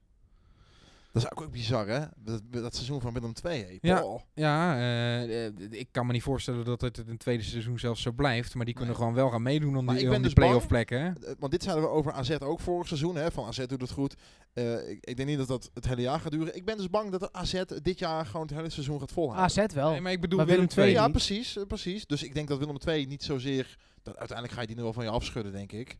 [1.13, 1.99] Dat is ook bizar hè.
[2.15, 3.61] Dat, dat seizoen van Willem II.
[3.63, 3.77] Hey.
[3.81, 4.03] Ja.
[4.33, 8.55] Ja, eh, ik kan me niet voorstellen dat het een tweede seizoen zelfs zo blijft.
[8.55, 9.01] Maar die kunnen Nee.
[9.03, 11.01] gewoon wel gaan meedoen om Maar die, ik om dus play-off plekken.
[11.01, 11.11] Hè?
[11.39, 13.15] Want dit zeiden we over AZ ook vorig seizoen.
[13.15, 14.15] Hè, van AZ doet het goed.
[14.53, 16.55] Eh, ik, ik denk niet dat dat het hele jaar gaat duren.
[16.55, 19.63] Ik ben dus bang dat de AZ dit jaar gewoon het hele seizoen gaat volhouden.
[19.63, 19.91] AZ wel.
[19.91, 20.95] Nee, maar ik bedoel Maar Willem Willem II.
[20.95, 22.05] ja, precies, eh, precies.
[22.05, 23.77] Dus ik denk dat Willem II niet zozeer...
[24.03, 25.97] Dat, uiteindelijk ga je die nu wel van je afschudden, denk ik.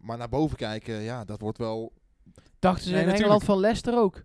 [0.00, 1.92] Maar naar boven kijken, ja, dat wordt wel...
[2.58, 3.18] Dachten ze Nee, in natuurlijk.
[3.18, 4.22] Engeland van Leicester ook.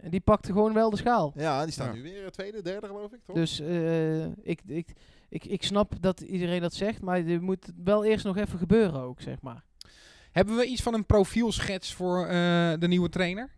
[0.00, 1.32] En die pakte gewoon wel de schaal.
[1.36, 1.92] Ja, die staan Ja.
[1.94, 3.36] nu weer eh, tweede, derde geloof ik, toch?
[3.36, 4.92] Dus eh, ik, ik,
[5.28, 9.00] ik, ik snap dat iedereen dat zegt, maar er moet wel eerst nog even gebeuren
[9.00, 9.64] ook, zeg maar.
[10.32, 13.50] Hebben we iets van een profielschets voor eh, de nieuwe trainer?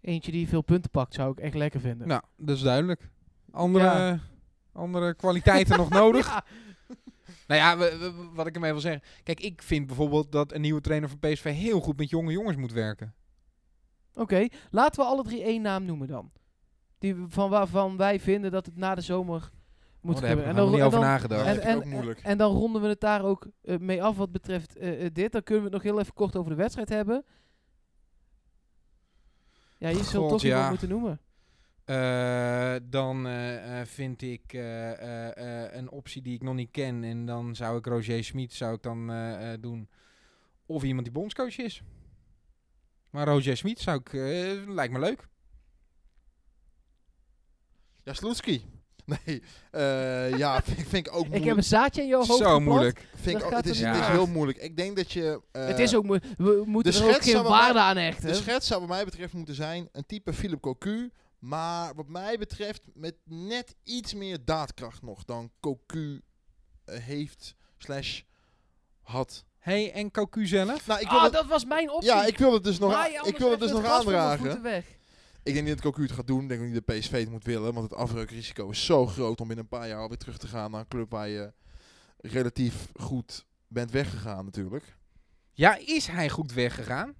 [0.00, 2.08] Eentje die veel punten pakt, zou ik echt lekker vinden.
[2.08, 3.08] Nou, dat is duidelijk.
[3.50, 4.18] Andere, Ja.
[4.72, 6.26] andere kwaliteiten nog nodig?
[6.32, 6.44] Ja,
[7.46, 9.02] Nou ja, we- we- wat ik ermee wil zeggen.
[9.22, 12.56] Kijk, ik vind bijvoorbeeld dat een nieuwe trainer van PSV heel goed met jonge jongens
[12.56, 13.14] moet werken.
[14.14, 16.30] Oké, laten we alle drie één naam noemen dan.
[16.98, 19.50] Die van waarvan wij vinden dat het na de zomer
[20.00, 20.54] moet Oh, gebeuren.
[20.54, 21.44] nog niet en over dan, nagedacht.
[21.44, 22.20] Nee, en, en, ook moeilijk.
[22.20, 25.32] en dan ronden we het daar ook eh, mee af wat betreft eh, eh, dit.
[25.32, 27.24] Dan kunnen we het nog heel even kort over de wedstrijd hebben.
[29.78, 30.68] Ja, je zult God, toch iemand ja.
[30.68, 31.20] moeten noemen.
[31.84, 36.70] Eh, dan eh, eh, vind ik eh, eh, eh, een optie die ik nog niet
[36.70, 37.04] ken.
[37.04, 39.88] En dan zou ik Roger Smit zou ik dan eh, eh, doen.
[40.66, 41.82] Of iemand die bondscoach is.
[43.10, 45.28] Maar Roger Smit zou ik, eh, lijkt me leuk.
[48.04, 48.64] Ja, Sloetski.
[49.26, 51.40] Nee, eh, ja, vind, vind ik ook moeilijk.
[51.42, 52.64] Ik heb een zaadje in jouw hoofd Zo geplant.
[52.64, 53.06] moeilijk.
[53.14, 54.58] Vind ik Dat ook, gaat het, is, er het is heel moeilijk.
[54.58, 55.40] Ik denk dat je...
[55.52, 57.78] eh, het is ook moe- We moeten de er ook geen zou bij mij- waarde
[57.80, 58.28] aan hechten.
[58.28, 61.10] De schets zou wat mij betreft moeten zijn een type Philip Cocu.
[61.40, 66.22] Maar wat mij betreft met net iets meer daadkracht nog dan Cocu
[66.84, 68.22] eh, heeft slash
[69.00, 69.44] had.
[69.58, 70.86] hey, en Cocu zelf?
[70.86, 72.10] Nou, ik wil ah, dat was mijn optie.
[72.10, 74.84] ja, ik wil het dus nog, ik wil het dus nog aandragen.
[75.42, 76.42] Ik denk niet dat Cocu het gaat doen.
[76.42, 77.74] Ik denk ook niet dat PSV het moet willen.
[77.74, 80.70] Want het afbreukrisico is zo groot om binnen een paar jaar alweer terug te gaan
[80.70, 81.52] naar een club waar je
[82.16, 84.96] relatief goed bent weggegaan natuurlijk.
[85.52, 87.14] Ja, is hij goed weggegaan?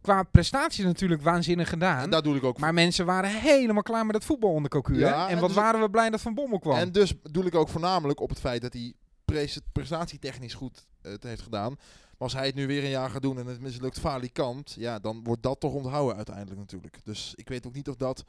[0.00, 2.02] Qua prestaties natuurlijk waanzinnig gedaan.
[2.02, 4.98] En daar doe ik ook maar mensen waren helemaal klaar met het voetbal onder Cocu.
[4.98, 5.26] Ja?
[5.26, 6.76] En en wat dus- waren we blij dat Van Bommel kwam.
[6.76, 8.94] En dus doe ik ook voornamelijk op het feit dat hij
[9.24, 11.72] pres- prestatietechnisch goed eh, het heeft gedaan.
[12.18, 14.98] Maar als hij het nu weer een jaar gaat doen en het mislukt falikant, ja,
[14.98, 16.98] dan wordt dat toch onthouden uiteindelijk natuurlijk.
[17.04, 18.24] Dus ik weet ook niet of dat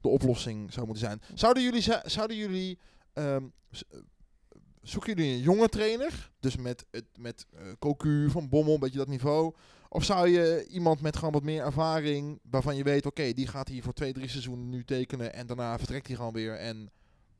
[0.00, 1.22] de oplossing zou moeten zijn.
[1.34, 2.78] Zouden jullie, zouden jullie
[3.12, 3.98] ehm, eh,
[4.82, 6.86] zoeken jullie een jonge trainer, dus met,
[7.18, 9.54] met eh Cocu, Van Bommel, een beetje dat niveau?
[9.88, 13.68] Of zou je iemand met gewoon wat meer ervaring, waarvan je weet, oké, die gaat
[13.68, 16.90] hier voor twee, drie seizoenen nu tekenen en daarna vertrekt hij gewoon weer en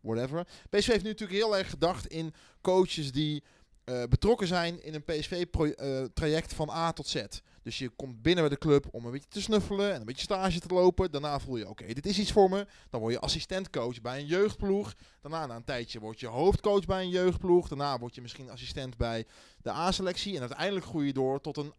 [0.00, 0.46] whatever.
[0.70, 3.42] PSV heeft nu natuurlijk heel erg gedacht in coaches die
[3.84, 7.24] eh, betrokken zijn in een PSV-traject van A tot Z.
[7.62, 10.22] Dus je komt binnen bij de club om een beetje te snuffelen en een beetje
[10.22, 11.10] stage te lopen.
[11.10, 12.66] Daarna voel je, oké, dit is iets voor me.
[12.90, 14.94] Dan word je assistentcoach bij een jeugdploeg.
[15.20, 17.68] Daarna, na een tijdje, word je hoofdcoach bij een jeugdploeg.
[17.68, 19.26] Daarna word je misschien assistent bij
[19.62, 20.34] de A-selectie.
[20.34, 21.72] En uiteindelijk groei je door tot een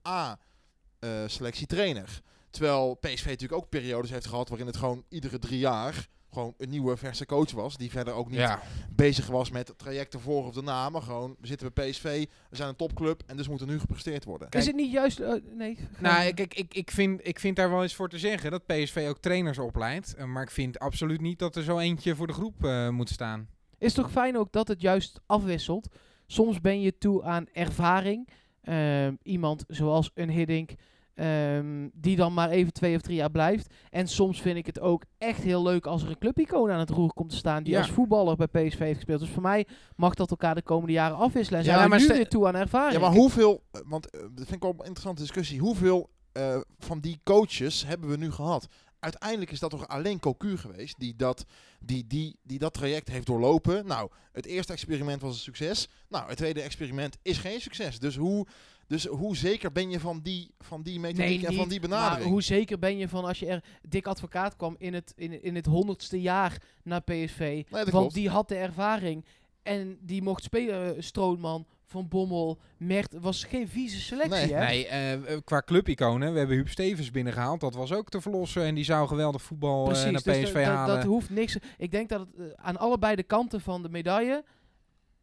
[1.06, 2.22] A-selectietrainer.
[2.50, 6.70] Terwijl PSV natuurlijk ook periodes heeft gehad waarin het gewoon iedere drie jaar gewoon een
[6.70, 7.78] nieuwe verse coach was.
[7.78, 10.90] Die verder ook niet Ja, bezig was met trajecten voor of daarna.
[10.90, 13.80] Maar gewoon, we zitten bij PSV, we zijn een topclub en dus moet er nu
[13.80, 14.50] gepresteerd worden.
[14.50, 14.64] Kijk.
[14.64, 15.20] is het niet juist...
[15.20, 15.78] eh, nee.
[16.00, 19.06] nou, kijk, ik, ik, vind, ik vind daar wel eens voor te zeggen dat PSV
[19.10, 20.16] ook trainers opleidt.
[20.16, 23.10] Eh, maar ik vind absoluut niet dat er zo eentje voor de groep eh, moet
[23.10, 23.48] staan.
[23.78, 25.90] Is toch fijn ook dat het juist afwisselt.
[26.28, 28.28] Soms ben je toe aan ervaring.
[28.62, 30.72] Ehm, iemand zoals een Hiddink,
[31.14, 33.74] ehm, die dan maar even twee of drie jaar blijft.
[33.90, 36.90] En soms vind ik het ook echt heel leuk als er een clubicoon aan het
[36.90, 37.64] roer komt te staan.
[37.64, 37.80] Die Ja.
[37.80, 39.20] als voetballer bij PSV heeft gespeeld.
[39.20, 41.60] Dus voor mij mag dat elkaar de komende jaren afwisselen.
[41.60, 42.94] En Ja, zijn we nu weer toe aan ervaring.
[42.94, 45.60] Ja, maar hoeveel, eh, want eh, dat vind ik wel een interessante discussie.
[45.60, 48.68] Hoeveel eh, van die coaches hebben we nu gehad?
[49.00, 51.46] Uiteindelijk is dat toch alleen Cocu geweest die dat,
[51.80, 53.86] die, die, die dat traject heeft doorlopen.
[53.88, 55.88] Nou, het eerste experiment was een succes.
[56.10, 58.00] Nou, het tweede experiment is geen succes.
[58.00, 58.48] Dus hoe,
[58.88, 62.30] dus hoe zeker ben je van die, van die methodiek en van die Maar benadering?
[62.30, 63.64] hoe zeker ben je van als je er...
[63.88, 67.40] Dick Advocaat kwam in het, in, in het honderdste jaar naar PSV.
[67.40, 68.14] nee, Want klopt.
[68.14, 69.26] die had de ervaring.
[69.64, 73.12] En die mocht spelen, eh, Strootman, Van Bommel, Mert.
[73.14, 74.54] Het was geen vieze selectie, Nee.
[74.54, 74.66] hè?
[74.66, 77.60] Nee, eh, eh, qua clubiconen, we hebben Huub Stevens binnengehaald.
[77.60, 80.64] Dat was ook te verlossen en die zou geweldig voetbal eh, Precies, naar dus PSV
[80.64, 80.96] halen.
[80.96, 81.58] dat hoeft niks.
[81.78, 84.44] Ik denk dat het aan allebei de kanten van de medaille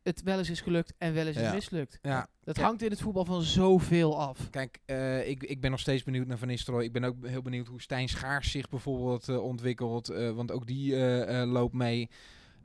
[0.03, 1.49] het wel eens is gelukt en wel eens Ja.
[1.49, 1.99] is mislukt.
[2.03, 2.27] ja.
[2.45, 4.51] Dat hangt in het voetbal van zoveel af.
[4.51, 6.85] Kijk, eh, ik, ik ben nog steeds benieuwd naar Van Nistelrooy.
[6.85, 10.09] Ik ben ook heel benieuwd hoe Stijn Schaars zich bijvoorbeeld eh, ontwikkelt.
[10.09, 12.09] eh, want ook die eh, eh, loopt mee.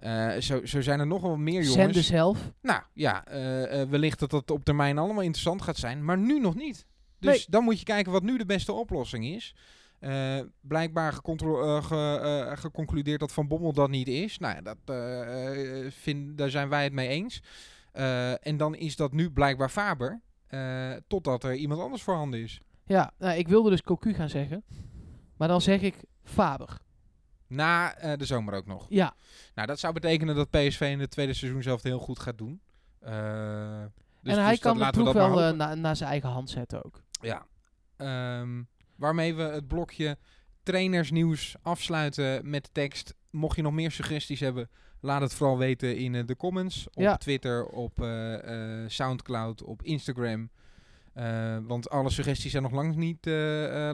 [0.01, 1.73] Eh, zo, zo zijn er nog wel meer jongens.
[1.73, 2.51] Zende zelf.
[2.61, 6.05] Nou ja, eh, eh, wellicht dat dat op termijn allemaal interessant gaat zijn.
[6.05, 6.85] Maar nu nog niet.
[7.19, 7.45] Dus Nee.
[7.49, 9.55] dan moet je kijken wat nu de beste oplossing is.
[10.61, 14.37] Blijkbaar ge- geconcludeerd dat Van Bommel dat niet is.
[14.37, 14.77] Nou ja, dat,
[15.93, 17.41] vind, daar zijn wij het mee eens.
[18.41, 20.21] En dan is dat nu blijkbaar Faber.
[21.07, 22.61] totdat er iemand anders voorhanden is.
[22.85, 24.63] Ja, nou, ik wilde dus Cocu gaan zeggen.
[25.37, 26.77] Maar dan zeg ik Faber.
[27.51, 28.85] Na eh, de zomer ook nog.
[28.89, 29.13] Ja,
[29.55, 32.61] Nou, dat zou betekenen dat PSV in het tweede seizoen zelf heel goed gaat doen.
[32.99, 33.11] Eh,
[34.21, 36.29] dus- en hij dus kan dat de we maar wel eh, na- naar zijn eigen
[36.29, 37.01] hand zetten ook.
[37.21, 37.45] Ja.
[37.97, 38.61] Ehm,
[38.95, 40.17] waarmee we het blokje
[40.63, 43.13] trainersnieuws afsluiten met de tekst.
[43.29, 46.87] Mocht je nog meer suggesties hebben, laat het vooral weten in de comments.
[46.87, 47.17] Op Ja.
[47.17, 48.07] Twitter, op
[48.87, 50.49] Soundcloud, op Instagram.
[51.67, 53.25] Want alle suggesties zijn nog lang niet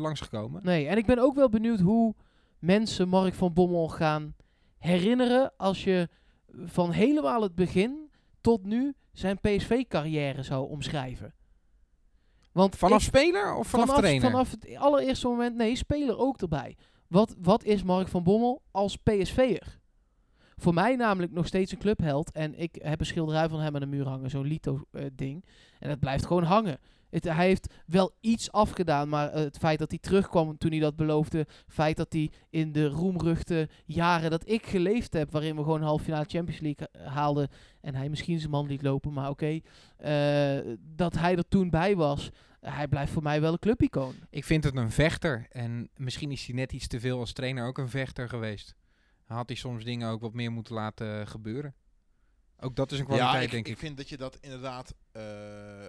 [0.01, 0.63] langsgekomen.
[0.63, 2.15] Nee, en ik ben ook wel benieuwd hoe
[2.59, 4.35] mensen Mark van Bommel gaan
[4.77, 6.09] herinneren als je
[6.65, 8.09] van helemaal het begin
[8.41, 11.33] tot nu zijn PSV-carrière zou omschrijven.
[12.51, 14.29] Want Vanaf ik- speler of vanaf, trainer?
[14.31, 16.75] Vanaf het allereerste moment, nee, speler ook erbij.
[17.07, 19.79] Wat, wat is Mark van Bommel als PSV'er?
[20.57, 22.31] Voor mij namelijk nog steeds een clubheld.
[22.31, 25.45] En ik heb een schilderij van hem aan de muur hangen, zo'n Lito-ding.
[25.79, 26.77] en dat blijft gewoon hangen.
[27.09, 30.79] Het, hij heeft wel iets afgedaan, maar eh, het feit dat hij terugkwam toen hij
[30.79, 35.55] dat beloofde, het feit dat hij in de roemruchte jaren dat ik geleefd heb, waarin
[35.55, 37.47] we gewoon half finale Champions League ha- haalden
[37.81, 39.59] en hij misschien zijn man liet lopen, maar oké,
[39.97, 42.29] eh, dat hij er toen bij was,
[42.59, 44.15] hij blijft voor mij wel een clubicoon.
[44.29, 45.45] Ik vind het een vechter.
[45.49, 48.75] En misschien is hij net iets te veel als trainer ook een vechter geweest.
[49.25, 51.75] Had hij soms dingen ook wat meer moeten laten gebeuren.
[52.59, 53.71] Ook dat is een kwaliteit, ja, ik, denk ik.
[53.71, 55.23] ik vind dat je dat inderdaad eh,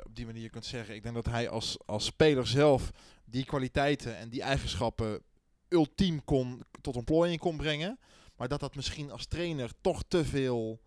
[0.02, 0.94] op die manier kunt zeggen.
[0.94, 2.90] Ik denk dat hij als, als speler zelf
[3.24, 5.22] die kwaliteiten en die eigenschappen
[5.68, 7.98] ultiem kon, tot ontplooiing kon brengen.
[8.36, 10.80] Maar dat dat misschien als trainer toch te veel...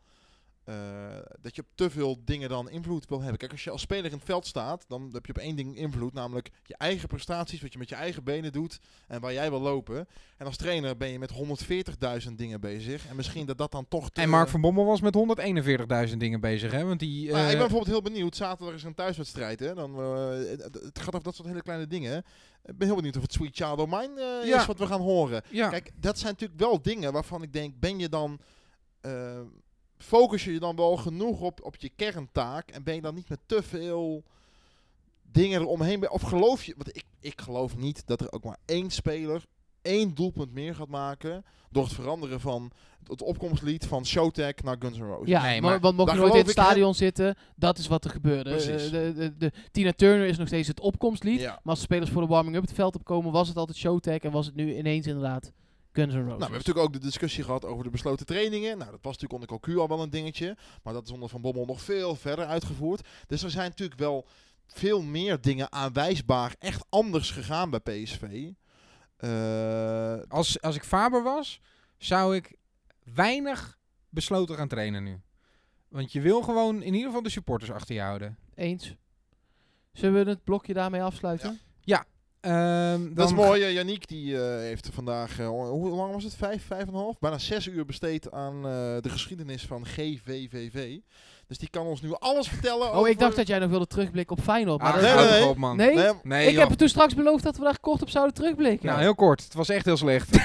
[0.71, 3.37] eh, dat je op te veel dingen dan invloed wil hebben.
[3.37, 5.77] Kijk, als je als speler in het veld staat, dan heb je op één ding
[5.77, 6.13] invloed.
[6.13, 9.59] Namelijk je eigen prestaties, wat je met je eigen benen doet en waar jij wil
[9.61, 10.07] lopen.
[10.37, 11.31] En als trainer ben je met
[12.27, 13.07] 140.000 dingen bezig.
[13.07, 14.21] En misschien dat dat dan toch te...
[14.21, 15.17] En Mark van Bommel was met
[16.11, 16.83] 141.000 dingen bezig, hè?
[16.85, 17.31] Want die...
[17.31, 18.35] Maar eh, ik ben bijvoorbeeld heel benieuwd.
[18.35, 19.59] Zaterdag is een thuiswedstrijd.
[19.59, 19.73] Hè?
[19.73, 20.29] Dan, eh,
[20.83, 22.17] het gaat over dat soort hele kleine dingen.
[22.65, 24.59] Ik ben heel benieuwd of het Sweet Child of Mine eh, Ja.
[24.59, 25.41] is wat we gaan horen.
[25.49, 25.69] ja.
[25.69, 28.39] Kijk, dat zijn natuurlijk wel dingen waarvan ik denk, ben je dan...
[29.01, 29.39] eh,
[30.01, 33.29] focus je je dan wel genoeg op, op je kerntaak en ben je dan niet
[33.29, 34.23] met te veel
[35.21, 36.09] dingen eromheen?
[36.09, 39.45] Of geloof je, want ik, ik geloof niet dat er ook maar één speler
[39.81, 42.71] één doelpunt meer gaat maken door het veranderen van
[43.07, 45.27] het opkomstlied van Showtech naar Guns N' Roses.
[45.27, 48.09] Ja, Nee, maar, want mocht je nooit in het stadion zitten, dat is wat er
[48.09, 48.49] gebeurde.
[48.49, 48.91] Precies.
[48.91, 51.39] De, de, de, Tina Turner is nog steeds het opkomstlied.
[51.39, 51.49] Ja.
[51.49, 54.31] Maar als de spelers voor de warming-up het veld opkomen, was het altijd Showtech en
[54.31, 55.51] was het nu ineens inderdaad
[55.93, 56.25] Guns N' Roses.
[56.27, 58.77] Nou, we hebben natuurlijk ook de discussie gehad over de besloten trainingen.
[58.77, 60.57] Nou, dat was natuurlijk onder Cocu al wel een dingetje.
[60.83, 63.07] Maar dat is onder Van Bommel nog veel verder uitgevoerd.
[63.27, 64.27] Dus er zijn natuurlijk wel
[64.67, 68.49] veel meer dingen aanwijsbaar echt anders gegaan bij PSV.
[69.17, 71.61] Eh, Als, als ik Faber was,
[71.97, 72.55] zou ik
[73.03, 73.79] weinig
[74.09, 75.21] besloten gaan trainen nu.
[75.87, 78.37] Want je wil gewoon in ieder geval de supporters achter je houden.
[78.55, 78.95] Eens.
[79.91, 81.59] Zullen we het blokje daarmee afsluiten?
[82.41, 83.61] Ehm, Dat is mooi.
[83.61, 86.35] eh, Yannick die eh, heeft vandaag, eh, hoe lang was het?
[86.35, 87.19] Vijf, vijf en een half?
[87.19, 88.61] Bijna zes uur besteed aan
[89.01, 90.97] de geschiedenis van GVVV.
[91.51, 93.09] Dus die kan ons nu alles vertellen Oh, over...
[93.09, 94.81] ik dacht dat jij nog wilde terugblikken op Feyenoord.
[94.81, 95.77] Maar Ah, dat- nee, nee, op, man.
[95.77, 95.95] nee?
[95.95, 96.59] Nee, Nee, ik joh.
[96.59, 98.87] heb er toen straks beloofd dat we daar kort op zouden terugblikken.
[98.87, 99.43] Nou, heel kort.
[99.43, 100.29] Het was echt heel slecht.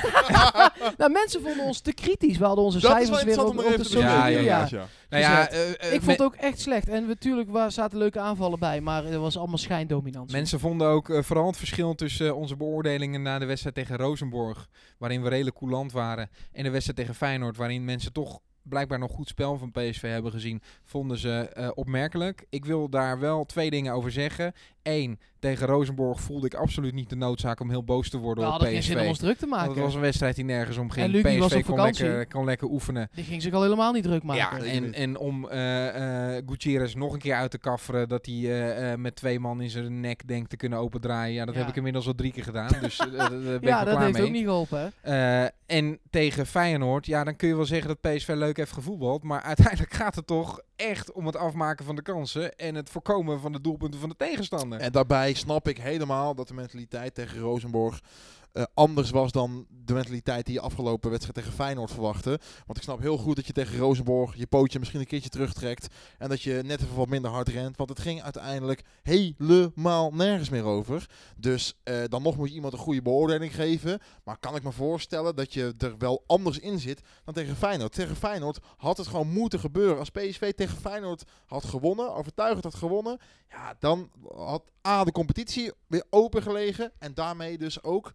[0.98, 2.38] Nou, mensen vonden ons te kritisch.
[2.38, 4.68] We hadden onze dat cijfers weer op, op de social Ja, ja, ja.
[5.08, 6.88] nou ja, eh, eh, Ik vond het ook echt slecht.
[6.88, 10.36] En natuurlijk zaten leuke aanvallen bij, maar er was allemaal schijndominantie.
[10.36, 14.66] Mensen vonden ook eh, vooral het verschil tussen onze beoordelingen na de wedstrijd tegen Rosenborg,
[14.98, 19.10] waarin we redelijk coulant waren, en de wedstrijd tegen Feyenoord, waarin mensen toch blijkbaar nog
[19.10, 22.44] goed spel van PSV hebben gezien, vonden ze eh, opmerkelijk.
[22.50, 24.52] Ik wil daar wel twee dingen over zeggen.
[24.82, 28.44] Eén, tegen Rosenborg voelde ik absoluut niet de noodzaak om heel boos te we worden
[28.44, 28.88] op hadden geen PSV.
[28.90, 29.70] zin om ons druk te maken.
[29.70, 31.14] het was een wedstrijd die nergens om ging.
[31.24, 33.08] En was PSV op kon lekker, kon lekker oefenen.
[33.14, 34.64] Die ging zich al helemaal niet druk maken.
[34.64, 39.16] Ja, en, en om eh Gutierrez nog een keer uit te kafferen dat hij met
[39.16, 41.34] twee man in zijn nek denkt te kunnen opendraaien.
[41.34, 41.60] Ja, dat Ja.
[41.60, 42.70] heb ik inmiddels al drie keer gedaan.
[42.80, 44.22] Dus daar ben ik ja, dat heeft mee.
[44.22, 44.92] ook niet geholpen.
[45.66, 49.22] En tegen Feyenoord, ja, dan kun je wel zeggen dat PSV leuk heeft gevoetbald.
[49.22, 53.40] Maar uiteindelijk gaat het toch echt om het afmaken van de kansen en het voorkomen
[53.40, 54.80] van de doelpunten van de tegenstander.
[54.80, 58.00] En daarbij snap ik helemaal dat de mentaliteit tegen Rosenborg
[58.56, 62.40] eh, anders was dan de mentaliteit die je afgelopen wedstrijd tegen Feyenoord verwachtte.
[62.66, 65.86] Want ik snap heel goed dat je tegen Rosenborg je pootje misschien een keertje terugtrekt.
[66.18, 67.76] En dat je net even wat minder hard rent.
[67.76, 71.10] Want het ging uiteindelijk helemaal nergens meer over.
[71.36, 74.00] Dus eh, dan nog moet je iemand een goede beoordeling geven.
[74.24, 77.92] Maar kan ik me voorstellen dat je er wel anders in zit dan tegen Feyenoord.
[77.92, 79.98] Tegen Feyenoord had het gewoon moeten gebeuren.
[79.98, 83.18] Als PSV tegen Feyenoord had gewonnen, overtuigend had gewonnen.
[83.48, 86.92] Ja, dan had A de competitie weer open gelegen.
[86.98, 88.12] En daarmee dus ook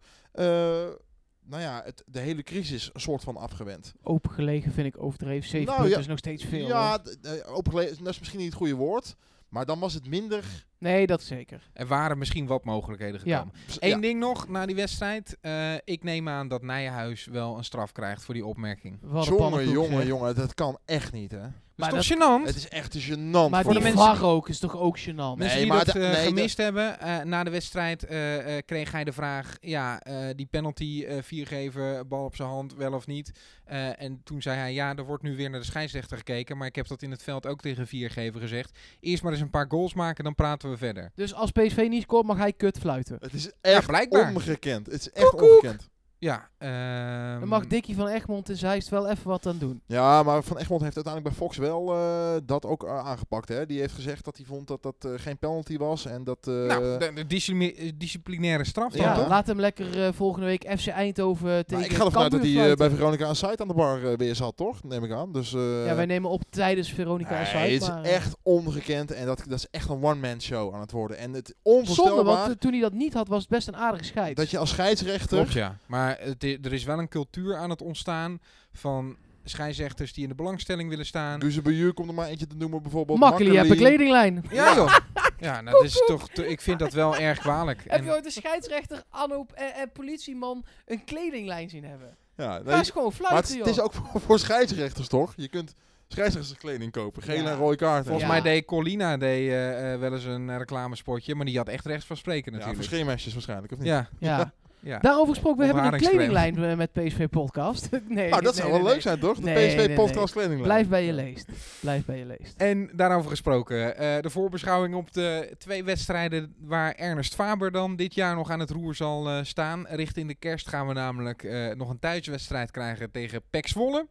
[1.44, 3.92] nou ja, het, de hele crisis een soort van afgewend.
[4.02, 5.48] Opengelegen vind ik overdreven.
[5.48, 6.02] Zeven Nou, punten ja.
[6.02, 6.66] is nog steeds veel.
[6.66, 6.98] ja, hoor.
[7.02, 9.16] d- eh, open gelegen, dat is misschien niet het goede woord.
[9.48, 10.66] Maar dan was het minder...
[10.78, 11.70] Nee, dat zeker.
[11.72, 13.36] Er waren misschien wat mogelijkheden Ja.
[13.38, 13.54] gekomen.
[13.78, 15.36] Eén Ja, ding nog na die wedstrijd.
[15.40, 18.98] Eh, ik neem aan dat Nijenhuis wel een straf krijgt voor die opmerking.
[19.24, 21.46] Jongen, jongen, jongen, dat kan echt niet, hè.
[21.90, 22.46] Dat Maar is toch gênant?
[22.46, 23.50] Het is echt gênant.
[23.50, 25.04] Maar voor die de mensen- VAR ook is toch ook gênant.
[25.14, 28.56] Mensen Nee, die maar dat de- eh, nee, gemist hebben, eh, na de wedstrijd eh,
[28.56, 32.74] eh, kreeg hij de vraag, ja, eh, die penalty eh viergeven, bal op zijn hand,
[32.74, 33.32] wel of niet.
[33.64, 36.66] Eh, en toen zei hij, ja, er wordt nu weer naar de scheidsrechter gekeken, maar
[36.66, 38.78] ik heb dat in het veld ook tegen viergever gezegd.
[39.00, 41.10] Eerst maar eens een paar goals maken, dan praten we verder.
[41.14, 43.16] Dus als PSV niet scoort, mag hij kut fluiten.
[43.20, 44.34] Het is echt blijkbaar.
[44.34, 44.86] ongekend.
[44.86, 45.90] Het is echt ongekend.
[46.22, 49.82] Ja, ehm, Dan mag Dikkie van Egmond in Zeist wel even wat aan doen.
[49.86, 53.48] Ja, maar Van Egmond heeft uiteindelijk bij Fox wel eh, dat ook eh, aangepakt.
[53.48, 53.66] Hè.
[53.66, 56.06] Die heeft gezegd dat hij vond dat dat eh, geen penalty was.
[56.06, 56.38] En dat...
[56.46, 60.86] eh, nou, de, de discipli- disciplinaire straf dan Ja, laat hem lekker volgende week FC
[60.86, 62.90] Eindhoven tegen maar ik ga ervan uit dat hij bij.
[62.90, 64.82] Veronica aan site aan de bar weer zat, toch?
[64.84, 65.32] Neem ik aan.
[65.32, 67.58] Dus, eh, Ja, wij nemen op tijdens Veronica nee, Aside.
[67.58, 69.12] het is maar, echt ongekend.
[69.12, 71.16] En dat, dat is echt een one-man show aan het worden.
[71.18, 73.76] En het Zonde, onvoorstelbaar want eh, toen hij dat niet had, was het best een
[73.76, 74.36] aardige scheid.
[74.36, 75.36] dat je als scheidsrechter...
[75.36, 75.76] Klopt, ja.
[75.86, 78.40] Maar het i- er is wel een cultuur aan het ontstaan
[78.72, 81.40] van scheidsrechters die in de belangstelling willen staan.
[81.42, 83.18] Guzebuur komt er maar eentje te noemen bijvoorbeeld.
[83.18, 84.44] Makkelijk, je hebt een kledinglijn.
[84.50, 84.96] Ja, joh.
[85.38, 86.30] Ja, nou, dat is toch.
[86.30, 87.82] ik vind dat wel erg kwalijk.
[87.82, 92.16] Heb En- je ooit een scheidsrechter, Anoop en, en politieman een kledinglijn zien hebben?
[92.36, 95.32] Ja, nee, eens gewoon maar het, is ook voor, voor scheidsrechters, toch?
[95.36, 95.74] Je kunt
[96.08, 97.22] scheidsrechterskleding kopen.
[97.22, 97.50] Gele Ja.
[97.50, 98.04] en rode kaarten.
[98.04, 98.32] Volgens Ja.
[98.32, 101.86] mij deed Colina deed, eh, eh, wel eens een eh, reclamespotje, maar die had echt
[101.86, 102.94] rechts van spreken Ja, voor natuurlijk.
[102.94, 103.86] scheermesjes waarschijnlijk, of niet?
[103.88, 104.52] Ja, Ja.
[104.82, 104.98] ja.
[104.98, 107.88] Daarover gesproken, we hebben een kledinglijn eh, met PSV Podcast.
[108.08, 108.92] nee, Nou, dat zou nee, wel nee.
[108.92, 109.36] leuk zijn, toch?
[109.36, 109.76] De nee.
[109.76, 110.62] PSV-podcast kledinglijn.
[110.62, 111.48] Blijf bij je leest.
[111.80, 112.54] Blijf bij je leest.
[112.56, 118.14] En daarover gesproken, eh, de voorbeschouwing op de twee wedstrijden waar Ernest Faber dan dit
[118.14, 119.86] jaar nog aan het roer zal eh, staan.
[119.88, 124.06] Richting de kerst gaan we namelijk nog een thuiswedstrijd krijgen tegen PEC Zwolle.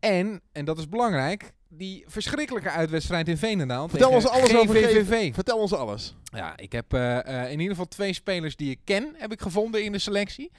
[0.00, 5.34] En, en dat is belangrijk, die verschrikkelijke uitwedstrijd in Veenendaal Vertel ons alles over GVVV.
[5.34, 6.14] Vertel ons alles.
[6.22, 9.40] Ja, ik heb eh, eh, in ieder geval twee spelers die ik ken, heb ik
[9.40, 10.50] gevonden in de selectie.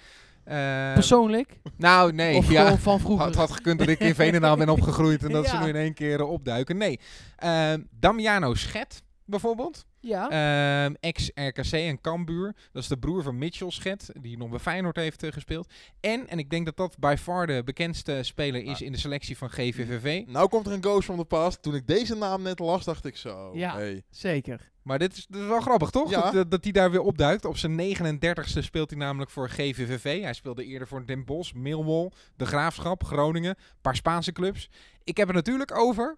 [0.43, 1.59] Eh, Persoonlijk?
[1.77, 2.35] nou, nee.
[2.35, 2.63] of ja.
[2.63, 3.25] gewoon van vroeger?
[3.25, 5.93] Het had gekund dat ik in Veenendaal ben opgegroeid en dat ze nu in één
[5.93, 6.77] keer opduiken.
[6.77, 6.99] Nee.
[7.35, 9.85] Ehm, Damiano Schet, bijvoorbeeld.
[10.07, 10.29] Ja.
[10.29, 12.55] Ehm, Ex-RKC en Cambuur.
[12.71, 15.73] Dat is de broer van Mitchell Schet, die nog bij Feyenoord heeft eh, gespeeld.
[15.99, 18.81] En, en ik denk dat dat by far de bekendste speler is Ah.
[18.81, 20.23] in de selectie van GVVV.
[20.25, 21.61] Nou komt er een ghost from the past.
[21.61, 23.51] Toen ik deze naam net las, dacht ik zo.
[23.53, 23.75] Ja.
[23.75, 24.03] Hey.
[24.09, 24.71] Zeker.
[24.81, 26.09] Maar dit is, dit is wel grappig, toch?
[26.09, 26.21] Ja.
[26.21, 27.45] Dat, dat, dat hij daar weer opduikt.
[27.45, 30.21] Op zijn 39ste speelt hij namelijk voor GVVV.
[30.21, 33.49] Hij speelde eerder voor Den Bosch, Millwall, De Graafschap, Groningen.
[33.57, 34.69] Een paar Spaanse clubs.
[35.03, 36.17] Ik heb het natuurlijk over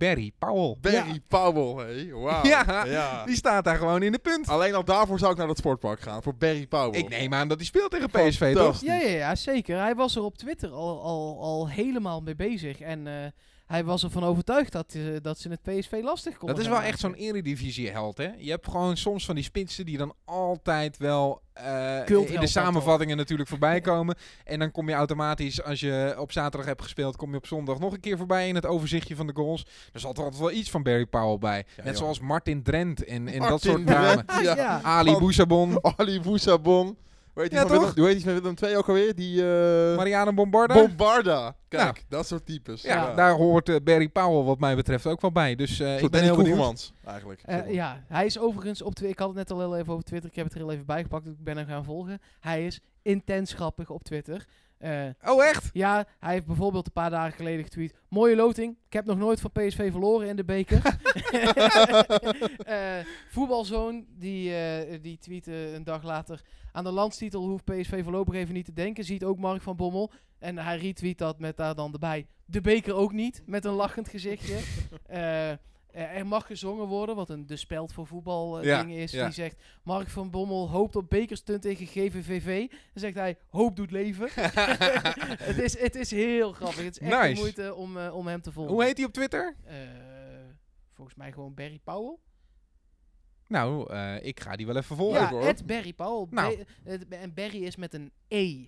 [0.00, 0.76] Barry Powell.
[0.80, 2.12] Barry Powell, hey.
[2.12, 2.46] Wauw.
[2.46, 2.84] Ja.
[2.86, 3.24] ja.
[3.24, 4.48] Die staat daar gewoon in de punt.
[4.48, 6.22] Alleen al daarvoor zou ik naar dat sportpark gaan.
[6.22, 7.00] Voor Barry Powell.
[7.00, 8.80] Ik neem aan dat hij speelt tegen PSV, toch?
[8.80, 9.78] Ja, ja, ja, zeker.
[9.78, 12.80] Hij was er op Twitter al, al, al helemaal mee bezig.
[12.80, 13.14] En eh,
[13.70, 16.82] hij was ervan overtuigd dat, eh, dat ze het PSV lastig konden Dat is wel
[16.82, 18.28] echt zo'n eredivisie-held, hè?
[18.38, 22.46] Je hebt gewoon soms van die spitsen die dan altijd wel eh, Cultheld in de
[22.46, 24.16] samenvattingen natuurlijk voorbij komen.
[24.44, 27.78] En dan kom je automatisch, als je op zaterdag hebt gespeeld, kom je op zondag
[27.78, 29.66] nog een keer voorbij in het overzichtje van de goals.
[29.92, 31.64] Er zat er altijd wel iets van Barry Powell bij.
[31.76, 32.02] Ja, Net joh.
[32.02, 34.24] zoals Martin Drent en, en dat soort namen.
[34.42, 34.56] Ja.
[34.56, 34.80] Ja.
[34.82, 36.96] Ali Boussabon, Ali Boussabon.
[37.32, 37.78] Hoe heet die Ja, van?
[37.78, 39.14] Willem- hoe heet die van Willem II ook alweer?
[39.14, 40.74] Die, eh Mariano Bombarda.
[40.74, 41.56] Bombarda.
[41.68, 41.96] Kijk, Nou.
[42.08, 42.82] dat soort types.
[42.82, 45.54] ja, daar hoort eh, Barry Powell wat mij betreft ook wel bij.
[45.54, 46.92] Dus eh, Zo ik ben heel benieuwd.
[47.04, 47.42] Eigenlijk.
[47.46, 47.72] Zeg maar.
[47.72, 49.12] ja, hij is overigens op Twitter.
[49.12, 50.30] Ik had het net al heel even over Twitter.
[50.30, 51.26] Ik heb het er heel even bijgepakt.
[51.26, 52.18] Ik ben hem gaan volgen.
[52.40, 54.44] Hij is intens grappig op Twitter.
[54.80, 55.70] Eh, Oh, echt?
[55.72, 57.94] ja, hij heeft bijvoorbeeld een paar dagen geleden getweet.
[58.08, 58.76] Mooie loting.
[58.86, 60.82] Ik heb nog nooit van PSV verloren in de beker.
[62.64, 62.98] Eh
[63.30, 66.40] voetbalzoon, die, eh die tweette een dag later.
[66.72, 69.04] Aan de landstitel hoeft PSV voorlopig even niet te denken.
[69.04, 70.10] Ziet ook Mark van Bommel.
[70.38, 72.26] En hij retweet dat met daar dan erbij.
[72.44, 73.42] De beker ook niet.
[73.46, 74.58] Met een lachend gezichtje.
[75.92, 79.12] Er mag gezongen worden, wat een de speld voor voetbal eh, Ja, ding is.
[79.12, 79.24] ja.
[79.24, 82.68] Die zegt, Mark van Bommel hoopt op bekerstunt tegen GVVV.
[82.68, 84.28] Dan zegt hij, hoop doet leven.
[85.50, 86.84] het, is, het is heel grappig.
[86.84, 88.72] Het is echt de moeite om, eh, om hem te volgen.
[88.72, 89.56] Hoe heet hij op Twitter?
[89.64, 89.76] Eh,
[90.92, 92.16] volgens mij gewoon Barry Powell.
[93.46, 95.20] Nou, ik ga die wel even volgen.
[95.20, 95.44] ja, hoor.
[95.44, 96.26] het Barry Powell.
[96.30, 96.64] Nou.
[97.08, 98.64] En Barry is met een E,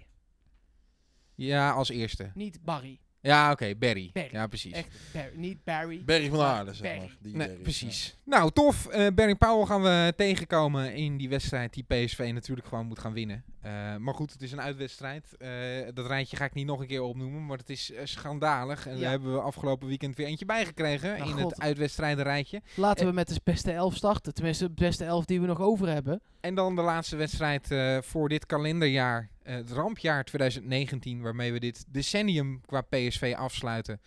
[1.35, 2.31] Ja, als eerste.
[2.35, 3.01] niet Barry.
[3.23, 4.11] Ja, oké, Barry.
[4.13, 4.29] Barry.
[4.33, 4.73] Ja, precies.
[4.73, 6.03] Echt Barry, niet Barry.
[6.05, 6.99] Berry van Aarde, zeg Barry.
[6.99, 7.17] maar.
[7.21, 8.17] Die Nee, Barry, precies.
[8.25, 8.87] Nou, tof.
[8.87, 13.13] Eh Barry Powell gaan we tegenkomen in die wedstrijd die PSV natuurlijk gewoon moet gaan
[13.13, 13.45] winnen.
[13.63, 15.37] Eh, maar goed, het is een uitwedstrijd.
[15.37, 15.49] Eh,
[15.95, 18.87] dat rijtje ga ik niet nog een keer opnoemen, maar het is eh, schandalig.
[18.87, 19.01] En Ja.
[19.01, 21.51] daar hebben we afgelopen weekend weer eentje bijgekregen Nou, in God.
[21.51, 22.63] het uitwedstrijdenrijtje.
[22.77, 24.35] Laten we met de beste elf starten.
[24.35, 26.21] Tenminste, de beste elf die we nog over hebben.
[26.41, 27.69] En dan de laatste wedstrijd
[28.05, 34.01] voor dit kalenderjaar, het rampjaar 2019, waarmee we dit decennium qua PSV afsluiten.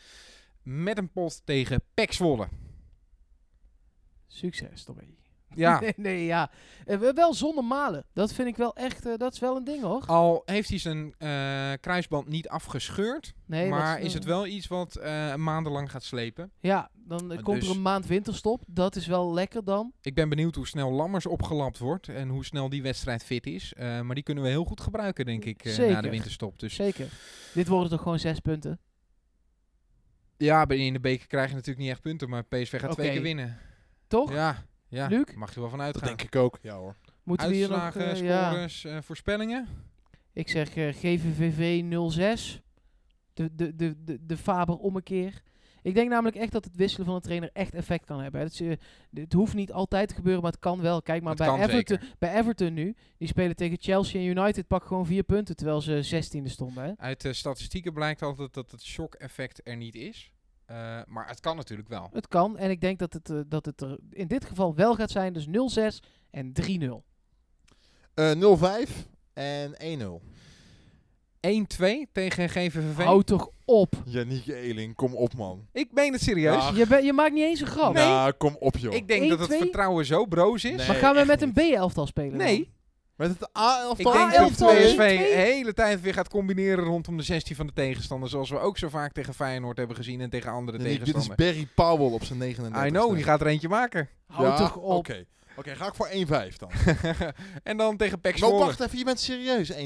[0.63, 2.47] Met een pot tegen PEC Zwolle.
[4.27, 5.15] Succes, Tommy.
[5.65, 6.49] Ja, nee, nee, ja.
[6.85, 8.05] We- wel zonder malen.
[8.13, 10.03] Dat vind ik wel echt, eh, dat is wel een ding hoor.
[10.05, 14.95] al heeft hij zijn eh, kruisband niet afgescheurd, Nee, maar is het wel iets wat
[14.95, 16.51] eh, maandenlang gaat slepen.
[16.59, 18.63] Ja, dan komt Dus- er een maand winterstop.
[18.67, 19.93] Dat is wel lekker dan.
[20.01, 23.73] Ik ben benieuwd hoe snel Lammers opgelapt wordt en hoe snel die wedstrijd fit is.
[23.73, 26.59] Eh, maar die kunnen we heel goed gebruiken, denk ik, eh, na de winterstop.
[26.59, 27.07] Dus Zeker.
[27.53, 28.79] Dit worden toch gewoon zes punten?
[30.37, 33.21] ja, in de beker krijg je natuurlijk niet echt punten, maar PSV gaat twee keer
[33.21, 33.57] winnen.
[34.07, 34.31] Toch?
[34.33, 35.07] Ja, ja.
[35.07, 35.33] Luc?
[35.35, 36.07] mag je wel van Dat uitgaan.
[36.07, 36.59] denk ik ook.
[36.61, 36.95] Ja hoor.
[37.23, 37.79] Moeten we hier nog...
[37.81, 38.49] Uitslagen, eh, ja.
[38.51, 39.67] scores, eh, voorspellingen?
[40.33, 42.61] Ik zeg eh, GVVV 06.
[43.33, 45.41] De, de, de, de, de Faber ommekeer.
[45.81, 48.39] Ik denk namelijk echt dat het wisselen van een trainer echt effect kan hebben.
[48.41, 48.45] hè.
[48.47, 51.01] Dat is, eh, het hoeft niet altijd te gebeuren, maar het kan wel.
[51.01, 52.15] Kijk maar Het bij Everton, zeker.
[52.19, 52.95] bij Everton nu.
[53.17, 54.67] Die spelen tegen Chelsea en United.
[54.67, 56.83] Pak gewoon vier punten terwijl ze zestiende stonden.
[56.83, 56.91] Hè?
[56.97, 60.31] Uit de statistieken blijkt altijd dat het shock-effect er niet is.
[60.65, 62.09] Eh, maar het kan natuurlijk wel.
[62.13, 62.57] Het kan.
[62.57, 65.33] En ik denk dat het, eh, dat het er in dit geval wel gaat zijn.
[65.33, 67.03] Dus 0-6 en 3-0.
[68.13, 70.21] Eh 0-5 en 1-0.
[71.39, 73.03] 1-2 tegen GVVV.
[73.03, 73.93] Hou toch op.
[74.05, 75.67] Yannick Eeling, kom op man.
[75.71, 76.69] Ik meen het serieus.
[76.73, 77.93] Je, ben- je maakt niet eens een grap.
[77.93, 78.93] Nou, kom op joh.
[78.93, 79.57] Ik denk dat het 1-2?
[79.57, 80.75] vertrouwen zo broos is.
[80.75, 80.87] Nee.
[80.87, 81.53] maar gaan we met een.
[81.53, 82.37] B-elftal spelen?
[82.37, 82.57] Nee.
[82.57, 82.73] dan?
[83.15, 84.95] Met het A11 Ik denk dat PSV 1-2.
[84.97, 88.29] de hele tijd weer gaat combineren rondom de 16 van de tegenstander.
[88.29, 91.35] Zoals we ook zo vaak tegen Feyenoord hebben gezien en tegen andere dit is tegenstanders.
[91.35, 94.09] Barry Powell op zijn 39 I know, die gaat er eentje maken.
[94.27, 94.91] Hou ja, toch op.
[94.97, 95.25] Oké,
[95.57, 96.71] Oké, ga ik voor 1-5 dan.
[97.63, 98.65] en dan tegen nou, Zwolle.
[98.65, 99.77] wacht even, je bent serieus 1-2.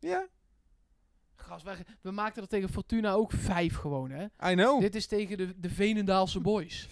[0.00, 0.26] Ja,
[1.36, 4.24] Gast, wij- we maakten er tegen Fortuna ook vijf gewoon, hè?
[4.50, 4.80] I know.
[4.80, 6.88] Dit is tegen de, de Venendaalse boys.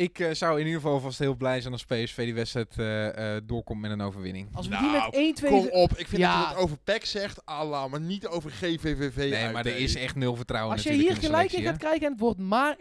[0.00, 3.36] Ik eh, zou in ieder geval vast heel blij zijn als PSV die wedstrijd eh,
[3.36, 4.48] eh, doorkomt met een overwinning.
[4.52, 5.48] Als we Nou, die met 1-2...
[5.48, 6.38] Kom op, ik vind Ja.
[6.38, 9.94] dat je het over PEC zegt, Allah, maar niet over GVVV Nee, maar er is
[9.94, 12.76] echt nul vertrouwen Als je hier in gelijk in gaat krijgen en het wordt maar
[12.76, 12.78] 1-2...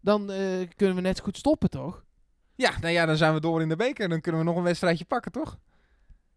[0.00, 0.38] Dan eh,
[0.76, 2.04] kunnen we net zo goed stoppen, toch?
[2.54, 4.08] Ja, nou ja, dan zijn we door in de beker.
[4.08, 5.58] Dan kunnen we nog een wedstrijdje pakken, toch?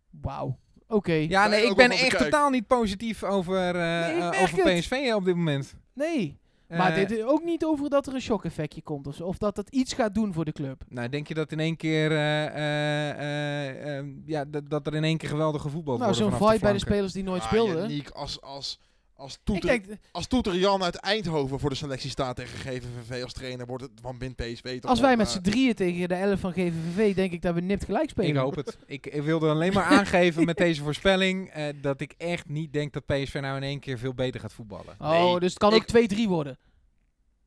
[0.09, 0.59] Wauw.
[0.87, 1.13] Oké.
[1.13, 4.73] Ja, nee, ik ben echt totaal niet positief over, Nee, over.
[4.73, 5.75] PSV op dit moment.
[5.93, 6.39] Nee.
[6.69, 9.07] Maar Eh, dit is ook niet over dat er een shock-effectje komt.
[9.07, 10.81] Of, zo, of dat het iets gaat doen voor de club.
[10.89, 15.17] Nou, denk je dat in één keer, eh, eh, ja, dat, dat er in één
[15.17, 17.75] keer geweldige voetbal nou, zo'n vibe bij de spelers die nooit Ah, speelden.
[17.77, 18.79] Yannick, als, als,
[19.15, 23.23] als, ik toeter, denk, als Toeter Jan uit Eindhoven voor de selectie staat tegen GVVV
[23.23, 26.07] als trainer, wordt het van bin PSV toch als wij met eh, z'n drieën tegen
[26.07, 28.29] de 11 van GVVV, denk ik dat we nipt gelijk spelen.
[28.29, 28.77] Ik hoop het.
[28.85, 32.93] Ik, ik wilde alleen maar aangeven met deze voorspelling eh, dat ik echt niet denk
[32.93, 34.95] dat PSV nou in één keer veel beter gaat voetballen.
[34.99, 36.57] Oh, Nee, dus het kan ik- ook 2-3 worden.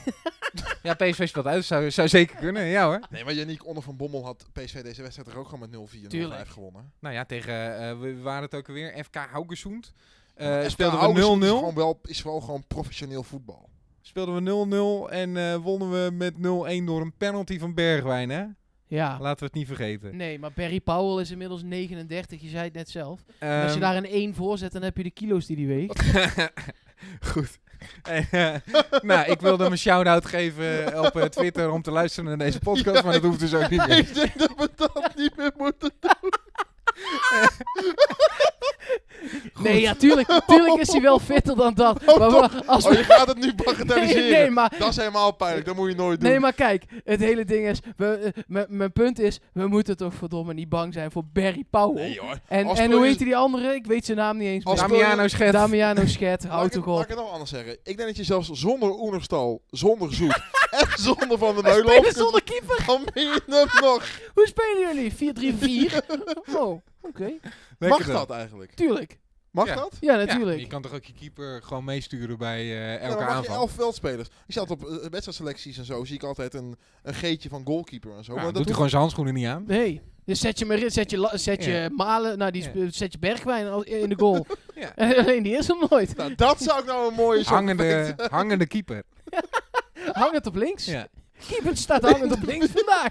[0.82, 1.64] Ja, PSV speelt uit.
[1.64, 2.64] Zou, zou zeker kunnen.
[2.64, 3.00] Ja hoor.
[3.10, 5.94] Nee, maar Yannick onder van Bommel had PSV deze wedstrijd er ook gewoon met 0-4
[5.94, 6.48] en 0-5 Tuurlijk.
[6.48, 6.92] gewonnen.
[7.00, 9.92] Nou ja, tegen, eh, we we waren het ook alweer, FK Haugesund.
[10.40, 11.42] Eh speelden we 0-0.
[11.42, 13.68] Is, gewoon wel, is wel gewoon professioneel voetbal.
[14.02, 14.34] speelden
[14.68, 16.34] we 0-0 en eh, wonnen we met
[16.80, 18.44] 0-1 door een penalty van Bergwijn, hè?
[18.86, 19.16] Ja.
[19.20, 20.16] Laten we het niet vergeten.
[20.16, 22.40] Nee, maar Barry Powell is inmiddels 39.
[22.40, 23.20] Je zei het net zelf.
[23.26, 25.66] Als je Ehm, daar een 1 voor zet, dan heb je de kilo's die die
[25.66, 26.02] weegt.
[27.32, 27.58] Goed.
[28.02, 28.54] En, eh,
[29.02, 33.02] nou, ik wilde hem een shout-out geven op Twitter om te luisteren naar deze podcast,
[33.04, 33.98] maar dat hoeft dus ook niet meer.
[34.08, 36.30] Ik denk dat we dat niet meer moeten doen.
[39.62, 42.00] Nee, ja, tuurlijk, tuurlijk is hij wel fitter dan dat.
[42.06, 44.30] Oh, maar we- als Oh, we- je gaat het nu bagatelliseren.
[44.30, 46.30] nee, maar Dat is helemaal pijnlijk, dat moet je nooit doen.
[46.30, 50.14] Nee, maar kijk, het hele ding is, we, eh, mijn punt is, we moeten toch
[50.14, 52.02] verdomme niet bang zijn voor Barry Powell.
[52.02, 52.38] Nee, hoor.
[52.48, 53.74] en Als en hoe je- heet die andere?
[53.74, 54.76] Ik weet zijn naam niet eens meer.
[54.76, 55.52] Damiano Schet.
[55.52, 57.72] Damiano Schet, houd ik, het, toch laat ik het nog anders zeggen.
[57.72, 62.12] Ik denk dat je zelfs zonder Oenerstal, zonder Zoet en zonder Van der We Meulen
[62.12, 62.82] zonder keeper.
[62.86, 63.40] Dan ben je
[63.80, 64.08] nog.
[64.34, 65.12] Hoe spelen jullie?
[65.12, 66.00] 4-3-4?
[66.56, 67.32] oh, oké.
[67.78, 68.72] Mag dat eigenlijk?
[68.74, 69.18] Tuurlijk.
[69.50, 69.74] Mag Ja.
[69.74, 69.96] dat?
[70.00, 70.60] Ja, Ja, natuurlijk.
[70.60, 73.34] je kan toch ook je keeper gewoon meesturen bij eh, Ja, elke dan mag je
[73.34, 73.54] aanval.
[73.56, 74.28] elf veldspelers.
[74.46, 78.16] Je staat op eh, wedstrijdselecties en zo, zie ik altijd een, een geetje van goalkeeper
[78.16, 78.34] en zo.
[78.34, 79.64] Maar doet dat hij hoeft- gewoon zijn handschoenen niet aan.
[79.66, 80.00] Nee.
[80.24, 81.88] Dus zet je, maar, in, zet je, la- zet je Ja.
[81.88, 82.90] Malen, nou die Ja.
[82.90, 84.46] zet je Bergwijn in de goal.
[84.74, 84.94] Ja.
[84.96, 86.16] En alleen die is er nooit.
[86.16, 89.02] Nou, dat zou ik nou een mooie Hangende, hangende keeper.
[90.12, 90.84] Hangend op links.
[90.84, 91.08] Ja.
[91.48, 93.08] Keeper staat hangend op links vandaag.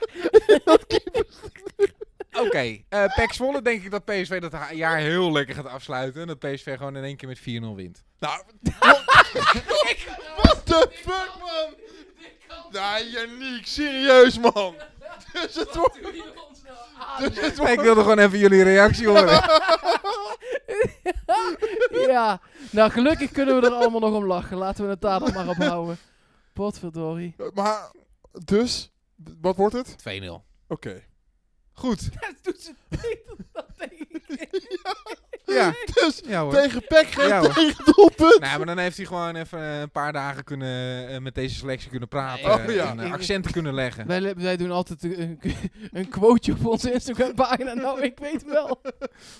[2.34, 6.22] Oké, eh Pek Zwolle denk ik dat PSV dat jaar heel lekker gaat afsluiten.
[6.22, 7.44] En dat PSV gewoon in één keer met 4-0
[7.76, 8.04] wint.
[8.20, 8.44] Nou,
[10.36, 11.74] what the fuck, man?
[12.72, 14.76] Nou, Yannick, serieus, man.
[15.34, 16.00] Dus het wordt...
[17.18, 17.82] Dus het ik wordt...
[17.82, 19.42] wilde gewoon even jullie reactie horen.
[22.14, 22.42] ja,
[22.72, 24.58] nou gelukkig kunnen we er allemaal nog om lachen.
[24.58, 25.98] Laten we het daar dan maar op houden.
[26.54, 27.36] Potverdorie.
[27.54, 27.92] Maar,
[28.46, 28.92] dus,
[29.42, 29.96] wat wordt het?
[30.22, 30.26] 2-0.
[30.68, 31.04] Oké.
[31.80, 32.10] Goed.
[32.26, 34.08] Het doet ze beter dan tegen
[34.84, 34.96] Ja,
[36.00, 36.54] Dus, ja hoor.
[36.54, 38.40] tegen Peck geen Ja, tegen doelpunt.
[38.40, 41.90] Nou, maar dan heeft hij gewoon even een paar dagen kunnen, eh, met deze selectie
[41.90, 42.48] kunnen praten.
[42.58, 42.90] Nee, oh, ja.
[42.90, 44.08] En eh, accenten kunnen leggen.
[44.08, 45.40] Wij, wij doen altijd een,
[45.92, 47.74] een quoteje op onze Instagram pagina.
[47.74, 48.82] Nou, ik weet wel.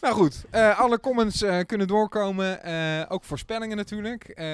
[0.02, 2.64] Nou goed, eh, alle comments eh, kunnen doorkomen.
[2.64, 4.24] eh, ook voorspellingen natuurlijk.
[4.24, 4.46] Eh,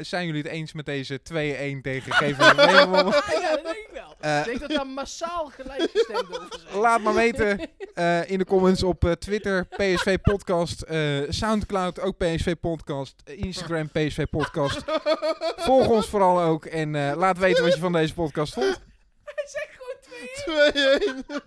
[0.00, 3.12] zijn jullie het eens met deze 2-1 tegen GVV gewonnen?
[3.40, 4.38] Ja, dat denk ik wel.
[4.40, 6.80] Ik denk dat daar massaal gelijk gestemd over zijn.
[6.80, 7.60] Laat maar weten
[7.94, 10.84] eh, in de comments op eh, Twitter, PSV Podcast,
[11.22, 14.84] eh, Soundcloud ook PSV Podcast, eh, Instagram PSV Podcast.
[15.66, 18.80] Volg ons vooral ook en eh, laat weten wat je van deze podcast vond.
[19.24, 21.16] Hij zegt gewoon 2-1.
[21.24, 21.40] 2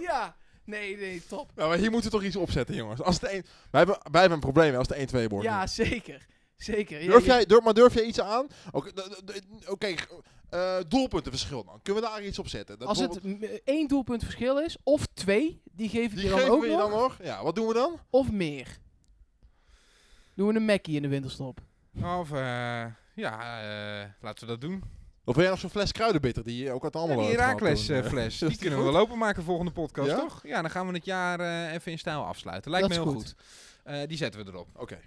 [0.08, 0.36] Ja.
[0.64, 1.50] Nee, nee, top.
[1.54, 3.02] Nou, maar hier moeten we toch iets opzetten, jongens.
[3.02, 5.46] Als het een, wij, hebben, wij hebben een probleem als het 1-2 wordt.
[5.46, 6.26] Ja, zeker.
[6.56, 7.02] Zeker.
[7.02, 8.46] Ja, Durf je- jij, durf, maar durf jij iets aan?
[9.66, 9.94] Oké,
[10.54, 11.80] eh, doelpuntenverschil dan.
[11.82, 12.78] Kunnen we daar iets op zetten?
[12.78, 13.20] Dat Als het
[13.64, 16.66] één doelpunt verschil is, of twee, die geef ik die je dan geven ook we
[16.68, 17.18] je nog, dan nog?
[17.22, 17.98] Ja, wat doen we dan?
[18.10, 18.78] of meer.
[20.34, 21.60] Doen we een Mackie in de winterstop.
[22.02, 23.60] Of eh, ja,
[24.02, 24.82] eh, laten we dat doen.
[25.24, 28.38] Of wil jij nog zo'n fles kruidenbitter die je ook uit allemaal die Herakles fles,
[28.48, 30.16] die kunnen we wel openmaken volgende podcast, Ja?
[30.18, 30.40] toch?
[30.46, 32.70] Ja, dan gaan we het jaar eh, even in stijl afsluiten.
[32.70, 33.34] Lijkt Dat me is heel goed.
[33.34, 33.44] goed.
[33.84, 34.68] Eh, die zetten we erop.
[34.76, 34.98] Oké.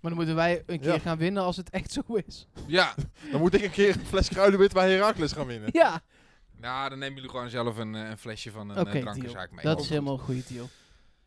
[0.00, 0.98] Maar dan moeten wij een keer Ja.
[0.98, 2.46] gaan winnen als het echt zo is.
[2.66, 2.94] Ja,
[3.30, 5.68] Dan moet ik een keer een fles kruidenbitter bij Herakles gaan winnen.
[5.72, 6.00] Ja,
[6.56, 9.50] nou, dan nemen jullie gewoon zelf een, eh, een flesje van een oké, eh, drankenzaak
[9.50, 9.64] mee.
[9.64, 10.68] Dat is helemaal een goede deal.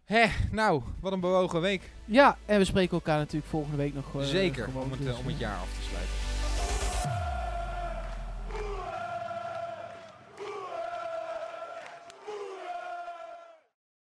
[0.05, 1.81] Hè, nou, wat een bewogen week.
[2.05, 4.15] Ja, en we spreken elkaar natuurlijk volgende week nog.
[4.15, 6.13] eh, Zeker, gewoon, om het, dus, om het eh, jaar af te sluiten.